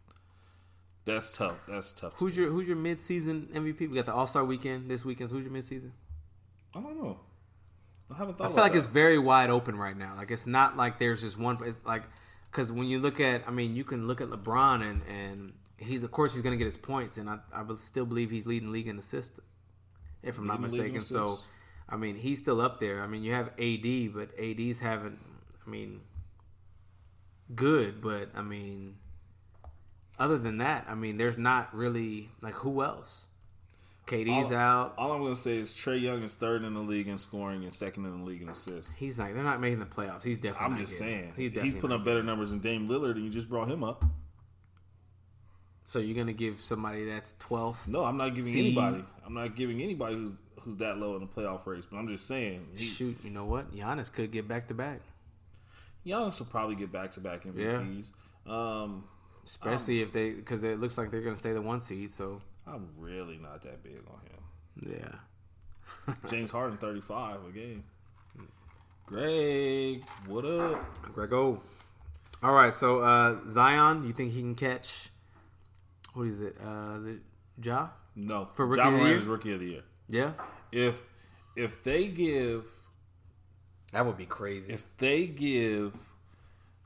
That's 1.05 1.35
tough. 1.35 1.55
That's 1.67 1.93
tough. 1.93 2.13
Who's 2.17 2.35
do. 2.35 2.41
your 2.41 2.51
Who's 2.51 2.67
your 2.67 2.75
mid 2.77 3.01
season 3.01 3.47
MVP? 3.53 3.79
We 3.79 3.95
got 3.95 4.05
the 4.05 4.13
All 4.13 4.27
Star 4.27 4.43
weekend 4.43 4.91
this 4.91 5.05
weekend. 5.05 5.29
So 5.29 5.37
who's 5.37 5.45
your 5.45 5.53
mid 5.53 5.63
season? 5.63 5.93
I 6.75 6.81
don't 6.81 7.01
know. 7.01 7.17
I 8.13 8.17
haven't 8.17 8.37
thought. 8.37 8.45
I 8.45 8.53
feel 8.53 8.57
like 8.57 8.73
that. 8.73 8.77
it's 8.79 8.87
very 8.87 9.17
wide 9.17 9.49
open 9.49 9.77
right 9.77 9.97
now. 9.97 10.15
Like 10.17 10.29
it's 10.29 10.45
not 10.45 10.75
like 10.77 10.99
there's 10.99 11.21
just 11.21 11.39
one. 11.39 11.57
It's 11.65 11.77
like 11.85 12.03
because 12.51 12.71
when 12.71 12.87
you 12.87 12.99
look 12.99 13.19
at, 13.19 13.47
I 13.47 13.51
mean, 13.51 13.75
you 13.75 13.83
can 13.83 14.07
look 14.07 14.21
at 14.21 14.27
LeBron 14.27 14.81
and 14.81 15.01
and 15.07 15.53
he's 15.77 16.03
of 16.03 16.11
course 16.11 16.33
he's 16.33 16.41
going 16.41 16.53
to 16.53 16.57
get 16.57 16.65
his 16.65 16.77
points, 16.77 17.17
and 17.17 17.29
I 17.29 17.39
I 17.53 17.63
still 17.77 18.05
believe 18.05 18.29
he's 18.31 18.45
leading 18.45 18.67
the 18.69 18.73
league 18.73 18.87
in 18.87 18.97
assists, 18.97 19.39
if 20.23 20.37
I'm 20.37 20.47
not 20.47 20.61
mistaken. 20.61 21.01
So. 21.01 21.39
I 21.89 21.95
mean, 21.95 22.15
he's 22.15 22.39
still 22.39 22.59
up 22.59 22.79
there. 22.79 23.01
I 23.01 23.07
mean, 23.07 23.23
you 23.23 23.31
have 23.33 23.47
AD, 23.57 24.13
but 24.13 24.37
AD's 24.37 24.79
haven't. 24.79 25.19
I 25.65 25.69
mean, 25.69 26.01
good, 27.55 28.01
but 28.01 28.29
I 28.35 28.41
mean, 28.41 28.95
other 30.19 30.37
than 30.37 30.57
that, 30.57 30.85
I 30.87 30.95
mean, 30.95 31.17
there's 31.17 31.37
not 31.37 31.73
really 31.73 32.29
like 32.41 32.55
who 32.55 32.83
else. 32.83 33.26
KD's 34.07 34.51
all, 34.51 34.57
out. 34.57 34.93
All 34.97 35.11
I'm 35.11 35.21
gonna 35.21 35.35
say 35.35 35.57
is 35.57 35.73
Trae 35.73 36.01
Young 36.01 36.23
is 36.23 36.35
third 36.35 36.63
in 36.63 36.73
the 36.73 36.79
league 36.79 37.07
in 37.07 37.17
scoring 37.17 37.63
and 37.63 37.71
second 37.71 38.05
in 38.05 38.19
the 38.19 38.25
league 38.25 38.41
in 38.41 38.49
assists. 38.49 38.93
He's 38.97 39.19
like 39.19 39.33
They're 39.33 39.43
not 39.43 39.59
making 39.59 39.79
the 39.79 39.85
playoffs. 39.85 40.23
He's 40.23 40.37
definitely. 40.37 40.65
I'm 40.65 40.77
just 40.77 40.97
getting- 40.97 41.19
saying. 41.19 41.33
He's 41.35 41.61
He's, 41.61 41.73
putting 41.73 41.91
up 41.91 42.05
better 42.05 42.23
numbers 42.23 42.51
than 42.51 42.59
Dame 42.59 42.87
Lillard, 42.87 43.15
and 43.15 43.25
you 43.25 43.29
just 43.29 43.49
brought 43.49 43.69
him 43.69 43.83
up. 43.83 44.05
So 45.83 45.99
you're 45.99 46.15
gonna 46.15 46.33
give 46.33 46.61
somebody 46.61 47.05
that's 47.05 47.33
12th? 47.39 47.87
No, 47.87 48.03
I'm 48.03 48.17
not 48.17 48.33
giving 48.33 48.53
anybody. 48.53 49.03
I'm 49.25 49.33
not 49.33 49.55
giving 49.55 49.81
anybody 49.81 50.15
who's 50.15 50.41
who's 50.61 50.77
that 50.77 50.97
low 50.97 51.15
in 51.15 51.21
the 51.21 51.27
playoff 51.27 51.65
race. 51.65 51.85
But 51.89 51.97
I'm 51.97 52.07
just 52.07 52.27
saying, 52.27 52.65
Shoot, 52.75 53.17
you 53.23 53.29
know 53.29 53.45
what? 53.45 53.73
Giannis 53.73 54.11
could 54.11 54.31
get 54.31 54.47
back 54.47 54.67
to 54.69 54.73
back, 54.73 55.01
Giannis 56.05 56.39
will 56.39 56.47
probably 56.47 56.75
get 56.75 56.91
back 56.91 57.11
to 57.11 57.19
back 57.19 57.43
MVPs. 57.43 58.11
Um, 58.45 59.03
especially 59.45 60.01
if 60.01 60.11
they 60.11 60.31
because 60.31 60.63
it 60.63 60.79
looks 60.79 60.97
like 60.97 61.11
they're 61.11 61.21
gonna 61.21 61.35
stay 61.35 61.53
the 61.53 61.61
one 61.61 61.79
seed. 61.79 62.09
So 62.09 62.41
I'm 62.67 62.89
really 62.97 63.37
not 63.37 63.61
that 63.63 63.81
big 63.83 64.01
on 64.07 64.19
him. 64.91 64.99
yeah, 66.05 66.13
James 66.29 66.51
Harden, 66.51 66.77
35 66.77 67.39
a 67.47 67.51
game. 67.51 67.83
Greg, 69.05 70.03
what 70.27 70.43
up? 70.45 71.01
Grego. 71.13 71.61
All 72.43 72.53
right, 72.53 72.73
so 72.73 73.01
uh, 73.01 73.37
Zion, 73.47 74.05
you 74.05 74.13
think 74.13 74.33
he 74.33 74.41
can 74.41 74.53
catch? 74.55 75.09
What 76.13 76.27
is 76.27 76.41
it? 76.41 76.57
Uh, 76.63 76.97
is 76.99 77.05
it 77.15 77.19
Ja? 77.63 77.89
No, 78.15 78.49
For 78.53 78.65
Rookie 78.65 78.81
John 78.81 78.93
of 78.95 78.99
the 79.01 79.05
Year? 79.07 79.17
is 79.17 79.25
rookie 79.25 79.53
of 79.53 79.59
the 79.59 79.65
year. 79.67 79.83
Yeah, 80.09 80.31
If 80.71 81.01
if 81.55 81.83
they 81.83 82.07
give 82.07 82.65
that 83.93 84.05
would 84.05 84.17
be 84.17 84.25
crazy. 84.25 84.71
if 84.73 84.83
they 84.97 85.25
give 85.27 85.93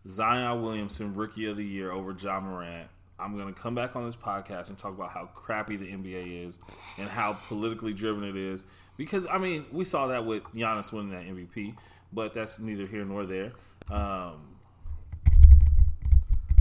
Zion 0.07 0.61
Williamson 0.61 1.13
rookie 1.15 1.45
of 1.47 1.57
the 1.57 1.65
year 1.65 1.91
over 1.91 2.15
Ja 2.17 2.39
Morant, 2.39 2.89
I'm 3.21 3.37
gonna 3.37 3.53
come 3.53 3.75
back 3.75 3.95
on 3.95 4.05
this 4.05 4.15
podcast 4.15 4.69
and 4.69 4.77
talk 4.77 4.93
about 4.93 5.11
how 5.11 5.25
crappy 5.35 5.77
the 5.77 5.85
NBA 5.85 6.45
is 6.45 6.59
and 6.97 7.07
how 7.07 7.33
politically 7.33 7.93
driven 7.93 8.23
it 8.23 8.35
is. 8.35 8.65
Because 8.97 9.27
I 9.27 9.37
mean, 9.37 9.65
we 9.71 9.85
saw 9.85 10.07
that 10.07 10.25
with 10.25 10.43
Giannis 10.53 10.91
winning 10.91 11.11
that 11.11 11.25
MVP, 11.25 11.75
but 12.11 12.33
that's 12.33 12.59
neither 12.59 12.85
here 12.85 13.05
nor 13.05 13.25
there. 13.25 13.53
Um, 13.89 14.55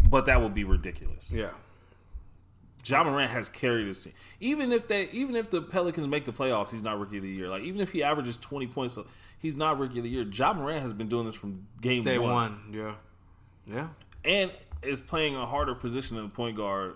but 0.09 0.27
that 0.27 0.41
would 0.41 0.55
be 0.55 0.65
ridiculous. 0.65 1.33
yeah, 1.33 1.51
Ja 2.85 3.05
Morant 3.05 3.31
has 3.31 3.49
carried 3.49 3.87
his 3.87 4.03
team. 4.03 4.13
Even 4.41 4.73
if 4.73 4.89
they, 4.89 5.09
even 5.11 5.37
if 5.37 5.51
the 5.51 5.63
Pelicans 5.63 6.07
make 6.07 6.25
the 6.25 6.33
playoffs, 6.33 6.71
he's 6.71 6.83
not 6.83 6.99
rookie 6.99 7.19
of 7.19 7.23
the 7.23 7.31
year. 7.31 7.49
Like 7.49 7.63
even 7.63 7.81
if 7.81 7.93
he 7.93 8.03
averages 8.03 8.39
twenty 8.39 8.67
points, 8.67 8.99
he's 9.39 9.55
not 9.55 9.79
rookie 9.79 9.99
of 9.99 10.05
the 10.05 10.11
year. 10.11 10.27
Ja 10.31 10.53
Morant 10.53 10.83
has 10.83 10.93
been 10.93 11.09
doing 11.09 11.25
this 11.25 11.35
from 11.35 11.67
game 11.81 12.03
day 12.03 12.19
one, 12.19 12.33
one. 12.33 12.61
Yeah, 12.73 12.95
yeah. 13.67 13.89
and 14.25 14.51
is 14.83 15.01
playing 15.01 15.37
a 15.37 15.47
harder 15.47 15.75
position 15.75 16.17
than 16.17 16.31
point 16.31 16.57
guard. 16.57 16.95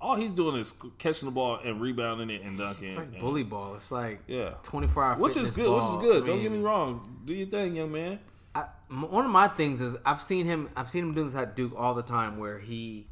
All 0.00 0.16
he's 0.16 0.32
doing 0.32 0.56
is 0.56 0.74
catching 0.98 1.26
the 1.26 1.32
ball 1.32 1.58
and 1.64 1.80
rebounding 1.80 2.28
it 2.30 2.42
and 2.42 2.58
dunking. 2.58 2.90
It's 2.90 2.98
like 2.98 3.08
and- 3.12 3.20
bully 3.20 3.42
ball. 3.44 3.74
It's 3.76 3.90
like 3.90 4.20
Yeah. 4.26 4.54
24 4.62 5.04
hour. 5.04 5.16
which 5.18 5.36
is 5.36 5.50
good. 5.50 5.70
Which 5.72 5.84
is 5.84 5.96
good. 5.96 6.24
I 6.24 6.26
Don't 6.26 6.42
get 6.42 6.52
me 6.52 6.58
wrong. 6.58 7.20
Do 7.24 7.32
your 7.32 7.46
thing, 7.46 7.76
young 7.76 7.92
man. 7.92 8.18
I, 8.54 8.68
one 8.88 9.24
of 9.24 9.30
my 9.30 9.48
things 9.48 9.80
is 9.80 9.96
I've 10.04 10.20
seen 10.22 10.46
him. 10.46 10.68
I've 10.76 10.90
seen 10.90 11.04
him 11.04 11.14
do 11.14 11.24
this 11.24 11.34
at 11.34 11.56
Duke 11.56 11.72
all 11.76 11.94
the 11.94 12.02
time, 12.02 12.38
where 12.38 12.58
he 12.58 13.06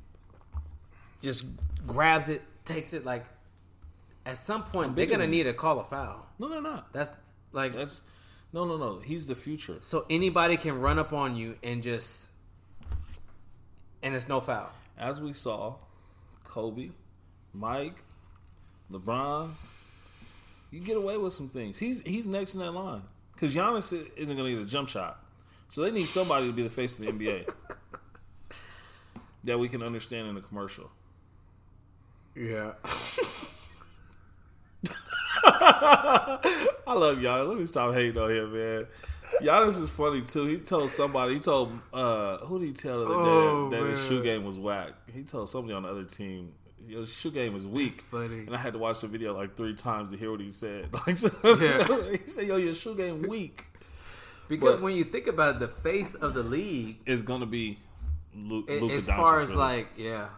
just 1.23 1.45
grabs 1.87 2.29
it, 2.29 2.43
takes 2.65 2.93
it. 2.93 3.05
Like 3.05 3.25
at 4.27 4.37
some 4.37 4.65
point, 4.65 4.95
they're 4.97 5.07
gonna 5.07 5.27
need 5.27 5.45
to 5.45 5.53
call 5.53 5.81
a 5.81 5.85
foul. 5.85 6.27
No, 6.39 6.49
they're 6.49 6.61
not. 6.63 6.93
That's 6.93 7.11
like 7.53 7.73
That's 7.73 8.03
no, 8.53 8.65
no, 8.67 8.77
no. 8.77 8.99
He's 9.01 9.27
the 9.27 9.35
future. 9.35 9.77
so 9.81 10.05
anybody 10.11 10.57
can 10.57 10.79
run 10.81 10.99
up 10.99 11.13
on 11.13 11.35
you 11.37 11.57
and 11.63 11.83
just 11.83 12.29
and 14.03 14.15
it's 14.15 14.29
no 14.29 14.41
foul. 14.41 14.71
as 14.99 15.21
we 15.21 15.33
saw, 15.33 15.75
Kobe, 16.45 16.91
Mike, 17.53 17.97
LeBron, 18.91 19.51
you 20.71 20.81
get 20.81 20.97
away 20.97 21.17
with 21.19 21.33
some 21.33 21.49
things. 21.49 21.79
He's 21.79 22.01
he's 22.03 22.29
next 22.29 22.55
in 22.55 22.61
that 22.61 22.73
line 22.73 23.03
because 23.35 23.55
Giannis 23.55 23.93
i- 23.99 24.11
isn't 24.17 24.37
going 24.37 24.51
to 24.53 24.59
get 24.59 24.67
a 24.67 24.71
jump 24.71 24.89
shot, 24.89 25.25
so 25.69 25.83
they 25.83 25.91
need 25.91 26.07
somebody 26.09 26.47
to 26.47 26.53
be 26.53 26.63
the 26.63 26.71
face 26.71 26.99
of 26.99 27.05
the 27.05 27.13
NBA 27.13 27.49
that 29.45 29.59
we 29.59 29.69
can 29.69 29.83
understand 29.83 30.29
in 30.29 30.37
a 30.37 30.41
commercial. 30.43 30.91
Yeah. 32.35 32.73
I 35.45 36.95
love 36.95 37.19
Giannis. 37.19 37.49
Let 37.49 37.59
me 37.59 37.67
stop 37.67 37.93
hating 37.95 38.19
on 38.21 38.31
him, 38.31 38.53
man. 38.53 38.87
Giannis 39.45 39.81
is 39.81 39.91
funny 39.91 40.23
too. 40.23 40.45
He 40.47 40.59
told 40.59 40.91
somebody. 40.91 41.35
He 41.35 41.41
told 41.41 41.73
uh, 41.93 42.39
who 42.39 42.59
did 42.59 42.67
he 42.67 42.73
tell 42.73 43.01
the 43.01 43.05
other 43.07 43.15
Oh, 43.15 43.71
day 43.71 43.81
that 43.81 43.89
his 43.91 44.07
shoe 44.07 44.23
game 44.23 44.45
was 44.45 44.59
whack? 44.59 44.93
He 45.13 45.23
told 45.25 45.49
somebody 45.49 45.75
on 45.75 45.83
the 45.83 45.89
other 45.91 46.05
team. 46.05 46.53
Your 46.87 47.07
shoe 47.07 47.31
game 47.31 47.55
is 47.57 47.67
weak, 47.67 48.03
funny. 48.11 48.41
and 48.41 48.55
I 48.55 48.59
had 48.59 48.73
to 48.73 48.79
watch 48.79 49.01
the 49.01 49.07
video 49.07 49.35
like 49.37 49.57
three 49.57 49.75
times 49.75 50.11
to 50.11 50.17
hear 50.19 50.31
what 50.33 50.41
he 50.41 50.51
said. 50.51 50.89
Like, 51.07 51.19
Yeah. 51.61 52.11
he 52.11 52.27
said, 52.27 52.47
"Yo, 52.49 52.57
your 52.57 52.75
shoe 52.75 52.95
game 52.95 53.23
weak." 53.23 53.65
Because 54.49 54.75
But- 54.77 54.83
when 54.83 54.97
you 54.97 55.05
think 55.05 55.27
about 55.29 55.61
the 55.61 55.69
face 55.69 56.15
of 56.15 56.35
the 56.35 56.43
league, 56.43 56.99
It's 57.07 57.23
gonna 57.23 57.47
be 57.47 57.79
Lu- 58.35 58.65
a- 58.69 58.81
Luka 58.81 58.95
as 58.95 59.07
Doncic, 59.07 59.17
far 59.17 59.39
as 59.41 59.47
really. 59.49 59.59
like 59.59 59.89
yeah. 59.97 60.29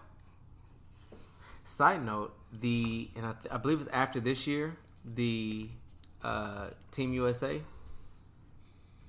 Side 1.64 2.04
note: 2.04 2.34
the 2.52 3.08
and 3.16 3.24
I, 3.26 3.32
th- 3.32 3.52
I 3.52 3.56
believe 3.56 3.80
it's 3.80 3.88
after 3.88 4.20
this 4.20 4.46
year 4.46 4.76
the 5.04 5.68
uh, 6.22 6.68
Team 6.90 7.12
USA, 7.14 7.62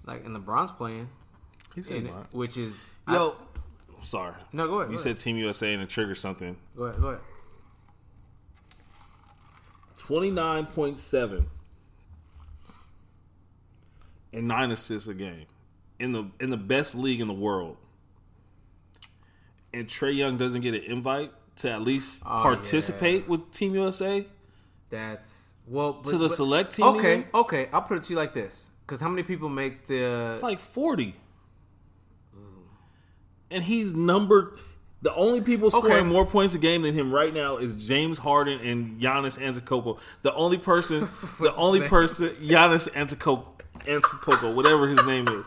like 0.06 0.26
and 0.26 0.36
LeBron's 0.36 0.72
playing 0.72 1.10
he 1.74 1.82
said, 1.82 1.98
in 1.98 2.08
it, 2.08 2.14
which 2.32 2.58
is 2.58 2.92
"Yo, 3.10 3.36
I'm 3.98 4.04
sorry." 4.04 4.36
no 4.54 4.68
go 4.68 4.80
ahead. 4.80 4.92
You 4.92 4.98
go 4.98 5.02
said 5.04 5.18
Team 5.18 5.38
USA 5.38 5.74
and 5.74 5.82
it 5.84 5.90
triggered 5.90 6.18
something. 6.18 6.56
go 6.78 6.84
ahead. 6.86 7.02
Go 7.02 7.08
ahead. 7.10 7.22
Twenty 9.98 10.30
nine 10.32 10.66
point 10.68 11.00
seven 11.00 11.48
and 14.34 14.48
nine 14.48 14.72
assists 14.72 15.08
a 15.08 15.14
game 15.14 15.46
in 16.00 16.12
the 16.12 16.26
in 16.40 16.50
the 16.50 16.58
best 16.58 16.96
league 16.96 17.22
in 17.22 17.28
the 17.28 17.34
world. 17.34 17.78
And 19.74 19.88
Trae 19.88 20.16
Young 20.16 20.38
doesn't 20.38 20.62
get 20.62 20.74
an 20.74 20.84
invite 20.84 21.32
to 21.58 21.72
at 21.72 21.82
least 21.82 22.24
Oh, 22.26 22.42
participate 22.42 23.28
with 23.28 23.52
Team 23.52 23.74
USA 23.76 24.26
That's 24.90 25.54
well 25.68 25.94
but- 25.94 26.06
to 26.06 26.18
the 26.18 26.26
but- 26.28 26.32
select 26.36 26.76
team. 26.76 26.86
Okay, 26.88 27.14
even? 27.20 27.26
okay. 27.34 27.70
I'll 27.74 27.82
put 27.82 27.98
it 27.98 28.04
to 28.04 28.10
you 28.14 28.18
like 28.18 28.34
this: 28.34 28.70
because 28.86 29.02
how 29.02 29.10
many 29.10 29.24
people 29.24 29.50
make 29.50 29.88
the? 29.88 30.28
it's 30.30 30.44
like 30.44 30.60
forty, 30.60 31.16
and 33.52 33.64
he's 33.64 33.94
numbered. 33.94 34.58
The 35.02 35.14
only 35.14 35.42
people 35.42 35.70
scoring 35.70 35.92
Okay. 35.98 36.04
more 36.08 36.26
points 36.26 36.56
a 36.56 36.58
game 36.58 36.82
than 36.82 36.96
him 36.96 37.14
right 37.14 37.32
now 37.34 37.58
is 37.58 37.76
James 37.76 38.18
Harden 38.18 38.60
and 38.62 39.00
Giannis 39.00 39.38
Antetokounmpo. 39.38 40.00
The 40.24 40.34
only 40.34 40.58
person, 40.58 41.10
the 41.40 41.54
only 41.56 41.82
name? 41.82 41.90
person, 41.90 42.30
Giannis 42.42 42.90
Antetokounmpo, 42.92 43.46
Antetokounmpo, 43.82 44.56
whatever 44.56 44.88
his 44.88 45.04
name 45.06 45.28
is. 45.28 45.46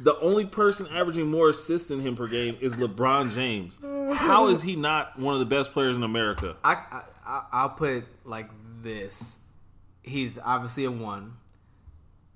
The 0.00 0.18
only 0.20 0.46
person 0.46 0.86
averaging 0.90 1.30
more 1.30 1.50
assists 1.50 1.88
than 1.88 2.00
him 2.00 2.16
per 2.16 2.26
game 2.26 2.56
is 2.60 2.76
LeBron 2.76 3.34
James. 3.34 3.80
How 4.18 4.48
is 4.48 4.62
he 4.62 4.76
not 4.76 5.18
one 5.18 5.34
of 5.34 5.40
the 5.40 5.46
best 5.46 5.72
players 5.72 5.96
in 5.96 6.02
America? 6.02 6.56
I, 6.64 6.74
I 6.74 7.02
I- 7.26 7.44
I'll 7.52 7.70
put 7.70 7.90
it 7.90 8.04
like 8.24 8.48
this: 8.82 9.40
he's 10.02 10.38
obviously 10.38 10.84
a 10.84 10.90
one. 10.90 11.34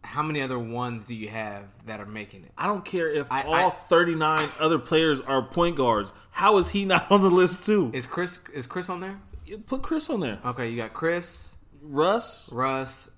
How 0.02 0.22
many 0.22 0.40
other 0.40 0.58
ones 0.58 1.04
do 1.04 1.14
you 1.14 1.28
have 1.28 1.64
that 1.86 2.00
are 2.00 2.06
making 2.06 2.44
it? 2.44 2.52
I 2.56 2.66
don't 2.66 2.84
care 2.84 3.08
if 3.10 3.30
I- 3.30 3.42
all 3.42 3.54
I- 3.54 3.70
39 3.70 4.48
other 4.58 4.78
players 4.78 5.20
are 5.20 5.42
point 5.42 5.76
guards. 5.76 6.12
How 6.30 6.56
is 6.58 6.70
he 6.70 6.84
not 6.94 7.10
on 7.10 7.20
the 7.22 7.30
list 7.30 7.64
too? 7.66 7.90
Is 7.94 8.06
Chris 8.06 8.38
is 8.54 8.66
Chris 8.66 8.88
on 8.88 9.00
there? 9.00 9.20
Put 9.66 9.82
Chris 9.82 10.08
on 10.10 10.20
there. 10.20 10.38
Okay, 10.44 10.68
you 10.70 10.76
got 10.76 10.92
Chris, 10.94 11.56
Russ, 11.82 12.50
Russ, 12.52 13.10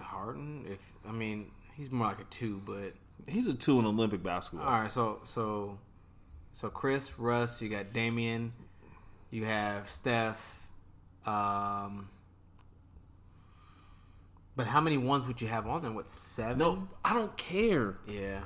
Harden. 0.00 0.64
If 0.70 0.78
I 1.08 1.12
mean, 1.12 1.50
he's 1.74 1.90
more 1.90 2.06
like 2.06 2.20
a 2.20 2.24
two, 2.24 2.62
but 2.64 2.94
he's 3.28 3.48
a 3.48 3.54
two 3.54 3.78
in 3.78 3.84
Olympic 3.86 4.22
basketball. 4.22 4.66
all 4.68 4.80
right. 4.82 4.90
So 4.92 5.20
so 5.24 5.78
so 6.54 6.70
Chris, 6.70 7.18
Russ. 7.18 7.60
You 7.60 7.68
got 7.68 7.92
Damian. 7.92 8.52
You 9.30 9.44
have 9.44 9.88
Steph. 9.90 10.60
Um, 11.26 12.08
but 14.56 14.66
how 14.66 14.80
many 14.80 14.96
ones 14.98 15.26
would 15.26 15.40
you 15.40 15.48
have 15.48 15.66
on 15.66 15.82
there? 15.82 15.92
What 15.92 16.08
seven? 16.08 16.58
No, 16.58 16.88
I 17.04 17.14
don't 17.14 17.36
care. 17.36 17.98
Yeah. 18.06 18.40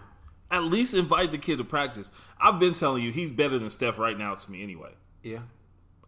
At 0.50 0.64
least 0.64 0.94
invite 0.94 1.32
the 1.32 1.38
kid 1.38 1.58
to 1.58 1.64
practice. 1.64 2.12
I've 2.40 2.59
been 2.61 2.72
telling 2.72 3.02
you 3.02 3.11
he's 3.11 3.32
better 3.32 3.59
than 3.59 3.68
Steph 3.70 3.98
right 3.98 4.16
now 4.16 4.34
to 4.34 4.50
me 4.50 4.62
anyway. 4.62 4.92
Yeah. 5.22 5.40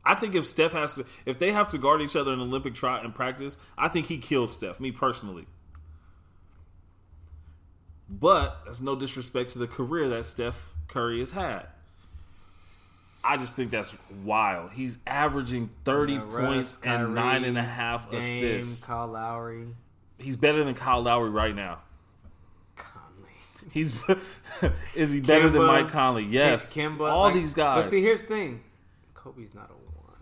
I 0.05 0.15
think 0.15 0.35
if 0.35 0.47
Steph 0.47 0.73
has 0.73 0.95
to, 0.95 1.05
if 1.27 1.39
they 1.39 1.51
have 1.53 1.69
to 1.71 1.79
guard 1.79 2.01
each 2.01 2.15
other 2.17 2.33
in 2.33 2.41
Olympic 2.41 2.75
try 2.75 3.01
and 3.01 3.15
practice, 3.15 3.59
I 3.77 3.89
think 3.89 4.07
he 4.07 4.19
kills 4.19 4.55
Steph. 4.55 4.79
Me 4.81 4.93
personally. 4.93 5.47
But 8.09 8.63
that's 8.65 8.81
no 8.81 8.97
disrespect 8.97 9.51
to 9.51 9.59
the 9.59 9.67
career 9.67 10.09
that 10.09 10.25
Steph 10.25 10.73
Curry 10.87 11.19
has 11.19 11.33
had. 11.33 11.67
I 13.23 13.37
just 13.37 13.55
think 13.57 13.71
that's 13.71 13.99
wild. 14.25 14.71
He's 14.73 14.99
averaging 15.07 15.69
thirty 15.85 16.17
Uh, 16.17 16.25
Russ, 16.25 16.47
points 16.47 16.77
Kyrie, 16.77 17.05
and 17.05 17.15
nine 17.15 17.45
and 17.45 17.59
a 17.59 17.63
half 17.63 18.11
Dame, 18.11 18.21
assists. 18.21 18.87
Kyle 18.87 19.09
Lowry, 19.09 19.67
He's 20.19 20.37
better 20.37 20.65
than 20.65 20.75
Kyle 20.75 21.01
Lowry 21.03 21.31
right 21.31 21.55
now. 21.55 21.79
Conley. 22.77 23.31
He's 23.71 24.01
is 24.95 25.13
he 25.13 25.21
better 25.21 25.49
than 25.49 25.63
Mike 25.65 25.89
Conley? 25.89 26.25
Yes. 26.25 26.75
Kemba. 26.75 27.11
All 27.11 27.25
like- 27.25 27.35
these 27.35 27.55
guys. 27.55 27.85
But 27.85 27.91
see, 27.91 28.03
here's 28.03 28.23
the 28.23 28.27
thing: 28.27 28.63
Kobe's 29.15 29.55
not 29.55 29.71
a 29.71 29.75
one. 29.75 30.17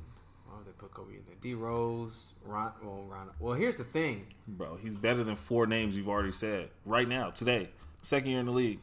Why 0.47 0.59
would 0.59 0.67
they 0.67 0.73
put 0.73 0.93
Kobe 0.93 1.15
in 1.15 1.23
there? 1.27 1.37
D 1.41 1.55
Rose, 1.55 2.33
Ron. 2.45 2.73
Well, 2.83 3.05
Ron. 3.09 3.31
Well, 3.41 3.55
here's 3.55 3.77
the 3.77 3.85
thing. 3.85 4.27
Bro, 4.47 4.79
he's 4.83 4.95
better 4.95 5.25
than 5.25 5.37
four 5.37 5.67
names 5.67 5.97
you've 5.97 6.09
already 6.09 6.33
said 6.33 6.69
right 6.85 7.09
now, 7.09 7.31
today. 7.31 7.71
Second 8.03 8.31
year 8.31 8.41
in 8.41 8.47
the 8.47 8.53
league. 8.53 8.81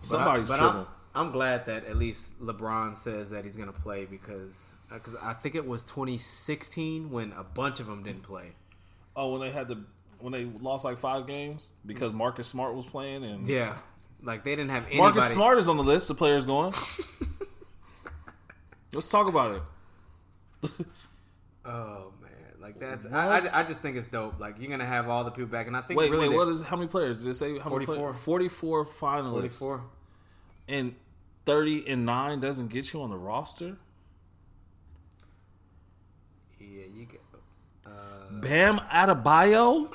Somebody's 0.00 0.48
but, 0.48 0.54
I, 0.54 0.58
tripping. 0.58 0.86
I'm, 1.14 1.26
I'm 1.26 1.32
glad 1.32 1.66
that 1.66 1.84
at 1.86 1.96
least 1.96 2.40
LeBron 2.40 2.96
says 2.96 3.30
that 3.30 3.44
he's 3.44 3.56
gonna 3.56 3.72
play 3.72 4.04
because 4.04 4.72
Uh, 4.90 4.94
because 4.94 5.14
I 5.20 5.32
think 5.32 5.54
it 5.54 5.66
was 5.66 5.82
2016 5.82 7.10
when 7.10 7.32
a 7.32 7.42
bunch 7.42 7.80
of 7.80 7.86
them 7.86 8.02
didn't 8.02 8.22
play. 8.22 8.52
Oh, 9.16 9.32
when 9.32 9.40
they 9.40 9.50
had 9.50 9.68
the 9.68 9.82
when 10.18 10.32
they 10.32 10.44
lost 10.44 10.84
like 10.84 10.98
five 10.98 11.26
games 11.26 11.72
because 11.84 12.12
Marcus 12.12 12.48
Smart 12.48 12.74
was 12.74 12.86
playing 12.86 13.24
and 13.24 13.48
Yeah, 13.48 13.76
like 14.22 14.44
they 14.44 14.52
didn't 14.52 14.70
have 14.70 14.84
anybody. 14.86 15.00
Marcus 15.00 15.30
Smart 15.30 15.58
is 15.58 15.68
on 15.68 15.76
the 15.76 15.84
list 15.84 16.10
of 16.10 16.16
players 16.16 16.46
going. 16.46 16.72
Let's 18.92 19.10
talk 19.10 19.26
about 19.28 19.62
it. 20.62 20.70
Oh 21.68 22.12
man, 22.22 22.30
like 22.60 22.78
that's 22.78 23.04
I, 23.06 23.38
I, 23.38 23.40
I 23.62 23.64
just 23.64 23.82
think 23.82 23.96
it's 23.96 24.06
dope. 24.06 24.38
Like 24.38 24.54
you're 24.60 24.70
gonna 24.70 24.86
have 24.86 25.08
all 25.08 25.24
the 25.24 25.32
people 25.32 25.48
back, 25.48 25.66
and 25.66 25.76
I 25.76 25.80
think 25.80 25.98
Wait, 25.98 26.12
really 26.12 26.28
wait, 26.28 26.36
what 26.36 26.46
is 26.46 26.62
how 26.62 26.76
many 26.76 26.86
players? 26.86 27.24
Did 27.24 27.30
it 27.30 27.34
say 27.34 27.58
how 27.58 27.70
many 27.70 27.86
44. 27.86 27.96
players? 27.96 28.16
Forty-four 28.22 28.84
finalists. 28.86 29.58
44? 29.58 29.82
and 30.68 30.94
thirty 31.44 31.84
and 31.88 32.06
nine 32.06 32.38
doesn't 32.38 32.68
get 32.68 32.92
you 32.92 33.02
on 33.02 33.10
the 33.10 33.16
roster. 33.16 33.78
Yeah, 36.60 36.84
you 36.94 37.06
get. 37.06 37.20
Uh, 37.84 37.90
Bam 38.48 38.78
Adebayo. 38.92 39.92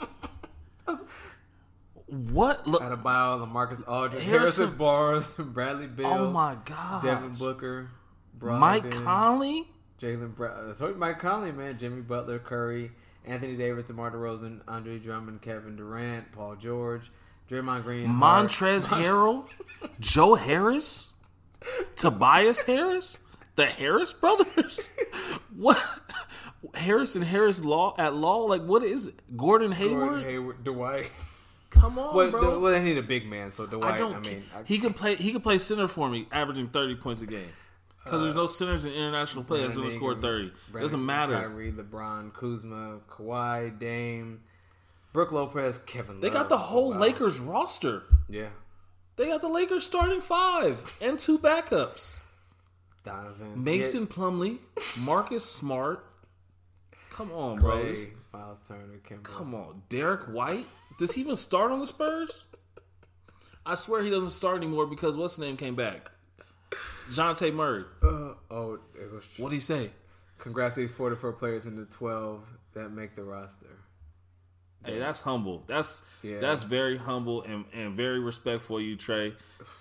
what? 2.08 2.68
Look, 2.68 2.82
Adebayo, 2.82 3.45
LaMarcus 3.47 3.88
Aldridge, 3.88 4.24
Harrison- 4.24 4.68
Harrison 4.68 4.78
Barnes, 4.78 5.28
Bradley 5.38 5.88
Beal, 5.88 6.08
oh 6.08 6.32
my 6.32 6.58
god, 6.66 7.04
Devin 7.04 7.32
Booker, 7.32 7.89
Mike 8.41 8.91
Conley. 8.91 9.68
Jaylen 10.02 10.36
Brown. 10.36 10.76
Uh, 10.82 10.86
I 10.88 10.91
Mike 10.93 11.20
Conley, 11.20 11.52
man. 11.52 11.78
Jimmy 11.78 12.02
Butler, 12.02 12.39
Curry, 12.39 12.91
Anthony 13.26 13.56
Davis, 13.56 13.86
DeMar 13.86 14.12
DeRozan, 14.12 14.62
Andre 14.68 14.97
Drummond, 14.97 15.41
Kevin 15.43 15.76
Durant, 15.76 16.32
Paul 16.32 16.56
George, 16.56 17.12
Draymond 17.49 17.84
Green, 17.84 18.08
Montrez 18.10 18.88
Hart- 18.88 19.04
Harrell, 19.06 19.45
Joe 19.99 20.34
Harris, 20.36 21.14
Tobias 21.95 22.64
Harris, 22.64 23.22
the 23.62 23.72
Harris 23.72 24.14
brothers. 24.14 24.89
What? 25.55 25.78
Harris 26.76 27.16
and 27.16 27.24
Harris 27.26 27.64
law 27.64 27.93
at 27.97 28.14
law? 28.16 28.38
Like 28.45 28.64
what 28.64 28.84
is 28.84 29.07
it? 29.07 29.16
Gordon 29.38 29.72
Hayward? 29.74 30.09
Gordon 30.09 30.24
Hayward, 30.30 30.64
Dwight. 30.64 31.12
Come 31.70 31.99
on, 31.99 32.16
Well, 32.16 32.32
bro. 32.32 32.59
well, 32.59 32.72
they 32.72 32.82
need 32.82 32.97
a 32.97 33.03
big 33.03 33.28
man, 33.28 33.51
so 33.51 33.66
Dwight. 33.66 33.91
I 33.93 33.95
I, 33.95 33.97
don't. 33.97 34.26
mean, 34.26 34.43
I, 34.55 34.64
he 34.66 34.78
could 34.80 34.95
play. 34.95 35.16
He 35.16 35.32
could 35.34 35.43
play 35.43 35.57
center 35.57 35.88
for 35.88 36.09
me, 36.09 36.28
averaging 36.32 36.70
thirty 36.70 36.95
points 36.95 37.22
a 37.22 37.26
game. 37.28 37.49
Because 38.03 38.22
there's 38.22 38.34
uh, 38.34 38.38
no 38.38 38.45
centers 38.47 38.86
in 38.86 38.93
international 38.93 39.43
play 39.43 39.62
that's 39.62 39.76
going 39.78 39.88
to 39.89 39.93
score 39.93 40.16
Brandon 40.16 40.30
thirty. 40.51 40.53
Ingram, 40.68 40.82
Doesn't 40.84 41.05
Brandon, 41.05 41.38
matter. 41.38 41.49
Kyrie, 41.49 41.72
LeBron, 41.72 42.34
Kuzma, 42.34 42.99
Kawhi, 43.09 43.78
Dame, 43.78 44.41
Brook 45.14 45.32
Lopez, 45.32 45.78
Kevin. 45.80 46.20
They 46.20 46.30
got 46.32 46.49
the 46.49 46.57
whole 46.57 46.91
Wow. 46.91 46.99
Lakers 46.99 47.39
roster. 47.39 48.03
Yeah, 48.28 48.49
They 49.18 49.28
got 49.28 49.41
the 49.41 49.49
Lakers 49.49 49.86
starting 49.86 50.22
five 50.22 50.95
and 51.01 51.20
two 51.20 51.38
backups. 51.38 52.20
Donovan, 53.04 53.64
Mason 53.64 54.08
Plumlee, 54.08 54.60
Marcus 54.99 55.43
Smart. 55.45 56.06
Come 57.10 57.32
on, 57.32 57.60
bro. 57.60 57.82
Clay, 57.82 57.95
Miles 58.34 58.60
Turner, 58.68 58.99
Kemba. 59.08 59.24
come 59.24 59.56
on, 59.56 59.84
Derrick 59.89 60.24
White. 60.24 60.68
Does 60.97 61.14
he 61.14 61.22
even 61.22 61.36
start 61.36 61.72
on 61.72 61.80
the 61.80 61.88
Spurs? 61.88 62.45
I 63.66 63.76
swear 63.76 64.02
he 64.02 64.10
doesn't 64.10 64.30
start 64.30 64.58
anymore 64.58 64.88
because 64.88 65.18
what's 65.18 65.36
his 65.36 65.45
name 65.45 65.58
came 65.58 65.76
back. 65.76 66.12
Jonte 67.10 67.54
Murray. 67.54 67.84
Uh, 68.02 68.34
oh, 68.49 68.80
it 68.95 69.12
was. 69.12 69.24
What'd 69.38 69.54
he 69.54 69.60
say? 69.60 69.91
Congrats 70.38 70.76
to 70.76 70.82
these 70.82 70.91
44 70.91 71.34
players 71.34 71.66
in 71.66 71.76
the 71.76 71.86
12 71.86 72.43
that 72.74 72.89
make 72.89 73.16
the 73.16 73.24
roster. 73.24 73.68
Hey, 74.86 74.98
that's 75.00 75.22
humble. 75.22 75.64
That's 75.68 76.04
Yeah. 76.24 76.40
that's 76.40 76.64
very 76.64 76.98
humble 76.98 77.44
and, 77.44 77.66
and 77.74 77.94
very 77.96 78.20
respectful 78.20 78.78
of 78.78 78.84
you, 78.84 78.98
Trae. 78.98 79.36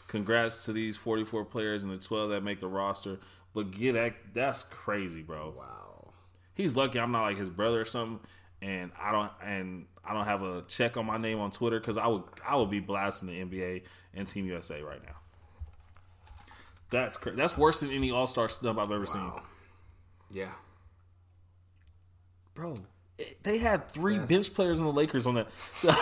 Congrats 0.08 0.64
to 0.66 0.72
these 0.72 0.96
44 0.96 1.44
players 1.46 1.82
and 1.84 1.92
the 1.92 1.96
12 1.98 2.30
that 2.30 2.42
make 2.42 2.60
the 2.60 2.68
roster. 2.68 3.18
But 3.54 3.70
get 3.70 3.92
that 3.94 4.14
that's 4.34 4.62
crazy, 4.62 5.22
bro. 5.22 5.54
Wow. 5.56 6.12
He's 6.54 6.76
lucky 6.76 7.00
I'm 7.00 7.12
not 7.12 7.22
like 7.22 7.38
his 7.38 7.48
brother 7.50 7.80
or 7.80 7.84
something, 7.86 8.20
and 8.60 8.92
I 9.00 9.10
don't 9.12 9.32
and 9.42 9.86
I 10.04 10.12
don't 10.12 10.26
have 10.26 10.42
a 10.42 10.62
check 10.68 10.96
on 10.98 11.06
my 11.06 11.16
name 11.16 11.38
on 11.40 11.50
Twitter 11.50 11.80
because 11.80 11.96
I 11.96 12.06
would 12.06 12.24
I 12.46 12.56
would 12.56 12.70
be 12.70 12.80
blasting 12.80 13.28
the 13.28 13.40
NBA 13.40 13.82
and 14.14 14.26
Team 14.26 14.44
USA 14.46 14.82
right 14.82 15.02
now. 15.02 15.16
That's 16.90 17.16
cra- 17.16 17.32
that's 17.32 17.56
worse 17.56 17.80
than 17.80 17.90
any 17.90 18.10
All 18.10 18.26
Star 18.26 18.48
snub 18.48 18.78
I've 18.78 18.90
ever 18.90 19.06
seen, 19.06 19.30
Yeah. 20.30 20.52
bro. 22.54 22.74
They 23.42 23.58
had 23.58 23.88
three 23.88 24.14
That's- 24.14 24.28
bench 24.28 24.54
players 24.54 24.78
in 24.78 24.84
the 24.84 24.92
Lakers 24.92 25.26
on 25.26 25.34
that. 25.34 25.48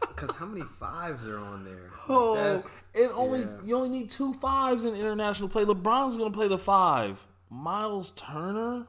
Because 0.00 0.34
how 0.36 0.46
many 0.46 0.64
fives 0.80 1.26
are 1.28 1.38
on 1.38 1.64
there? 1.64 1.90
Oh, 2.08 2.34
that's- 2.36 2.84
it 2.94 3.10
only 3.14 3.40
yeah. 3.40 3.46
you 3.64 3.76
only 3.76 3.90
need 3.90 4.08
two 4.08 4.32
fives 4.34 4.86
in 4.86 4.94
international 4.94 5.48
play. 5.50 5.64
LeBron's 5.66 6.16
gonna 6.16 6.30
play 6.30 6.48
the 6.48 6.56
five. 6.58 7.26
Miles 7.50 8.10
Turner, 8.12 8.86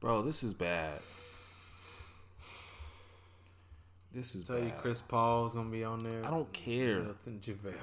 bro, 0.00 0.22
this 0.22 0.42
is 0.42 0.54
bad. 0.54 0.98
This 4.12 4.34
is 4.34 4.42
tell 4.44 4.58
you. 4.58 4.72
Chris 4.80 5.00
Paul's 5.00 5.54
gonna 5.54 5.70
be 5.70 5.84
on 5.84 6.02
there. 6.02 6.24
I 6.26 6.30
don't 6.30 6.52
care. 6.52 7.00
Milton 7.02 7.40
JaVale, 7.40 7.74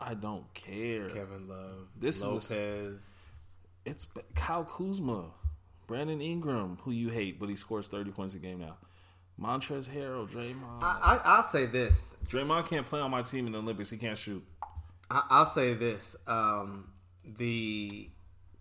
I 0.00 0.14
don't 0.14 0.52
care. 0.54 1.08
Kevin 1.10 1.48
Love, 1.48 1.88
This 1.98 2.22
is 2.24 2.50
Lopez. 2.50 3.30
It's 3.86 4.06
Kyle 4.34 4.64
Kuzma, 4.64 5.30
Brandon 5.86 6.20
Ingram, 6.20 6.78
who 6.82 6.90
you 6.90 7.08
hate, 7.08 7.38
but 7.38 7.48
he 7.48 7.56
scores 7.56 7.86
thirty 7.88 8.10
points 8.10 8.34
a 8.34 8.38
game 8.38 8.58
now. 8.58 8.76
Montrezl 9.40 9.90
Harrell, 9.90 10.28
Draymond. 10.28 10.82
I, 10.82 10.98
I, 11.02 11.20
I'll 11.24 11.42
say 11.42 11.66
this. 11.66 12.16
Draymond 12.26 12.66
can't 12.68 12.86
play 12.86 13.00
on 13.00 13.10
my 13.10 13.22
team 13.22 13.46
in 13.46 13.52
the 13.52 13.58
Olympics. 13.58 13.90
He 13.90 13.96
can't 13.96 14.18
shoot. 14.18 14.44
I, 15.10 15.22
I'll 15.30 15.46
say 15.46 15.74
this. 15.74 16.16
Um, 16.26 16.88
the 17.38 18.08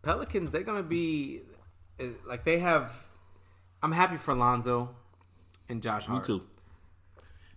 Pelicans, 0.04 0.52
they're 0.52 0.64
gonna 0.64 0.84
be 0.84 1.42
eh, 2.00 2.10
like 2.28 2.44
they 2.46 2.60
have. 2.60 2.92
I'm 3.82 3.92
happy 3.92 4.18
for 4.18 4.34
Lonzo 4.34 4.90
and 5.70 5.82
Josh 5.82 6.08
Me 6.08 6.14
Hart. 6.14 6.26
too. 6.26 6.46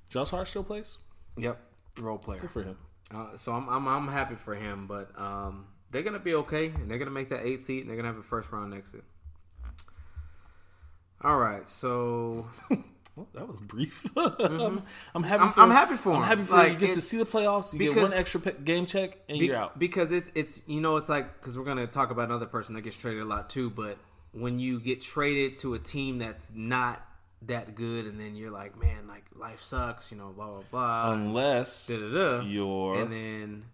Josh 0.09 0.31
Hart 0.31 0.49
still 0.49 0.65
plays. 0.65 0.99
Yep, 1.37 1.61
role 2.01 2.19
player. 2.19 2.41
Good 2.41 2.51
for 2.51 2.63
him. 2.63 2.79
Uh, 3.15 3.37
so 3.37 3.53
I'm, 3.53 3.69
I'm 3.69 3.87
I'm 3.87 4.09
happy 4.09 4.37
for 4.37 4.55
him, 4.55 4.87
but 4.87 5.11
um, 5.21 5.67
they're 5.91 6.03
gonna 6.03 6.19
be 6.19 6.35
okay, 6.35 6.67
and 6.67 6.91
they're 6.91 6.99
gonna 6.99 7.11
make 7.11 7.29
that 7.31 7.45
eight 7.47 7.65
seat, 7.67 7.81
and 7.81 7.89
they're 7.91 7.97
gonna 7.97 8.09
have 8.09 8.19
a 8.19 8.23
first 8.23 8.51
round 8.53 8.75
exit. 8.75 9.05
All 11.23 11.37
right, 11.37 11.67
so 11.69 12.47
Well, 13.17 13.27
that 13.35 13.49
was 13.49 13.61
brief. 13.61 14.07
I'm, 14.17 14.85
I'm 15.15 15.23
happy. 15.25 15.43
Mm-hmm. 15.43 15.43
I'm- 15.43 15.51
for 15.53 15.61
I'm 15.61 15.71
happy 15.73 15.97
for 15.97 16.13
I'm 16.13 16.17
him. 16.23 16.29
happy 16.29 16.43
for 16.45 16.55
Like, 16.57 16.73
you. 16.75 16.79
Get 16.79 16.93
to 16.93 17.01
see 17.01 17.17
the 17.19 17.27
playoffs. 17.27 17.73
You 17.73 17.81
get 17.81 17.89
because- 17.95 18.11
one 18.11 18.19
extra 18.19 18.41
pe- 18.41 18.61
game 18.63 18.87
check, 18.87 19.19
and 19.29 19.41
Be- 19.41 19.47
you're 19.47 19.57
out. 19.57 19.77
because 19.79 20.13
it's 20.13 20.31
it's 20.37 20.63
you 20.69 20.81
know 20.81 20.97
it's 20.99 21.09
like 21.09 21.41
because 21.41 21.59
we're 21.59 21.65
gonna 21.65 21.89
talk 21.89 22.11
about 22.13 22.27
another 22.27 22.47
person 22.47 22.75
that 22.77 22.83
gets 22.83 22.95
traded 22.97 23.23
a 23.23 23.27
lot 23.27 23.51
too, 23.51 23.71
but 23.71 23.99
when 24.33 24.61
you 24.61 24.79
get 24.79 25.01
traded 25.03 25.59
to 25.59 25.75
a 25.75 25.79
team 25.81 26.19
that's 26.19 26.47
not 26.55 27.05
that 27.43 27.75
good, 27.75 28.07
and 28.07 28.21
then 28.21 28.37
you're 28.37 28.51
like, 28.53 28.81
man, 28.81 29.09
like 29.09 29.25
life 29.35 29.63
sucks, 29.63 30.13
you 30.13 30.19
know, 30.19 30.29
blah 30.29 30.51
blah 30.51 30.63
blah, 30.71 31.13
Unless 31.15 31.89
da-da-da. 31.89 32.45
you're 32.45 33.01
and 33.01 33.13
then 33.13 33.65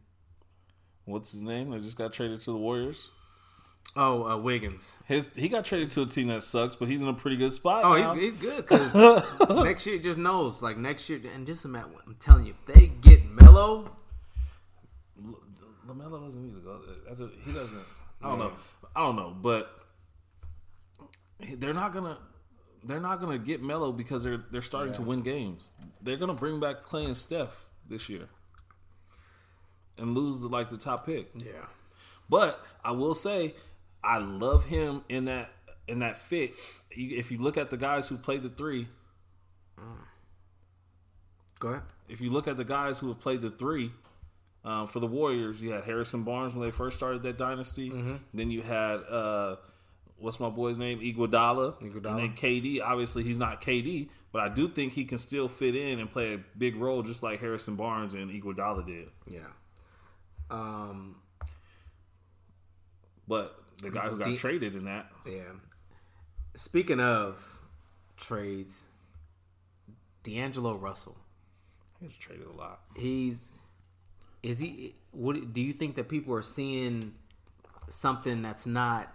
what's 1.04 1.32
his 1.32 1.42
name? 1.42 1.70
That 1.70 1.82
just 1.82 1.96
got 1.96 2.12
traded 2.12 2.40
to 2.40 2.52
the 2.52 2.56
Warriors. 2.56 3.10
oh 3.96 4.24
uh, 4.24 4.36
Wiggins. 4.36 4.98
His 5.06 5.30
he 5.34 5.48
got 5.48 5.64
traded 5.64 5.90
to 5.92 6.02
a 6.02 6.06
team 6.06 6.28
that 6.28 6.42
sucks, 6.42 6.76
but 6.76 6.88
he's 6.88 7.02
in 7.02 7.08
a 7.08 7.14
pretty 7.14 7.36
good 7.36 7.52
spot. 7.52 7.84
Oh, 7.84 7.96
now. 7.96 8.14
he's, 8.14 8.32
he's 8.32 8.40
good 8.40 8.56
because 8.56 8.94
next 9.64 9.86
year 9.86 9.98
just 9.98 10.18
knows 10.18 10.62
like 10.62 10.76
next 10.76 11.08
year 11.08 11.20
and 11.34 11.46
just 11.46 11.64
imagine. 11.64 11.92
I'm 12.06 12.16
telling 12.16 12.46
you, 12.46 12.54
if 12.66 12.74
they 12.74 12.86
get 12.86 13.24
Melo, 13.24 13.90
Lamelo 15.88 16.24
doesn't 16.24 16.42
need 16.42 16.54
to 16.54 16.60
go. 16.60 16.80
There. 17.06 17.28
He 17.44 17.52
doesn't. 17.52 17.82
I 18.22 18.28
don't 18.28 18.38
know. 18.38 18.52
I 18.96 19.00
don't 19.00 19.16
know, 19.16 19.36
but 19.40 19.70
they're 21.58 21.74
not 21.74 21.92
gonna. 21.92 22.18
They're 22.86 23.00
not 23.00 23.20
gonna 23.20 23.38
get 23.38 23.62
Melo 23.62 23.92
because 23.92 24.22
they're 24.22 24.44
they're 24.50 24.62
starting 24.62 24.92
to 24.94 25.02
win 25.02 25.20
games. 25.20 25.74
They're 26.02 26.16
gonna 26.16 26.34
bring 26.34 26.60
back 26.60 26.82
Clay 26.82 27.04
and 27.04 27.16
Steph 27.16 27.66
this 27.88 28.08
year, 28.08 28.28
and 29.98 30.16
lose 30.16 30.44
like 30.44 30.68
the 30.68 30.76
top 30.76 31.06
pick. 31.06 31.30
yeah, 31.36 31.66
But 32.28 32.64
I 32.84 32.90
will 32.92 33.14
say, 33.14 33.54
I 34.02 34.18
love 34.18 34.64
him 34.66 35.02
in 35.08 35.26
that 35.26 35.50
in 35.88 36.00
that 36.00 36.16
fit. 36.16 36.52
If 36.90 37.30
you 37.30 37.38
look 37.38 37.56
at 37.56 37.70
the 37.70 37.76
guys 37.76 38.08
who 38.08 38.16
played 38.16 38.42
the 38.42 38.48
three, 38.48 38.88
go 41.58 41.68
ahead. 41.68 41.82
if 42.08 42.20
you 42.20 42.30
look 42.30 42.48
at 42.48 42.56
the 42.56 42.64
guys 42.64 42.98
who 42.98 43.08
have 43.08 43.20
played 43.20 43.40
the 43.40 43.50
three 43.50 43.90
um, 44.64 44.86
for 44.86 45.00
the 45.00 45.06
Warriors, 45.06 45.60
you 45.62 45.70
had 45.72 45.84
Harrison 45.84 46.22
Barnes 46.22 46.54
when 46.54 46.66
they 46.66 46.70
first 46.70 46.96
started 46.96 47.22
that 47.22 47.38
dynasty. 47.38 47.90
Mm-hmm. 47.90 48.16
Then 48.32 48.50
you 48.50 48.62
had 48.62 48.96
uh, 49.08 49.56
what's 50.18 50.40
my 50.40 50.48
boy's 50.50 50.78
name? 50.78 51.00
Iguodala. 51.00 51.80
Iguodala. 51.82 52.10
And 52.10 52.18
then 52.20 52.32
KD. 52.34 52.80
Obviously, 52.82 53.24
he's 53.24 53.38
not 53.38 53.60
KD, 53.60 54.08
but 54.32 54.40
I 54.42 54.48
do 54.48 54.68
think 54.68 54.92
he 54.92 55.04
can 55.04 55.18
still 55.18 55.48
fit 55.48 55.74
in 55.76 55.98
and 55.98 56.10
play 56.10 56.34
a 56.34 56.38
big 56.56 56.76
role, 56.76 57.02
just 57.02 57.22
like 57.22 57.40
Harrison 57.40 57.76
Barnes 57.76 58.14
and 58.14 58.30
Iguodala 58.30 58.86
did. 58.86 59.08
Yeah. 59.28 59.40
Um. 60.50 61.16
But 63.26 63.58
the 63.80 63.90
guy 63.90 64.08
who 64.08 64.18
got 64.18 64.26
D- 64.26 64.36
traded 64.36 64.74
in 64.74 64.84
that, 64.84 65.10
Yeah. 65.26 65.42
Speaking 66.56 67.00
of 67.00 67.60
trades, 68.16 68.84
D'Angelo 70.22 70.76
Russell. 70.76 71.16
he's 72.00 72.16
traded 72.16 72.46
a 72.46 72.52
lot. 72.52 72.80
He's 72.96 73.50
is 74.42 74.58
he? 74.58 74.94
What 75.10 75.52
do 75.54 75.60
you 75.62 75.72
think 75.72 75.96
that 75.96 76.08
people 76.08 76.34
are 76.34 76.42
seeing 76.42 77.14
something 77.88 78.42
that's 78.42 78.66
not 78.66 79.10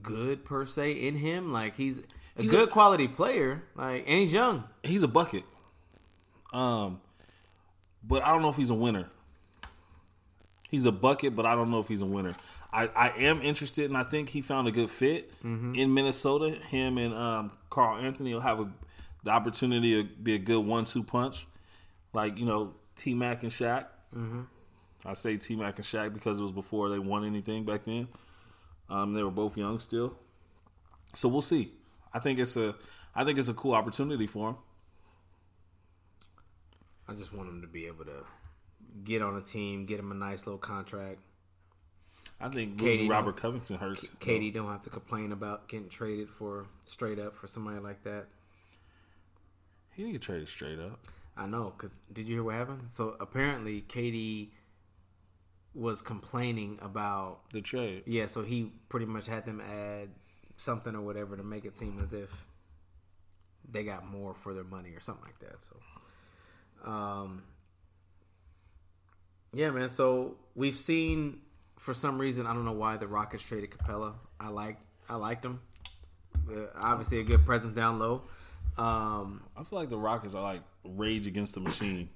good 0.00 0.44
per 0.44 0.64
se 0.64 0.92
in 0.92 1.16
him? 1.16 1.52
Like 1.52 1.76
he's 1.76 1.98
a 1.98 2.02
He's 2.42 2.50
good 2.52 2.68
a- 2.68 2.72
quality 2.72 3.08
player. 3.08 3.64
Like 3.74 4.04
and 4.06 4.20
he's 4.20 4.32
young. 4.32 4.64
He's 4.84 5.02
a 5.02 5.08
bucket. 5.08 5.42
Um, 6.52 7.00
but 8.04 8.22
I 8.22 8.28
don't 8.28 8.42
know 8.42 8.48
if 8.48 8.56
he's 8.56 8.70
a 8.70 8.74
winner. 8.74 9.08
He's 10.72 10.86
a 10.86 10.90
bucket, 10.90 11.36
but 11.36 11.44
I 11.44 11.54
don't 11.54 11.70
know 11.70 11.80
if 11.80 11.88
he's 11.88 12.00
a 12.00 12.06
winner. 12.06 12.34
I, 12.72 12.86
I 12.86 13.08
am 13.10 13.42
interested, 13.42 13.84
and 13.84 13.96
I 13.96 14.04
think 14.04 14.30
he 14.30 14.40
found 14.40 14.66
a 14.66 14.70
good 14.72 14.90
fit 14.90 15.30
in 15.76 15.92
Minnesota. 15.92 16.52
Him 16.70 16.96
and 16.96 17.12
um, 17.12 17.52
Karl-Anthony 17.68 18.32
will 18.32 18.40
have 18.40 18.58
a, 18.58 18.70
the 19.22 19.30
opportunity 19.32 20.02
to 20.02 20.08
be 20.08 20.34
a 20.34 20.38
good 20.38 20.64
one-two 20.64 21.04
punch, 21.04 21.46
like 22.14 22.38
you 22.38 22.46
know 22.46 22.72
T 22.96 23.12
Mac 23.14 23.42
and 23.42 23.52
Shaq. 23.52 23.84
I 25.04 25.12
say 25.12 25.36
T 25.36 25.56
Mac 25.56 25.76
and 25.76 25.84
Shaq 25.84 26.14
because 26.14 26.38
it 26.40 26.42
was 26.42 26.52
before 26.52 26.88
they 26.88 26.98
won 26.98 27.26
anything 27.26 27.64
back 27.64 27.84
then. 27.84 28.08
Um, 28.88 29.12
they 29.12 29.22
were 29.22 29.30
both 29.30 29.58
young 29.58 29.78
still, 29.78 30.16
so 31.12 31.28
we'll 31.28 31.42
see. 31.42 31.72
I 32.14 32.18
think 32.18 32.38
it's 32.38 32.56
a 32.56 32.74
I 33.14 33.24
think 33.24 33.38
it's 33.38 33.48
a 33.48 33.54
cool 33.54 33.74
opportunity 33.74 34.26
for 34.26 34.48
him. 34.48 34.56
I 37.06 37.12
just 37.12 37.34
want 37.34 37.50
him 37.50 37.60
to 37.60 37.68
be 37.68 37.86
able 37.86 38.06
to 38.06 38.24
get 39.04 39.22
on 39.22 39.36
a 39.36 39.40
team, 39.40 39.86
get 39.86 39.98
him 40.00 40.10
a 40.10 40.14
nice 40.14 40.46
little 40.46 40.58
contract. 40.58 41.18
I 42.40 42.48
think 42.48 42.78
Katie 42.78 43.08
Robert 43.08 43.36
Covington 43.36 43.76
hurts. 43.78 44.08
Katie 44.20 44.50
don't 44.50 44.66
have 44.68 44.82
to 44.82 44.90
complain 44.90 45.30
about 45.32 45.68
getting 45.68 45.88
traded 45.88 46.28
for 46.28 46.66
straight 46.84 47.18
up 47.20 47.36
for 47.36 47.46
somebody 47.46 47.78
like 47.78 48.02
that. 48.04 48.26
He 49.94 50.02
didn't 50.02 50.12
get 50.14 50.22
traded 50.22 50.48
straight 50.48 50.78
up. 50.80 50.98
I 51.36 51.46
know, 51.46 51.70
cause 51.78 52.02
did 52.12 52.26
you 52.26 52.34
hear 52.36 52.42
what 52.44 52.54
happened? 52.56 52.90
So 52.90 53.16
apparently, 53.20 53.80
Katie 53.82 54.52
was 55.74 56.02
complaining 56.02 56.78
about 56.82 57.40
The 57.52 57.60
trade. 57.62 58.02
yeah. 58.06 58.26
So 58.26 58.42
he 58.42 58.72
pretty 58.88 59.06
much 59.06 59.26
had 59.26 59.46
them 59.46 59.60
add 59.60 60.08
something 60.56 60.94
or 60.94 61.00
whatever 61.00 61.36
to 61.36 61.42
make 61.42 61.64
it 61.64 61.76
seem 61.76 61.98
as 62.04 62.12
if 62.12 62.28
they 63.70 63.84
got 63.84 64.04
more 64.06 64.34
for 64.34 64.52
their 64.52 64.64
money 64.64 64.90
or 64.90 65.00
something 65.00 65.24
like 65.24 65.38
that. 65.38 65.62
So, 65.62 66.90
um, 66.90 67.42
yeah, 69.52 69.70
man. 69.70 69.88
So 69.88 70.36
we've 70.54 70.76
seen 70.76 71.40
for 71.78 71.94
some 71.94 72.18
reason 72.18 72.46
I 72.46 72.54
don't 72.54 72.64
know 72.64 72.72
why 72.72 72.96
the 72.96 73.06
Rockets 73.06 73.42
traded 73.42 73.70
Capela. 73.70 74.14
I 74.38 74.48
like 74.48 74.78
I 75.08 75.16
liked 75.16 75.44
him. 75.44 75.60
Uh, 76.50 76.66
obviously, 76.80 77.20
a 77.20 77.24
good 77.24 77.44
presence 77.44 77.74
down 77.74 77.98
low. 77.98 78.22
Um, 78.78 79.42
I 79.56 79.62
feel 79.62 79.78
like 79.78 79.90
the 79.90 79.98
Rockets 79.98 80.34
are 80.34 80.42
like 80.42 80.62
rage 80.84 81.26
against 81.26 81.54
the 81.54 81.60
machine. 81.60 82.08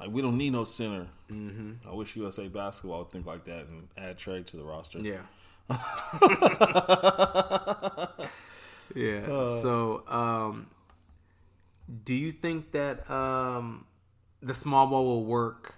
Like 0.00 0.10
we 0.10 0.22
don't 0.22 0.36
need 0.36 0.52
no 0.52 0.64
center. 0.64 1.08
Mm-hmm. 1.30 1.88
I 1.88 1.94
wish 1.94 2.16
USA 2.16 2.48
Basketball 2.48 3.00
would 3.00 3.10
think 3.10 3.26
like 3.26 3.44
that 3.44 3.66
and 3.66 3.88
add 3.96 4.18
trade 4.18 4.46
to 4.48 4.56
the 4.56 4.62
roster. 4.62 4.98
Yeah. 4.98 5.22
yeah. 8.94 9.26
so, 9.60 10.06
um, 10.06 10.68
do 12.04 12.14
you 12.14 12.30
think 12.30 12.72
that 12.72 13.10
um, 13.10 13.86
the 14.42 14.54
small 14.54 14.86
ball 14.86 15.04
will 15.04 15.24
work 15.24 15.74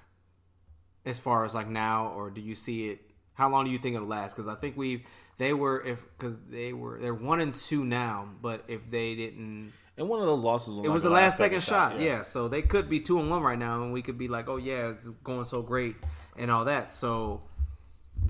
as 1.04 1.18
far 1.18 1.44
as 1.44 1.54
like 1.54 1.68
now, 1.68 2.12
or 2.16 2.30
do 2.30 2.40
you 2.40 2.54
see 2.54 2.88
it? 2.88 3.00
How 3.34 3.48
long 3.48 3.64
do 3.64 3.70
you 3.70 3.78
think 3.78 3.94
it'll 3.96 4.08
last? 4.08 4.34
Because 4.36 4.48
I 4.48 4.54
think 4.56 4.76
we 4.76 5.04
they 5.38 5.52
were 5.52 5.82
if 5.84 6.02
because 6.18 6.36
they 6.48 6.72
were 6.72 6.98
they're 7.00 7.14
one 7.14 7.40
and 7.40 7.54
two 7.54 7.84
now, 7.84 8.28
but 8.42 8.64
if 8.68 8.90
they 8.90 9.14
didn't, 9.14 9.72
And 9.96 10.08
one 10.08 10.20
of 10.20 10.26
those 10.26 10.42
losses 10.42 10.76
was 10.76 10.86
it 10.86 10.90
was 10.90 11.04
the 11.04 11.08
the 11.08 11.14
last 11.14 11.36
second, 11.38 11.62
shot. 11.62 12.00
Yeah. 12.00 12.06
Yeah. 12.06 12.22
so 12.22 12.48
they 12.48 12.62
could 12.62 12.90
be 12.90 13.00
two 13.00 13.18
and 13.20 13.30
one 13.30 13.42
right 13.42 13.58
now, 13.58 13.82
and 13.82 13.92
we 13.92 14.02
could 14.02 14.18
be 14.18 14.28
like, 14.28 14.48
oh 14.48 14.56
yeah, 14.56 14.88
it's 14.90 15.06
going 15.22 15.44
so 15.44 15.62
great 15.62 15.96
and 16.36 16.50
all 16.50 16.64
that. 16.66 16.92
So, 16.92 17.42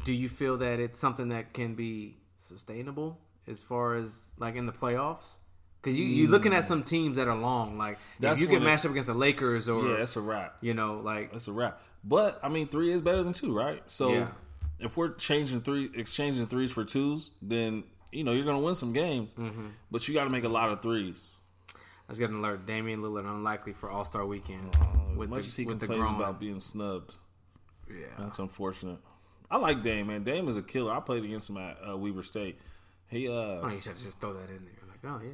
do 0.04 0.12
you 0.12 0.28
feel 0.28 0.58
that 0.58 0.80
it's 0.80 0.98
something 0.98 1.30
that 1.30 1.52
can 1.54 1.74
be 1.74 2.16
sustainable 2.38 3.18
as 3.46 3.62
far 3.62 3.94
as 3.96 4.34
like 4.38 4.54
in 4.56 4.66
the 4.66 4.72
playoffs? 4.72 5.37
Because 5.88 5.98
you 6.00 6.06
you're 6.06 6.30
looking 6.30 6.52
at 6.52 6.64
some 6.64 6.82
teams 6.82 7.16
that 7.16 7.28
are 7.28 7.36
long. 7.36 7.78
Like 7.78 7.98
That's 8.20 8.40
if 8.40 8.48
you 8.48 8.58
get 8.58 8.62
matched 8.64 8.84
up 8.84 8.90
against 8.90 9.08
the 9.08 9.14
Lakers 9.14 9.68
or 9.68 9.86
Yeah, 9.86 10.02
it's 10.02 10.16
a 10.16 10.20
wrap. 10.20 10.56
you 10.60 10.74
know 10.74 11.00
like 11.00 11.32
It's 11.32 11.48
a 11.48 11.52
wrap. 11.52 11.80
But 12.04 12.38
I 12.42 12.48
mean, 12.48 12.68
three 12.68 12.92
is 12.92 13.00
better 13.00 13.22
than 13.22 13.32
two, 13.32 13.56
right? 13.56 13.82
So 13.86 14.12
Yeah. 14.12 14.28
if 14.78 14.96
we're 14.96 15.14
changing 15.14 15.62
three, 15.62 15.90
exchanging 15.94 16.46
threes 16.46 16.72
for 16.72 16.84
twos, 16.84 17.30
then 17.42 17.84
you 18.12 18.24
know 18.24 18.32
you're 18.32 18.44
gonna 18.44 18.60
win 18.60 18.74
some 18.74 18.92
games. 18.92 19.34
Mm-hmm. 19.34 19.68
But 19.90 20.06
you 20.08 20.14
got 20.14 20.24
to 20.24 20.30
make 20.30 20.44
a 20.44 20.48
lot 20.48 20.70
of 20.70 20.80
threes. 20.82 21.28
I 21.74 22.12
was 22.12 22.18
getting 22.18 22.40
learn 22.40 22.64
Damian 22.64 23.02
Lillard 23.02 23.26
unlikely 23.26 23.74
for 23.74 23.90
All 23.90 24.04
Star 24.04 24.24
Weekend 24.24 24.74
As 24.74 25.16
with 25.16 25.28
much 25.28 25.40
the 25.42 25.46
as 25.48 25.56
he 25.56 25.64
complains 25.66 26.08
about 26.08 26.40
being 26.40 26.60
snubbed, 26.60 27.16
yeah, 27.90 28.06
that's 28.18 28.38
unfortunate. 28.38 28.98
I 29.50 29.58
like 29.58 29.82
Dame, 29.82 30.06
man. 30.06 30.24
Dame 30.24 30.48
is 30.48 30.56
a 30.56 30.62
killer. 30.62 30.92
I 30.92 31.00
played 31.00 31.24
against 31.24 31.50
him 31.50 31.58
at 31.58 31.78
uh, 31.86 31.96
Weber 31.96 32.22
State. 32.22 32.58
He 33.08 33.28
uh, 33.28 33.32
oh, 33.32 33.68
you 33.72 33.80
should 33.80 33.98
just 33.98 34.20
throw 34.20 34.34
that 34.34 34.48
in 34.50 34.64
there. 34.64 34.88
Like 34.88 35.00
oh 35.04 35.20
yeah, 35.22 35.30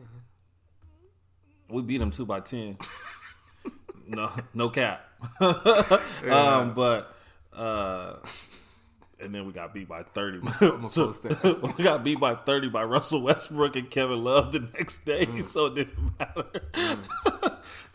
we 1.74 1.82
beat 1.82 2.00
him 2.00 2.10
two 2.10 2.24
by 2.26 2.40
ten. 2.40 2.78
no, 4.08 4.30
no 4.54 4.68
cap. 4.70 5.04
um, 5.40 6.74
but 6.74 7.14
uh, 7.52 8.16
and 9.20 9.34
then 9.34 9.46
we 9.46 9.52
got 9.52 9.72
beat 9.74 9.88
by 9.88 10.02
thirty. 10.02 10.38
gonna 10.60 10.88
post 10.88 11.22
that. 11.22 11.74
we 11.76 11.84
got 11.84 12.02
beat 12.04 12.20
by 12.20 12.34
thirty 12.34 12.68
by 12.68 12.84
Russell 12.84 13.22
Westbrook 13.22 13.76
and 13.76 13.90
Kevin 13.90 14.22
Love 14.22 14.52
the 14.52 14.60
next 14.60 15.04
day, 15.04 15.26
Mm. 15.26 15.42
so 15.42 15.66
it 15.66 15.74
didn't 15.74 16.18
matter. 16.18 16.50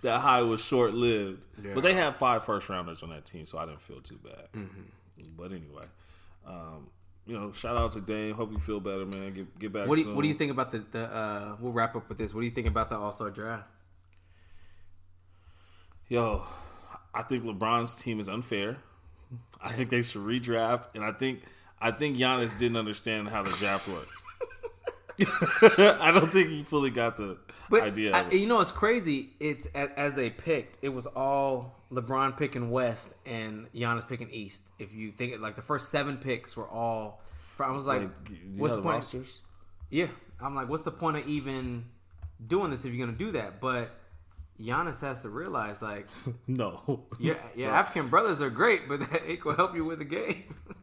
that 0.01 0.19
high 0.19 0.41
was 0.41 0.63
short 0.63 0.93
lived. 0.93 1.45
Yeah. 1.63 1.71
But 1.73 1.81
they 1.83 1.93
had 1.93 2.15
five 2.15 2.43
first 2.43 2.69
rounders 2.69 3.03
on 3.03 3.09
that 3.09 3.25
team, 3.25 3.45
so 3.45 3.57
I 3.57 3.65
didn't 3.65 3.81
feel 3.81 4.01
too 4.01 4.19
bad. 4.23 4.47
Mm-hmm. 4.55 4.81
But 5.37 5.51
anyway. 5.51 5.85
Um, 6.47 6.87
you 7.29 7.39
know, 7.39 7.51
shout 7.51 7.77
out 7.77 7.91
to 7.91 8.01
Dame. 8.01 8.33
Hope 8.33 8.51
you 8.51 8.57
feel 8.57 8.79
better, 8.79 9.05
man. 9.05 9.33
Get 9.33 9.59
get 9.59 9.71
back. 9.71 9.87
What 9.87 9.95
do 9.95 10.01
you, 10.01 10.05
soon. 10.05 10.15
what 10.15 10.23
do 10.23 10.27
you 10.27 10.33
think 10.33 10.51
about 10.51 10.71
the 10.71 10.79
the? 10.91 11.03
Uh, 11.03 11.55
we'll 11.59 11.71
wrap 11.71 11.95
up 11.95 12.09
with 12.09 12.17
this. 12.17 12.33
What 12.33 12.41
do 12.41 12.45
you 12.45 12.51
think 12.51 12.65
about 12.65 12.89
the 12.89 12.97
All 12.97 13.11
Star 13.11 13.29
draft? 13.29 13.67
Yo, 16.07 16.43
I 17.13 17.21
think 17.21 17.43
LeBron's 17.43 17.93
team 17.93 18.19
is 18.19 18.27
unfair. 18.27 18.77
I 19.61 19.71
think 19.71 19.91
they 19.91 20.01
should 20.01 20.23
redraft, 20.23 20.87
and 20.95 21.03
I 21.03 21.11
think 21.11 21.43
I 21.79 21.91
think 21.91 22.17
Giannis 22.17 22.57
didn't 22.57 22.77
understand 22.77 23.29
how 23.29 23.43
the 23.43 23.51
draft 23.51 23.87
worked. 23.87 24.11
I 26.01 26.11
don't 26.11 26.31
think 26.31 26.49
he 26.49 26.63
fully 26.63 26.89
got 26.89 27.17
the 27.17 27.37
But 27.69 27.83
idea. 27.83 28.13
I, 28.13 28.31
you 28.31 28.47
know, 28.47 28.59
it's 28.59 28.71
crazy. 28.71 29.29
It's 29.39 29.67
as, 29.67 29.89
as 29.95 30.15
they 30.15 30.31
picked, 30.31 30.79
it 30.81 30.89
was 30.89 31.05
all 31.05 31.78
LeBron 31.91 32.37
picking 32.37 32.69
West 32.71 33.11
and 33.25 33.71
Giannis 33.73 34.07
picking 34.07 34.29
East. 34.29 34.63
If 34.77 34.93
you 34.93 35.11
think 35.11 35.33
it, 35.33 35.41
like 35.41 35.55
the 35.55 35.61
first 35.61 35.89
seven 35.89 36.17
picks 36.17 36.55
were 36.55 36.67
all. 36.69 37.21
I 37.59 37.71
was 37.71 37.85
like, 37.87 38.01
Like, 38.03 38.11
what's 38.57 38.75
the 38.75 38.81
point? 38.81 38.95
rosters? 38.95 39.41
Yeah, 39.89 40.07
I'm 40.39 40.55
like, 40.55 40.69
what's 40.69 40.83
the 40.83 40.91
point 40.91 41.17
of 41.17 41.27
even 41.27 41.85
doing 42.45 42.71
this 42.71 42.85
if 42.85 42.93
you're 42.93 43.05
gonna 43.05 43.17
do 43.17 43.31
that? 43.33 43.59
But 43.59 43.89
Giannis 44.61 45.01
has 45.01 45.23
to 45.23 45.29
realize, 45.29 45.81
like, 45.81 46.07
No. 46.47 47.05
yeah, 47.19 47.33
yeah, 47.55 47.77
African 47.77 48.07
brothers 48.09 48.41
are 48.41 48.49
great, 48.49 48.87
but 48.87 48.99
that 49.11 49.23
it 49.27 49.43
will 49.43 49.55
help 49.55 49.75
you 49.75 49.83
with 49.85 49.99
the 49.99 50.05
game. 50.05 50.43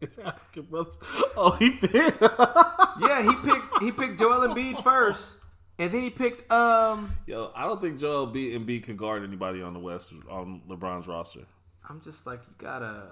It's 0.00 0.16
African 0.18 0.62
brothers. 0.66 0.96
Oh, 1.36 1.56
he 1.58 1.70
picked. 1.70 1.92
yeah, 2.22 3.22
he 3.22 3.34
picked 3.50 3.82
he 3.82 3.90
picked 3.92 4.18
Joel 4.18 4.46
Embiid 4.48 4.82
first, 4.82 5.36
and 5.78 5.92
then 5.92 6.02
he 6.02 6.10
picked 6.10 6.50
um. 6.52 7.12
Yo, 7.26 7.50
I 7.54 7.64
don't 7.64 7.80
think 7.80 7.98
Joel 7.98 8.28
Embiid 8.28 8.84
can 8.84 8.96
guard 8.96 9.24
anybody 9.24 9.62
on 9.62 9.72
the 9.72 9.80
West 9.80 10.12
on 10.30 10.62
LeBron's 10.68 11.06
roster. 11.06 11.40
I'm 11.88 12.00
just 12.00 12.26
like, 12.26 12.40
you 12.46 12.54
gotta. 12.58 13.08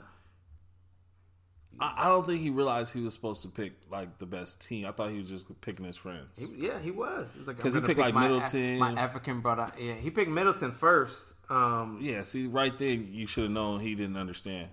I, 1.80 1.94
I 1.98 2.04
don't 2.04 2.26
think 2.26 2.40
he 2.40 2.50
realized 2.50 2.92
he 2.92 3.00
was 3.00 3.14
supposed 3.14 3.42
to 3.42 3.48
pick 3.48 3.72
like 3.90 4.18
the 4.18 4.26
best 4.26 4.66
team. 4.66 4.86
I 4.86 4.92
thought 4.92 5.10
he 5.10 5.18
was 5.18 5.28
just 5.28 5.60
picking 5.60 5.84
his 5.84 5.96
friends. 5.96 6.38
He, 6.38 6.66
yeah, 6.66 6.78
he 6.78 6.90
was. 6.90 7.32
He 7.32 7.38
was 7.40 7.48
like, 7.48 7.62
he 7.62 7.70
picked, 7.70 7.86
pick 7.86 7.98
like, 7.98 8.14
my 8.14 8.28
Middleton. 8.28 8.78
my 8.78 8.92
African 8.92 9.40
brother. 9.40 9.72
Yeah, 9.78 9.94
he 9.94 10.10
picked 10.10 10.30
Middleton 10.30 10.72
first. 10.72 11.34
Um, 11.50 11.98
Yeah, 12.00 12.22
see, 12.22 12.46
right 12.46 12.76
there, 12.78 12.94
you 12.94 13.26
should 13.26 13.44
have 13.44 13.52
known 13.52 13.80
he 13.80 13.94
didn't 13.94 14.16
understand. 14.16 14.68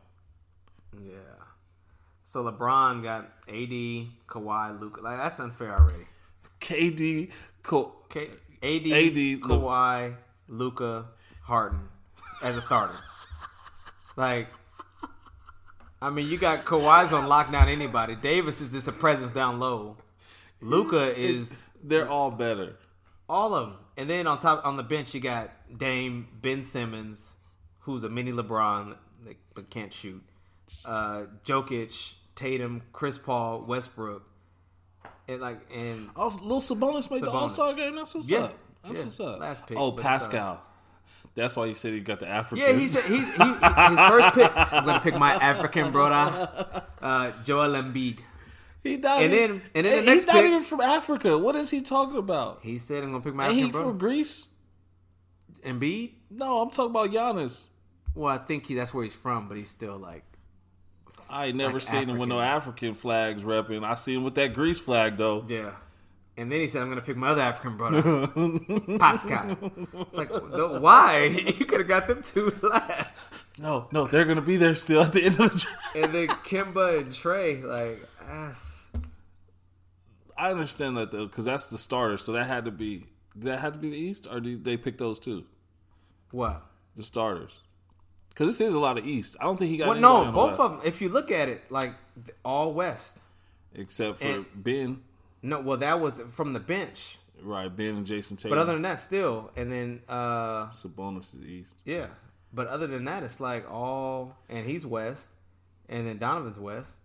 yeah. 0.94 1.16
So 2.24 2.44
LeBron 2.44 3.02
got 3.02 3.24
AD, 3.48 4.08
Kawhi, 4.28 4.80
Luka. 4.80 5.02
Like 5.02 5.18
that's 5.18 5.40
unfair 5.40 5.76
already. 5.76 6.06
KD, 6.62 7.32
Co- 7.64 7.94
K- 8.10 8.30
AD, 8.64 8.86
AD, 8.92 9.42
Kawhi, 9.42 10.16
Luka, 10.48 11.06
Harden 11.44 11.82
as 12.44 12.58
a 12.58 12.62
starter. 12.62 12.96
like 14.16 14.48
I 16.02 16.10
mean, 16.10 16.28
you 16.30 16.38
got 16.38 16.64
Kawhi's 16.66 17.12
on 17.12 17.26
lockdown. 17.28 17.68
Anybody? 17.68 18.16
Davis 18.16 18.62
is 18.62 18.72
just 18.72 18.88
a 18.88 18.92
presence 18.94 19.34
down 19.34 19.60
low. 19.60 19.98
Luka 20.62 21.14
is 21.18 21.64
They're 21.84 22.08
all 22.10 22.32
better. 22.32 22.76
all 23.28 23.54
of 23.54 23.70
them, 23.70 23.78
and 23.98 24.10
then 24.10 24.26
on 24.28 24.40
top 24.40 24.66
on 24.66 24.78
the 24.78 24.84
bench 24.84 25.14
you 25.14 25.20
got 25.22 25.52
Dame, 25.78 26.28
Ben 26.42 26.64
Simmons, 26.64 27.36
who's 27.80 28.04
a 28.04 28.10
mini 28.10 28.32
LeBron 28.32 28.96
but 29.54 29.70
can't 29.70 29.94
shoot. 29.94 30.24
Uh, 30.86 31.26
Jokic, 31.46 32.14
Tatum, 32.36 32.82
Chris 32.94 33.18
Paul, 33.18 33.62
Westbrook, 33.64 34.24
and 35.30 35.42
like 35.42 35.60
and 35.74 36.10
Oh, 36.16 36.28
little 36.28 36.60
Sabonis 36.62 37.10
made 37.12 37.22
the 37.22 37.32
All 37.32 37.50
Star 37.50 37.74
game. 37.74 37.96
That's 37.96 38.14
what's 38.16 38.30
Yeah. 38.30 38.40
up. 38.46 38.58
That's 38.84 39.00
Yeah. 39.00 39.06
what's 39.06 39.20
up. 39.20 39.40
Last 39.40 39.68
pick, 39.68 39.78
oh, 39.78 39.90
uh, 39.90 39.92
Pascal. 39.92 40.62
That's 41.36 41.56
why 41.56 41.66
you 41.68 41.76
said 41.76 41.94
he 41.94 42.00
got 42.02 42.20
the 42.20 42.28
African. 42.28 42.66
yeah, 42.68 42.74
he 42.74 42.86
said 42.86 43.04
he's 43.06 43.20
he, 43.20 43.44
his 43.44 44.00
first 44.10 44.34
pick. 44.34 44.52
I'm 44.56 44.86
gonna 44.86 45.00
pick 45.00 45.18
my 45.18 45.36
African 45.36 45.92
brother, 45.92 46.84
uh, 47.02 47.32
Joel 47.44 47.70
Embiid. 47.82 48.20
he 48.84 48.98
not 48.98 49.22
and 49.22 49.32
even, 49.34 49.50
then- 49.50 49.62
and 49.76 49.86
then 49.86 50.06
the 50.06 50.12
he's 50.12 50.26
next 50.26 50.28
not 50.28 50.36
pick- 50.38 50.46
even 50.46 50.62
from 50.62 50.82
Africa. 50.82 51.38
What 51.38 51.56
is 51.56 51.70
he 51.70 51.82
talking 51.82 52.18
about? 52.18 52.60
He 52.64 52.78
said 52.78 53.04
I'm 53.04 53.12
gonna 53.12 53.24
pick 53.24 53.36
my 53.36 53.44
Ain't 53.46 53.52
African 53.52 53.66
he 53.68 53.72
brother. 53.72 53.88
from 53.90 53.98
Greece? 54.00 54.48
Embiid. 55.64 56.14
No, 56.32 56.62
I'm 56.62 56.70
talking 56.72 56.92
about 56.92 57.10
Giannis. 57.12 57.70
Well, 58.16 58.34
I 58.34 58.38
think 58.40 58.66
he, 58.66 58.76
that's 58.76 58.94
where 58.94 59.04
he's 59.04 59.14
from, 59.14 59.48
but 59.48 59.56
he's 59.58 59.70
still 59.70 59.98
like 59.98 60.24
I 61.30 61.48
ain't 61.48 61.58
never 61.58 61.74
Like 61.74 61.82
seen 61.82 62.10
him 62.10 62.18
with 62.18 62.30
no 62.30 62.40
African 62.40 62.94
flags 62.94 63.44
repping. 63.44 63.84
I 63.84 63.96
seen 63.96 64.18
him 64.18 64.24
with 64.24 64.36
that 64.36 64.54
Greece 64.54 64.80
flag 64.80 65.18
though. 65.18 65.46
Yeah. 65.48 65.72
And 66.38 66.50
then 66.50 66.62
he 66.62 66.68
said, 66.68 66.82
I'm 66.82 66.88
going 66.88 67.00
to 67.00 67.06
pick 67.06 67.18
my 67.18 67.28
other 67.30 67.42
African 67.42 67.76
brother, 67.76 68.02
Pascal. 68.98 69.58
It's 69.94 70.14
like, 70.14 70.30
why? 70.32 71.26
You 71.60 71.66
could 71.66 71.80
have 71.82 71.88
got 71.90 72.08
them 72.08 72.22
two 72.22 72.54
last. 72.62 73.34
No, 73.58 73.88
no, 73.92 74.08
they're 74.08 74.24
gonna 74.24 74.42
be 74.42 74.56
there 74.56 74.74
still 74.74 75.02
at 75.02 75.12
the 75.12 75.22
end 75.26 75.38
of 75.38 75.52
the 75.52 75.58
draft. 75.60 75.96
And 75.98 76.14
then 76.14 76.28
Kemba 76.30 77.00
and 77.00 77.08
Trae, 77.12 77.62
like, 77.62 78.08
ass. 78.26 78.90
I 80.38 80.50
understand 80.52 80.96
that 80.96 81.12
though, 81.12 81.26
because 81.26 81.44
that's 81.44 81.68
the 81.70 81.78
starter. 81.78 82.16
So 82.16 82.32
that 82.32 82.48
had 82.48 82.64
to 82.66 82.72
be 82.72 83.08
that 83.36 83.60
had 83.60 83.74
to 83.74 83.80
be 83.80 83.90
the 83.90 83.98
East, 83.98 84.26
or 84.32 84.40
did 84.40 84.64
they 84.64 84.78
pick 84.78 84.98
those 84.98 85.20
two, 85.20 85.44
What? 86.32 86.66
the 86.96 87.04
starters? 87.04 87.64
Because 88.30 88.48
this 88.58 88.68
is 88.68 88.74
a 88.74 88.80
lot 88.80 88.98
of 88.98 89.06
East. 89.06 89.36
I 89.40 89.44
don't 89.44 89.58
think 89.58 89.70
he 89.72 89.78
got. 89.78 89.90
Well, 89.90 90.00
no, 90.00 90.32
both 90.32 90.60
of 90.60 90.72
them, 90.72 90.82
if 90.86 91.02
you 91.02 91.10
look 91.10 91.30
at 91.32 91.50
it, 91.50 91.70
like, 91.72 91.94
all 92.46 92.74
West. 92.74 93.18
except 93.76 94.18
for 94.20 94.26
and- 94.26 94.46
Ben, 94.56 95.02
No, 95.42 95.60
well, 95.62 95.78
that 95.78 96.00
was 96.00 96.22
from 96.32 96.54
the 96.54 96.60
bench. 96.60 97.18
right? 97.42 97.74
Ben 97.74 97.96
and 97.96 98.06
Jayson 98.06 98.38
Tatum. 98.38 98.50
But 98.50 98.58
other 98.60 98.74
than 98.74 98.82
that, 98.84 99.00
still. 99.00 99.52
And 99.56 99.72
then, 99.72 100.02
uh, 100.10 100.68
Sabonis 100.68 101.36
is 101.36 101.44
East. 101.46 101.82
yeah. 101.86 102.08
But 102.54 102.68
other 102.68 102.88
than 102.88 103.06
that, 103.06 103.22
it's 103.24 103.40
like 103.40 103.70
all, 103.72 104.36
and 104.50 104.66
he's 104.66 104.86
West. 104.86 105.30
And 105.88 106.06
then 106.08 106.18
Donovan's 106.18 106.60
West. 106.60 106.98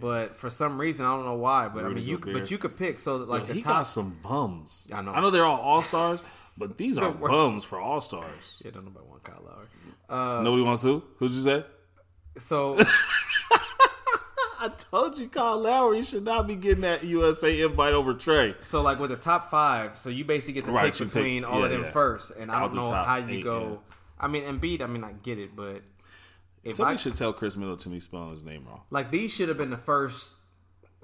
But 0.00 0.36
for 0.36 0.50
some 0.50 0.78
reason, 0.80 1.04
I 1.06 1.14
don't 1.16 1.24
know 1.24 1.34
why. 1.34 1.68
But 1.68 1.84
I 1.84 1.88
mean, 1.88 2.04
you 2.04 2.18
Gobert. 2.18 2.34
but 2.42 2.50
you 2.50 2.58
could 2.58 2.76
pick 2.76 2.98
so 2.98 3.18
that, 3.18 3.28
like 3.28 3.42
Yo, 3.42 3.46
the 3.48 3.54
he 3.54 3.62
top. 3.62 3.72
got 3.76 3.82
some 3.84 4.18
bums. 4.22 4.88
I 4.92 5.00
know. 5.02 5.12
I 5.12 5.20
know 5.20 5.30
they're 5.30 5.44
all 5.44 5.60
All 5.60 5.80
Stars, 5.80 6.22
but 6.58 6.76
these 6.76 6.98
are 6.98 7.10
bums 7.12 7.64
for 7.64 7.80
All 7.80 8.00
Stars. 8.00 8.60
Yeah, 8.64 8.72
don't 8.72 8.84
nobody 8.84 9.06
want 9.06 9.22
Kyle 9.24 9.42
Lowry. 9.46 9.66
Uh, 10.08 10.42
Nobody 10.42 10.62
wants 10.62 10.82
who? 10.82 11.02
Who'd 11.18 11.30
you 11.30 11.40
say? 11.40 11.64
So 12.38 12.76
I 14.60 14.70
told 14.76 15.16
you, 15.18 15.28
Kyle 15.28 15.56
Lowry 15.58 16.02
should 16.02 16.24
not 16.24 16.48
be 16.48 16.56
getting 16.56 16.80
that 16.80 17.04
USA 17.04 17.60
invite 17.62 17.92
over 17.94 18.12
Trae. 18.14 18.56
so 18.64 18.82
like 18.82 18.98
with 18.98 19.10
the 19.10 19.16
top 19.16 19.50
five, 19.50 19.96
so 19.96 20.10
you 20.10 20.24
basically 20.24 20.54
get 20.54 20.64
to 20.64 20.72
Right, 20.72 20.92
pick 20.92 20.98
you 21.00 21.06
pick- 21.06 21.14
between 21.14 21.44
all 21.44 21.62
of 21.62 21.70
them 21.70 21.84
yeah. 21.84 21.90
first, 21.90 22.32
and 22.36 22.50
I 22.50 22.56
Out 22.62 22.72
don't 22.74 22.84
know 22.84 22.92
how 22.92 23.16
you 23.18 23.38
eight, 23.38 23.44
go. 23.44 23.80
yeah. 23.88 23.94
I 24.18 24.26
mean, 24.26 24.42
Embiid. 24.42 24.80
I 24.82 24.86
mean, 24.86 25.04
I 25.04 25.12
get 25.12 25.38
it, 25.38 25.54
but 25.54 25.82
if 26.64 26.74
Somebody 26.74 26.94
I 26.94 26.96
should 26.96 27.14
tell 27.14 27.32
Khris 27.32 27.56
Middleton 27.56 27.92
he's 27.92 28.02
spelling 28.04 28.30
his 28.30 28.42
name 28.44 28.64
wrong. 28.66 28.82
like 28.90 29.12
these 29.12 29.32
should 29.32 29.48
have 29.48 29.58
been 29.58 29.70
the 29.70 29.76
first, 29.76 30.34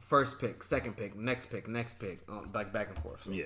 first 0.00 0.40
pick, 0.40 0.64
second 0.64 0.96
pick, 0.96 1.16
next 1.16 1.46
pick, 1.46 1.68
next 1.68 2.00
pick, 2.00 2.18
uh, 2.28 2.40
like 2.52 2.72
back 2.72 2.88
and 2.88 2.98
forth. 2.98 3.22
So. 3.24 3.30
Yeah. 3.30 3.44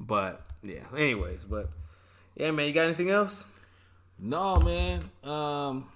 But 0.00 0.40
yeah. 0.62 0.80
Anyways, 0.96 1.44
but 1.44 1.68
yeah, 2.34 2.50
man. 2.50 2.66
You 2.66 2.72
got 2.72 2.86
anything 2.86 3.10
else? 3.10 3.44
No, 4.18 4.58
man. 4.58 5.02
Um, 5.22 5.88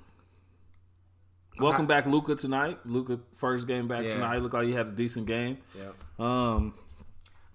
welcome 1.59 1.87
back, 1.87 2.07
Luka 2.07 2.35
tonight. 2.35 2.79
Luka 2.85 3.19
first 3.35 3.67
game 3.67 3.89
back 3.89 4.05
Yeah. 4.07 4.15
tonight. 4.15 4.39
Looked 4.39 4.55
like 4.55 4.67
he 4.67 4.73
had 4.73 4.87
a 4.89 4.93
decent 4.93 5.27
game. 5.27 5.59
Yeah. 5.77 5.91
Um, 6.19 6.75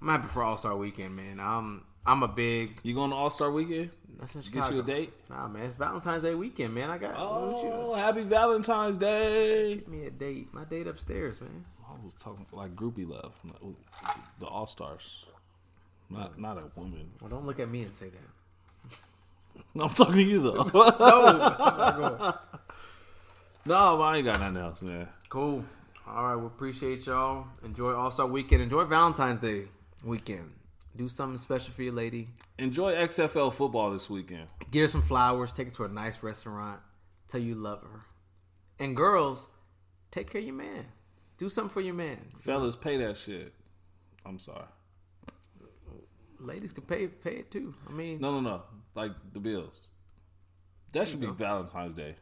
I'm 0.02 0.10
happy 0.10 0.28
for 0.28 0.44
All 0.44 0.58
Star 0.58 0.76
Weekend, 0.76 1.16
man. 1.16 1.40
I'm 1.40 1.84
I'm 2.06 2.24
a 2.24 2.28
big. 2.28 2.80
you 2.84 2.94
going 2.94 3.12
to 3.12 3.16
All 3.16 3.30
Star 3.30 3.52
Weekend? 3.52 3.92
That's 4.20 4.36
in 4.36 4.42
Chicago. 4.42 4.66
Get 4.66 4.74
you 4.76 4.80
a 4.82 4.84
date? 4.84 5.14
Nah, 5.30 5.48
man. 5.48 5.64
It's 5.64 5.76
Valentine's 5.76 6.24
Day 6.24 6.36
weekend, 6.36 6.74
man. 6.74 6.90
I 6.90 6.98
got. 6.98 7.12
you- 7.12 7.16
Oh, 7.20 7.94
happy 7.94 8.24
Valentine's 8.24 8.98
Day! 8.98 9.76
Give 9.76 9.88
me 9.88 10.06
a 10.08 10.12
date. 10.12 10.54
My 10.54 10.66
date 10.66 10.88
upstairs, 10.88 11.40
man. 11.40 11.64
I 11.90 12.04
was 12.04 12.14
talking 12.16 12.46
like 12.52 12.76
groupie 12.76 13.08
love, 13.08 13.34
the 14.40 14.46
All 14.46 14.68
Stars, 14.68 15.26
not 16.10 16.40
not 16.40 16.58
a 16.58 16.64
woman. 16.76 17.10
Well, 17.22 17.30
don't 17.30 17.46
look 17.46 17.60
at 17.60 17.70
me 17.70 17.84
and 17.84 17.94
say 17.94 18.10
that. 18.10 19.82
I'm 19.82 19.90
talking 19.90 20.16
to 20.16 20.24
you 20.24 20.42
though. 20.42 20.64
No. 23.66 23.66
no, 23.98 24.02
I 24.02 24.18
ain't 24.18 24.26
got 24.26 24.40
nothing 24.40 24.58
else, 24.58 24.84
man. 24.84 25.08
cool. 25.30 25.64
All 26.08 26.24
right. 26.24 26.36
We 26.36 26.48
appreciate 26.48 27.06
y'all. 27.06 27.46
Enjoy 27.64 27.94
All 27.94 28.10
Star 28.12 28.26
Weekend. 28.28 28.62
Enjoy 28.64 28.84
Valentine's 28.86 29.42
Day 29.42 29.66
weekend. 30.04 30.52
Do 30.96 31.08
something 31.08 31.38
special 31.38 31.72
for 31.74 31.84
your 31.84 31.94
lady. 31.94 32.30
Enjoy 32.58 32.94
XFL 32.94 33.54
football 33.54 33.92
this 33.92 34.10
weekend. 34.10 34.48
Get 34.72 34.82
her 34.82 34.88
some 34.88 35.02
flowers. 35.04 35.54
Take 35.54 35.68
her 35.68 35.74
to 35.76 35.84
a 35.86 35.88
nice 35.88 36.24
restaurant. 36.24 36.80
Tell 37.28 37.40
you 37.40 37.54
love 37.56 37.84
her. 37.84 38.02
And 38.80 38.96
girls, 38.96 39.50
take 40.10 40.30
care 40.32 40.40
of 40.42 40.48
your 40.48 40.56
man. 40.56 40.86
Do 41.38 41.48
something 41.48 41.70
for 41.70 41.82
your 41.82 41.94
man. 41.94 42.18
Fellas, 42.40 42.76
pay 42.76 42.98
that 42.98 43.16
shit. 43.18 43.54
I'm 44.26 44.40
sorry. 44.40 44.66
Ladies 46.40 46.72
can 46.72 46.84
pay 46.84 47.08
pay 47.08 47.38
it 47.38 47.52
too. 47.52 47.74
I 47.88 47.94
mean, 47.94 48.20
No, 48.20 48.32
no, 48.32 48.40
no. 48.40 48.62
Like 48.96 49.12
the 49.34 49.40
bills. 49.40 49.90
That 50.94 51.08
should 51.08 51.20
be 51.20 51.28
go. 51.28 51.34
Valentine's 51.34 51.94
Day. 51.94 52.16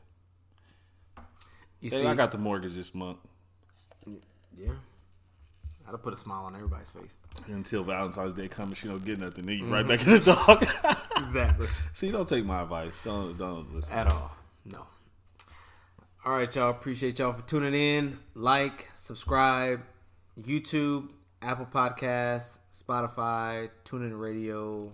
you 1.80 1.90
Hey, 1.90 2.02
see, 2.02 2.06
I 2.06 2.14
got 2.14 2.32
the 2.32 2.38
mortgage 2.38 2.74
this 2.74 2.94
month 2.94 3.20
yeah. 4.58 4.72
I'll 5.88 5.98
put 5.98 6.14
a 6.14 6.18
smile 6.18 6.46
on 6.46 6.56
everybody's 6.56 6.90
face. 6.90 7.12
until 7.48 7.84
Valentine's 7.84 8.34
Day 8.34 8.48
comes. 8.48 8.78
She 8.78 8.88
don't 8.88 9.04
get 9.06 9.20
nothing. 9.20 9.46
Then 9.46 9.58
you 9.58 9.66
right 9.66 9.86
mm-hmm. 9.86 9.90
back 9.90 10.08
in 10.08 10.14
the 10.14 10.20
dog. 10.20 10.98
Exactly. 11.18 11.68
See, 11.94 12.12
don't 12.12 12.28
take 12.28 12.46
my 12.46 12.62
advice. 12.62 13.02
Don't 13.02 13.36
don't 13.38 13.74
listen. 13.74 13.98
At 13.98 14.12
all. 14.12 14.32
No. 14.64 14.86
All 16.24 16.32
right, 16.32 16.56
y'all. 16.56 16.70
Appreciate 16.70 17.18
y'all 17.18 17.34
for 17.34 17.42
tuning 17.42 17.74
in. 17.74 18.20
Like, 18.36 18.88
subscribe, 18.94 19.82
YouTube, 20.40 21.10
Apple 21.42 21.68
Podcasts, 21.72 22.60
Spotify, 22.72 23.70
TuneIn 23.86 24.20
Radio, 24.20 24.92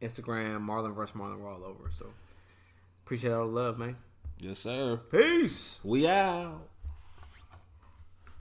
Instagram, 0.00 0.66
Marlon 0.66 0.94
vs. 0.94 1.14
Marlon. 1.16 1.38
We're 1.40 1.52
all 1.52 1.64
over. 1.64 1.90
So 1.98 2.06
appreciate 3.04 3.32
all 3.32 3.46
the 3.46 3.52
love, 3.52 3.78
man. 3.78 3.96
Yes, 4.40 4.60
sir. 4.60 4.96
Peace. 5.10 5.80
We 5.82 6.06
out. 6.08 6.68